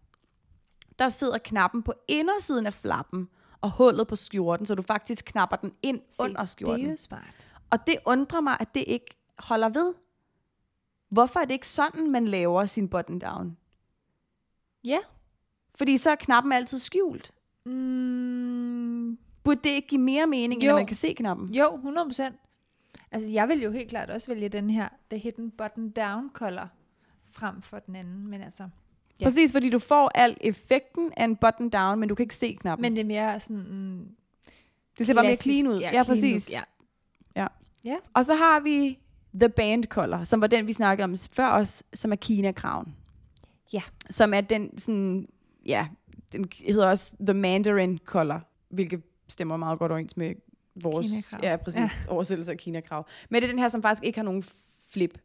der 1.00 1.10
sidder 1.10 1.38
knappen 1.38 1.84
på 1.84 1.94
indersiden 2.08 2.66
af 2.66 2.74
flappen, 2.74 3.30
og 3.62 3.72
hullet 3.72 4.08
på 4.08 4.16
skjorten, 4.16 4.66
så 4.66 4.76
du 4.76 4.82
faktisk 4.82 5.26
knapper 5.26 5.56
den 5.58 5.72
ind 5.84 6.02
Se, 6.10 6.24
under 6.24 6.40
Det 6.40 6.50
skjorten. 6.50 6.86
er 6.86 6.90
jo 6.92 6.98
smart. 6.98 7.46
Og 7.70 7.88
det 7.88 7.96
undrer 8.06 8.42
mig, 8.42 8.58
at 8.60 8.76
det 8.76 8.84
ikke 8.88 9.06
holder 9.40 9.70
ved. 9.70 9.94
hvorfor 11.10 11.40
er 11.40 11.46
det 11.46 11.54
ikke 11.54 11.68
sådan, 11.68 12.12
man 12.12 12.28
laver 12.28 12.66
sin 12.66 12.88
button 12.90 13.20
down? 13.20 13.58
Ja. 14.84 15.00
Fordi 15.80 15.98
så 15.98 16.10
er 16.10 16.16
knappen 16.16 16.52
altid 16.54 16.80
skjult. 16.80 17.32
Mm, 17.66 19.18
Burde 19.44 19.60
det 19.64 19.70
ikke 19.70 19.88
give 19.88 20.02
mere 20.02 20.28
mening, 20.28 20.54
end 20.54 20.64
Jo. 20.64 20.70
at 20.70 20.76
man 20.76 20.86
kan 20.86 20.98
se 20.98 21.14
knappen? 21.14 21.56
jo, 21.56 21.66
100%. 21.78 22.24
Altså, 23.12 23.32
jeg 23.32 23.48
vil 23.48 23.62
jo 23.62 23.72
helt 23.72 23.90
klart 23.90 24.10
også 24.10 24.34
vælge 24.34 24.50
den 24.50 24.70
her, 24.70 24.90
The 25.10 25.20
Hidden 25.20 25.52
Button 25.52 25.90
Down 25.90 26.30
color, 26.34 26.68
frem 27.32 27.62
for 27.62 27.80
den 27.80 27.96
anden. 27.96 28.28
Men 28.28 28.42
altså, 28.42 28.70
Ja. 29.22 29.26
Præcis, 29.26 29.52
fordi 29.52 29.70
du 29.70 29.80
får 29.80 30.12
al 30.16 30.38
effekten 30.42 31.12
af 31.18 31.24
en 31.24 31.36
button 31.36 31.70
down, 31.70 32.00
men 32.00 32.10
du 32.10 32.16
kan 32.16 32.24
ikke 32.24 32.36
se 32.36 32.54
knappen. 32.54 32.82
men 32.82 32.92
det 32.96 33.02
er 33.02 33.06
mere 33.06 33.40
sådan... 33.40 33.58
Mm, 33.70 34.08
det 34.98 35.08
ser 35.08 35.14
bare 35.14 35.26
mere 35.26 35.36
clean 35.36 35.68
ud. 35.68 35.80
Ja, 35.80 35.90
clean 35.90 36.06
præcis. 36.06 36.52
look, 36.54 36.64
ja. 37.86 37.96
Og 38.14 38.26
så 38.26 38.34
har 38.36 38.60
vi 38.60 39.00
The 39.40 39.50
Band 39.50 39.84
Color, 39.84 40.24
som 40.24 40.42
var 40.42 40.48
den, 40.48 40.68
vi 40.68 40.74
snakkede 40.74 41.04
om 41.04 41.16
før 41.34 41.50
os, 41.50 41.84
som 41.94 42.12
er 42.12 42.16
Kina 42.16 42.52
Crown. 42.52 42.96
Ja. 43.74 43.82
Som 44.10 44.34
er 44.34 44.42
den 44.42 44.78
sådan, 44.78 45.28
ja, 45.70 45.88
den 46.32 46.46
hedder 46.68 46.88
også 46.90 47.16
The 47.20 47.34
Mandarin 47.34 48.00
Color, 48.06 48.42
hvilket 48.70 49.02
stemmer 49.28 49.58
meget 49.58 49.80
godt 49.80 49.92
overens 49.92 50.18
med 50.18 50.34
vores, 50.76 51.08
Kinakrav. 51.08 51.40
ja, 51.44 51.56
præcis, 51.58 51.80
ja. 52.08 52.12
oversættelse 52.14 52.52
af 52.52 52.58
Kina 52.58 52.82
Krav. 52.82 53.08
Men 53.30 53.42
det 53.42 53.48
er 53.48 53.52
den 53.52 53.60
her, 53.60 53.68
som 53.68 53.82
faktisk 53.82 54.04
ikke 54.04 54.18
har 54.20 54.24
nogen 54.24 54.44
flip. 54.90 55.18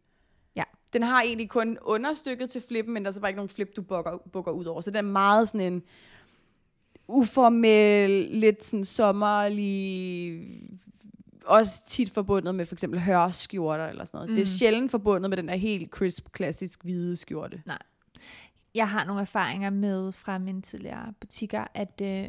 Ja. 0.56 0.62
Den 0.92 1.02
har 1.02 1.22
egentlig 1.22 1.48
kun 1.48 1.78
understykket 1.82 2.50
til 2.50 2.62
flippen, 2.68 2.94
men 2.94 3.04
der 3.04 3.08
er 3.10 3.12
så 3.12 3.20
bare 3.20 3.30
ikke 3.30 3.36
nogen 3.36 3.48
flip, 3.48 3.76
du 3.76 3.82
bukker, 3.82 4.18
bukker 4.32 4.52
ud 4.52 4.64
over. 4.64 4.80
Så 4.80 4.90
den 4.90 4.96
er 4.96 5.02
meget 5.10 5.48
sådan 5.48 5.72
en 5.72 5.82
uformel, 7.08 8.10
lidt 8.30 8.64
sådan 8.64 8.84
sommerlig, 8.84 10.40
også 11.44 11.82
tit 11.86 12.10
forbundet 12.10 12.54
med 12.54 12.66
for 12.66 12.74
eksempel 12.74 13.00
hørskjorter 13.00 13.86
eller 13.86 14.04
sådan 14.04 14.16
noget. 14.18 14.30
Mm. 14.30 14.34
Det 14.34 14.42
er 14.42 14.46
Mm. 14.46 14.58
sjældent 14.58 14.90
forbundet 14.90 15.30
med 15.30 15.36
den 15.36 15.48
der 15.48 15.54
helt 15.56 15.90
crisp, 15.90 16.28
klassisk 16.32 16.82
hvide 16.82 17.16
skjorte. 17.16 17.62
Jeg 18.74 18.88
har 18.88 19.04
nogle 19.04 19.20
erfaringer 19.22 19.70
med 19.70 20.12
fra 20.12 20.38
mine 20.38 20.62
tidligere 20.62 21.12
butikker, 21.20 21.64
at, 21.74 22.00
øh, 22.02 22.28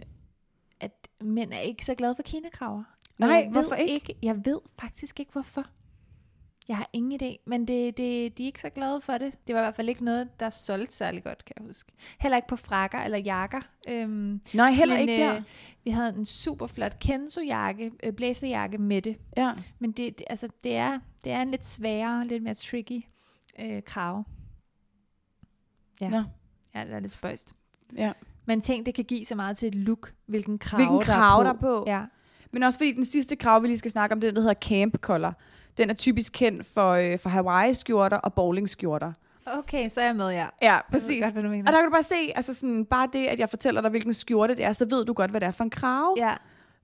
at 0.80 1.08
mænd 1.22 1.54
er 1.54 1.60
ikke 1.60 1.86
så 1.86 1.96
glade 1.96 2.16
for 2.16 2.24
kinekraver. 2.24 2.84
Og 3.20 3.28
Nej, 3.28 3.30
jeg 3.30 3.50
hvorfor 3.52 3.76
ikke? 3.76 4.16
Jeg 4.22 4.46
ved 4.46 4.60
faktisk 4.80 5.20
ikke, 5.20 5.32
hvorfor. 5.32 5.66
Jeg 6.68 6.78
har 6.78 6.90
ingen 6.94 7.22
idé, 7.24 7.44
men 7.46 7.68
det, 7.68 7.98
det, 7.98 8.38
de 8.38 8.44
er 8.44 8.48
ikke 8.48 8.62
så 8.62 8.70
glade 8.70 9.02
for 9.02 9.18
det. 9.18 9.48
Det 9.48 9.56
var 9.56 9.62
i 9.62 9.64
hvert 9.64 9.76
fald 9.76 9.90
ikke 9.90 10.04
noget, 10.06 10.40
der 10.40 10.50
solgte 10.50 10.96
særlig 10.96 11.24
godt, 11.24 11.46
kan 11.46 11.54
jeg 11.60 11.66
huske. 11.68 11.92
Heller 12.20 12.36
ikke 12.36 12.48
på 12.48 12.56
frakker 12.56 12.98
eller 12.98 13.18
jakker. 13.18 13.62
Øhm, 13.90 14.42
Nej, 14.54 14.72
heller 14.72 14.96
sådan 14.96 15.10
ikke 15.10 15.24
der. 15.24 15.36
øh, 15.36 15.44
Vi 15.84 15.92
havde 15.92 16.10
en 16.18 16.26
super 16.26 16.68
flot 16.68 17.00
Kenzo-jakke, 17.00 17.92
øh, 18.04 18.14
blæserjakke 18.14 18.78
med 18.78 19.02
det. 19.02 19.18
Ja. 19.38 19.54
Men 19.80 19.92
det, 19.92 20.18
det, 20.18 20.26
altså, 20.30 20.50
det, 20.64 20.76
er, 20.76 21.00
det 21.24 21.32
er 21.32 21.42
en 21.42 21.52
lidt 21.52 21.66
sværere, 21.68 22.28
lidt 22.28 22.44
mere 22.44 22.56
tricky 22.56 23.02
øh, 23.60 23.84
krav. 23.84 24.24
Ja. 26.02 26.10
Nå. 26.10 26.24
ja, 26.76 26.84
det 26.86 26.94
er 26.94 27.00
lidt 27.00 27.14
spøjst. 27.14 27.54
Ja. 27.98 28.12
Men 28.46 28.62
tænk, 28.62 28.86
det 28.86 28.94
kan 28.94 29.04
give 29.06 29.26
så 29.26 29.36
meget 29.36 29.58
til 29.58 29.68
et 29.68 29.76
look, 29.76 30.14
hvilken 30.26 30.58
krav, 30.60 30.78
Hvilken 30.80 30.98
der, 31.00 31.04
krav 31.06 31.40
er 31.40 31.44
der 31.44 31.54
på. 31.54 31.76
er 31.76 31.80
på. 31.80 31.84
Ja. 31.88 32.02
Men 32.52 32.64
også 32.64 32.80
fordi 32.80 32.92
den 32.92 33.06
sidste 33.06 33.36
krav, 33.36 33.62
vi 33.64 33.68
lige 33.68 33.78
skal 33.78 33.92
snakke 33.92 34.14
om, 34.14 34.22
det 34.22 34.28
er 34.28 34.32
den, 34.32 34.36
der 34.36 34.42
hedder 34.42 34.60
Camp 34.82 34.98
Color. 34.98 35.34
Den 35.78 35.90
er 35.90 35.94
typisk 35.94 36.34
kendt 36.34 36.66
for, 36.66 36.92
øh, 36.92 37.20
for 37.20 37.30
Hawaii-skjorter 37.30 38.18
og 38.18 38.34
bowling-skjorter. 38.34 39.12
Okay, 39.46 39.90
så 39.90 40.02
er 40.02 40.06
jeg 40.06 40.16
med, 40.16 40.30
ja. 40.32 40.46
Ja, 40.62 40.80
præcis. 40.92 41.24
godt, 41.24 41.34
hvad 41.34 41.44
du 41.44 41.50
mener. 41.50 41.64
Og 41.68 41.74
der 41.74 41.80
kan 41.80 41.86
du 41.86 41.92
bare 41.92 42.04
se, 42.04 42.32
altså 42.36 42.54
sådan, 42.54 42.86
bare 42.86 43.10
det, 43.14 43.26
at 43.28 43.40
jeg 43.40 43.50
fortæller 43.50 43.82
dig, 43.82 43.90
hvilken 43.90 44.14
skjorte 44.14 44.56
det 44.56 44.66
er, 44.66 44.74
så 44.74 44.86
ved 44.86 45.06
du 45.06 45.14
godt, 45.14 45.32
hvad 45.32 45.42
det 45.42 45.48
er 45.48 45.52
for 45.52 45.64
en 45.64 45.70
krav. 45.70 46.16
Ja, 46.18 46.34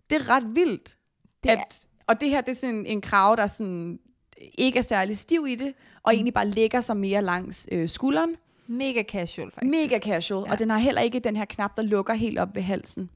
Det 0.09 0.21
er 0.21 0.29
ret 0.29 0.55
vildt. 0.55 0.97
det 1.43 1.51
er, 1.51 1.57
At, 1.57 1.87
og 2.07 2.21
det 2.21 2.29
her, 2.29 2.41
det 2.41 2.49
er 2.51 2.55
sådan 2.55 2.75
en, 2.75 2.85
en 2.85 3.01
krav, 3.01 3.35
der 3.35 3.47
sådan 3.47 3.99
ikke 4.37 4.79
er 4.79 4.83
særlig 4.83 5.17
stiv 5.17 5.45
i 5.49 5.55
det, 5.55 5.73
og 6.03 6.11
Mm. 6.11 6.15
egentlig 6.15 6.33
bare 6.33 6.47
lægger 6.47 6.81
sig 6.81 6.97
mere 6.97 7.21
langs 7.21 7.67
øh, 7.71 7.89
skulderen. 7.89 8.35
Mega 8.71 9.03
casual, 9.03 9.51
faktisk. 9.51 9.71
Mega 9.71 9.99
casual, 9.99 10.43
Ja. 10.47 10.51
og 10.51 10.59
den 10.59 10.69
har 10.69 10.77
heller 10.77 11.01
ikke 11.01 11.19
den 11.19 11.35
her 11.35 11.45
knap, 11.45 11.77
der 11.77 11.83
lukker 11.83 12.13
helt 12.13 12.39
op 12.39 12.55
ved 12.55 12.61
halsen. 12.61 13.09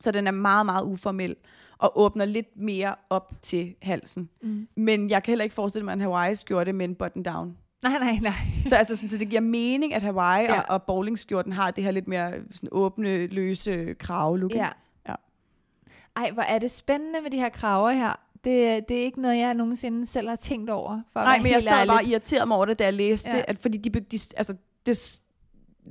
Så 0.00 0.10
den 0.10 0.26
er 0.26 0.30
meget, 0.30 0.66
meget 0.66 0.84
uformel 0.84 1.36
og 1.78 2.00
åbner 2.00 2.24
lidt 2.24 2.56
mere 2.56 2.94
op 3.10 3.32
til 3.42 3.74
halsen. 3.82 4.28
Mm. 4.42 4.68
Men 4.76 5.10
jeg 5.10 5.22
kan 5.22 5.32
heller 5.32 5.42
ikke 5.42 5.54
forestille 5.54 5.84
mig 5.84 5.92
en 5.92 6.00
Hawaii-skjorte 6.00 6.72
med 6.72 6.84
en 6.88 6.94
button 6.94 7.22
down. 7.22 7.56
Nej, 7.82 7.92
nej, 7.98 8.18
nej. 8.22 8.32
Så, 8.64 8.76
altså, 8.76 8.96
sådan, 8.96 9.10
så 9.10 9.18
det 9.18 9.28
giver 9.28 9.40
mening, 9.40 9.94
at 9.94 10.02
Hawaii 10.02 10.44
Ja. 10.44 10.60
og, 10.60 10.64
og 10.68 10.82
bowlingskjorten 10.82 11.52
har 11.52 11.70
det 11.70 11.84
her 11.84 11.90
lidt 11.90 12.08
mere 12.08 12.32
sådan, 12.50 12.68
åbne, 12.72 13.26
løse 13.26 13.94
krave-look. 13.94 14.54
Ja. 14.54 14.68
Ja. 15.08 15.14
Ej, 16.16 16.30
hvor 16.30 16.42
er 16.42 16.58
det 16.58 16.70
spændende 16.70 17.20
med 17.22 17.30
de 17.30 17.36
her 17.36 17.48
kraver 17.48 17.90
her. 17.90 18.12
Det, 18.44 18.88
det 18.88 18.96
er 18.98 19.02
ikke 19.04 19.20
noget, 19.20 19.38
jeg 19.38 19.54
nogensinde 19.54 20.06
selv 20.06 20.28
har 20.28 20.36
tænkt 20.36 20.70
over. 20.70 21.00
For 21.12 21.20
at 21.20 21.24
Nej, 21.26 21.38
men 21.42 21.52
jeg 21.52 21.62
sad 21.62 21.72
ærlig. 21.72 21.88
bare 21.88 21.98
og 22.00 22.04
irriterede 22.04 22.46
mig 22.46 22.56
over 22.56 22.66
det, 22.66 22.78
da 22.78 22.84
jeg 22.84 22.94
læste 22.94 23.30
Ja. 23.36 23.42
at 23.48 23.58
fordi 23.58 23.78
de, 23.78 24.00
de 24.00 24.18
altså, 24.36 24.54
det, 24.88 25.20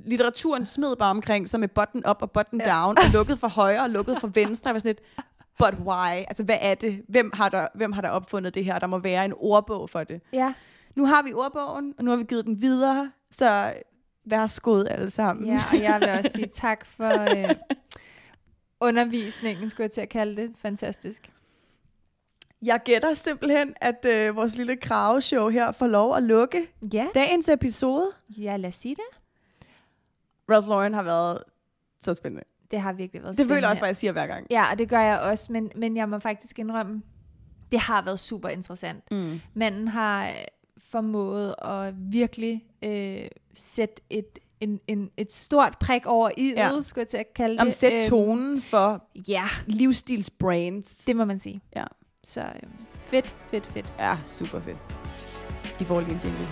litteraturen 0.06 0.66
smed 0.66 0.96
bare 0.96 1.10
omkring 1.10 1.48
sig 1.48 1.60
med 1.60 1.68
button 1.68 2.02
up 2.10 2.16
og 2.22 2.30
button 2.30 2.60
Ja. 2.60 2.76
ja. 2.76 2.82
down, 2.82 2.98
og 2.98 3.04
lukket 3.12 3.38
fra 3.38 3.48
højre 3.48 3.82
og 3.82 3.90
lukket 3.90 4.18
fra 4.20 4.30
venstre. 4.34 4.68
Jeg 4.68 4.74
var 4.74 4.78
sådan 4.78 4.88
lidt, 4.88 5.00
but 5.58 5.74
why? 5.86 6.12
Altså, 6.28 6.42
hvad 6.42 6.58
er 6.60 6.74
det? 6.74 7.02
Hvem 7.08 7.30
har, 7.34 7.48
der, 7.48 7.68
hvem 7.74 7.92
har 7.92 8.00
der 8.02 8.08
opfundet 8.08 8.54
det 8.54 8.64
her? 8.64 8.78
Der 8.78 8.86
må 8.86 8.98
være 8.98 9.24
en 9.24 9.32
ordbog 9.36 9.90
for 9.90 10.04
det. 10.04 10.20
Ja, 10.32 10.52
Nu 10.94 11.06
har 11.06 11.22
vi 11.22 11.32
ordbogen, 11.32 11.94
og 11.98 12.04
nu 12.04 12.10
har 12.10 12.16
vi 12.16 12.24
givet 12.24 12.44
den 12.44 12.62
videre, 12.62 13.10
så 13.30 13.72
værsgod 14.24 14.86
alle 14.86 15.10
sammen. 15.10 15.46
ja, 15.46 15.64
og 15.72 15.82
jeg 15.82 16.00
vil 16.00 16.08
også 16.08 16.30
sige 16.34 16.46
tak 16.54 16.86
for 16.86 17.20
øh, 17.48 17.54
undervisningen, 18.88 19.70
skulle 19.70 19.84
jeg 19.84 19.92
til 19.92 20.00
at 20.00 20.08
kalde 20.08 20.42
det. 20.42 20.52
Fantastisk. 20.58 21.32
Jeg 22.62 22.80
gætter 22.84 23.14
simpelthen, 23.14 23.74
at 23.80 24.04
øh, 24.04 24.36
vores 24.36 24.54
lille 24.56 24.76
kraveshow 24.76 25.48
her 25.48 25.72
får 25.72 25.86
lov 25.86 26.16
at 26.16 26.22
lukke 26.22 26.66
Ja, 26.92 27.06
dagens 27.14 27.48
episode. 27.48 28.10
ja 28.38 28.56
lad 28.56 28.68
os 28.68 28.74
sige 28.74 28.94
det. 28.94 29.18
Ralph 30.50 30.68
Lauren 30.68 30.94
har 30.94 31.02
været 31.02 31.38
så 32.00 32.14
spændende. 32.14 32.44
Det 32.70 32.80
har 32.80 32.92
virkelig 32.92 33.22
været 33.22 33.38
Det 33.38 33.46
føler 33.46 33.54
jeg 33.54 33.58
spændende. 33.58 33.70
også 33.72 33.80
bare, 33.80 33.86
jeg 33.86 33.96
siger 33.96 34.12
hver 34.12 34.26
gang. 34.26 34.46
Ja, 34.50 34.64
og 34.72 34.78
det 34.78 34.88
gør 34.88 35.00
jeg 35.00 35.20
også, 35.20 35.52
men, 35.52 35.70
men 35.76 35.96
jeg 35.96 36.08
må 36.08 36.18
faktisk 36.18 36.58
indrømme, 36.58 37.02
det 37.72 37.78
har 37.80 38.02
været 38.02 38.20
super 38.20 38.48
interessant. 38.48 39.10
Mm. 39.10 39.40
Manden 39.54 39.88
har 39.88 40.26
øh, 40.28 40.34
formået 40.78 41.54
at 41.62 41.94
virkelig 42.12 42.64
øh, 42.84 43.28
sætte 43.54 44.02
et, 44.10 44.38
en, 44.60 44.80
en, 44.86 45.10
et 45.16 45.32
stort 45.32 45.78
prik 45.80 46.06
over 46.06 46.30
i 46.36 46.52
Ja. 46.56 46.70
skulle 46.82 47.02
jeg 47.02 47.08
til 47.08 47.16
at 47.16 47.34
kalde 47.34 47.52
det. 47.54 47.60
Om 47.60 47.70
sæt 47.70 47.92
Øhm, 47.92 48.08
tonen 48.10 48.60
for 48.62 49.04
Ja, 49.28 49.44
livsstilsbrands. 49.66 51.04
det 51.04 51.16
må 51.16 51.24
man 51.24 51.38
sige. 51.38 51.60
Ja. 51.76 51.84
Så 52.28 52.40
øh, 52.40 52.70
fedt, 53.04 53.26
fedt, 53.50 53.66
fedt. 53.66 53.94
er 53.98 54.16
super 54.24 54.60
fedt. 54.60 54.78
I 55.80 55.84
får 55.84 56.00
lige 56.00 56.12
en 56.12 56.20
jingle. 56.24 56.46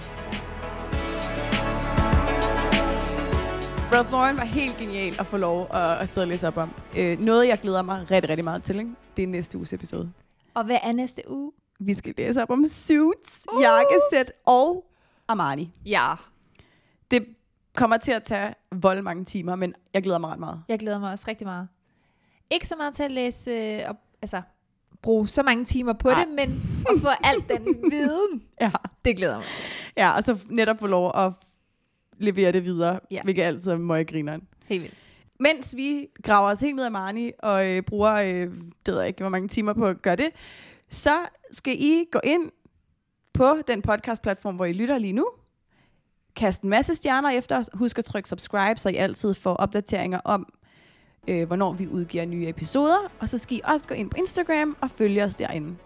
Ralph 3.93 4.13
Lauren 4.13 4.37
var 4.37 4.45
helt 4.45 4.77
genial 4.77 5.15
at 5.21 5.27
få 5.27 5.37
lov 5.37 5.67
at, 5.75 5.99
at 5.99 6.09
sidde 6.09 6.25
og 6.25 6.29
læse 6.29 6.47
op 6.47 6.57
om. 6.57 6.71
Øh, 6.97 7.19
noget, 7.21 7.49
jeg 7.49 7.59
glæder 7.59 7.83
mig 7.83 8.11
rigtig, 8.11 8.31
rigtig 8.31 8.45
meget 8.45 8.63
til, 8.63 8.79
ikke? 8.79 8.91
det 9.17 9.23
er 9.23 9.27
næste 9.27 9.59
uges 9.59 9.73
episode. 9.73 10.13
Og 10.55 10.65
hvad 10.65 10.79
er 10.83 10.93
næste 10.93 11.23
uge? 11.31 11.53
Vi 11.81 11.95
skal 11.95 12.15
læse 12.17 12.43
op 12.43 12.51
om 12.51 12.67
suits, 12.67 13.47
Uh! 13.53 13.63
jakkesæt 13.63 14.33
og 14.47 14.85
Armani. 15.29 15.71
Ja. 15.87 16.15
Det 17.11 17.27
kommer 17.75 17.97
til 17.97 18.13
at 18.13 18.23
tage 18.23 18.55
vold 18.73 19.03
mange 19.03 19.25
timer, 19.25 19.55
men 19.55 19.75
jeg 19.95 20.03
glæder 20.03 20.19
mig 20.19 20.31
ret 20.31 20.39
meget. 20.39 20.63
Jeg 20.69 20.79
glæder 20.79 20.99
mig 20.99 21.11
også 21.11 21.25
rigtig 21.29 21.47
meget. 21.47 21.69
Ikke 22.51 22.69
så 22.69 22.77
meget 22.77 22.95
til 22.95 23.03
at 23.03 23.11
læse, 23.11 23.51
øh, 23.51 23.81
og, 23.89 23.97
altså 24.23 24.43
bruge 25.03 25.29
så 25.29 25.43
mange 25.43 25.65
timer 25.65 25.93
på 25.93 26.09
Nej. 26.09 26.25
det, 26.25 26.35
men 26.35 26.63
at 26.81 27.01
få 27.01 27.09
alt 27.25 27.49
den 27.49 27.67
viden, 27.93 28.43
Ja. 28.61 28.71
det 29.05 29.17
glæder 29.17 29.37
mig 29.37 29.45
til. 29.45 29.65
ja, 29.97 30.11
og 30.17 30.25
så 30.25 30.39
netop 30.49 30.79
få 30.81 30.87
lov 30.87 31.13
at 31.17 31.33
levere 32.19 32.53
det 32.53 32.65
videre, 32.65 33.01
ja. 33.11 33.23
hvilket 33.23 33.43
altid 33.43 33.71
er 33.71 33.77
møggrineren. 33.77 34.43
Helt 34.67 34.83
vildt. 34.83 34.95
Mens 35.41 35.77
vi 35.77 36.07
graver 36.23 36.51
os 36.51 36.61
helt 36.61 36.77
ned 36.77 36.85
af 36.85 36.91
Marni 36.91 37.33
og 37.39 37.67
øh, 37.69 37.83
bruger, 37.83 38.13
øh, 38.13 38.41
det 38.87 38.95
ved 38.95 38.99
jeg 38.99 39.09
ikke, 39.09 39.21
hvor 39.23 39.29
mange 39.29 39.49
timer 39.49 39.73
på 39.73 39.87
at 39.87 40.03
gøre 40.03 40.17
det, 40.17 40.29
så 40.89 41.17
skal 41.51 41.77
I 41.83 42.05
gå 42.13 42.21
ind 42.25 42.51
på 43.33 43.57
den 43.67 43.83
podcast-platform, 43.83 44.57
hvor 44.57 44.65
I 44.65 44.73
lytter 44.73 44.99
lige 44.99 45.13
nu. 45.13 45.29
Kast 46.37 46.63
en 46.63 46.69
masse 46.71 46.95
stjerner 46.95 47.31
efter 47.31 47.59
os. 47.59 47.71
Husk 47.75 47.99
at 47.99 48.05
trykke 48.05 48.29
subscribe, 48.29 48.81
så 48.81 48.89
I 48.89 48.95
altid 48.95 49.35
får 49.35 49.55
opdateringer 49.55 50.21
om, 50.25 50.47
øh, 51.29 51.47
hvornår 51.47 51.73
vi 51.73 51.89
udgiver 51.89 52.27
nye 52.27 52.49
episoder. 52.49 53.11
Og 53.21 53.29
så 53.29 53.39
skal 53.39 53.57
I 53.57 53.61
også 53.65 53.89
gå 53.89 53.95
ind 53.95 54.11
på 54.11 54.17
Instagram 54.17 54.77
og 54.81 54.91
følge 54.91 55.25
os 55.25 55.35
derinde. 55.35 55.77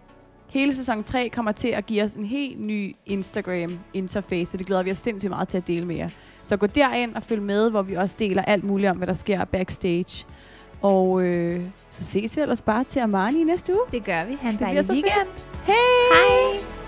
Hele 0.49 0.75
sæson 0.75 1.03
3 1.03 1.29
kommer 1.29 1.51
til 1.51 1.67
at 1.67 1.85
give 1.85 2.03
os 2.03 2.13
en 2.13 2.25
helt 2.25 2.59
ny 2.61 2.95
Instagram-interface, 3.05 4.51
så 4.51 4.57
det 4.57 4.65
glæder 4.67 4.83
vi 4.83 4.91
os 4.91 4.97
sindssygt 4.97 5.29
meget 5.29 5.49
til 5.49 5.57
at 5.57 5.67
dele 5.67 5.85
med 5.85 5.95
jer. 5.95 6.09
Så 6.43 6.57
gå 6.57 6.67
derind 6.67 7.15
og 7.15 7.23
følg 7.23 7.41
med, 7.41 7.69
hvor 7.69 7.81
vi 7.81 7.93
også 7.93 8.15
deler 8.19 8.41
alt 8.41 8.63
muligt 8.63 8.89
om, 8.89 8.97
hvad 8.97 9.07
der 9.07 9.13
sker 9.13 9.45
backstage. 9.45 10.25
Og 10.81 11.21
øh, 11.21 11.61
så 11.89 12.03
ses 12.03 12.37
vi 12.37 12.41
ellers 12.41 12.61
bare 12.61 12.83
til 12.83 12.99
Armani 12.99 13.41
i 13.41 13.43
næste 13.43 13.73
uge. 13.73 13.81
Det 13.91 14.03
gør 14.03 14.25
vi. 14.25 14.37
Han 14.41 14.57
bliver 14.57 14.67
dejlig 14.67 14.85
så 14.85 14.93
fedt. 14.93 15.05
weekend. 15.05 15.29
Hej! 15.65 15.75
Hej! 16.13 16.80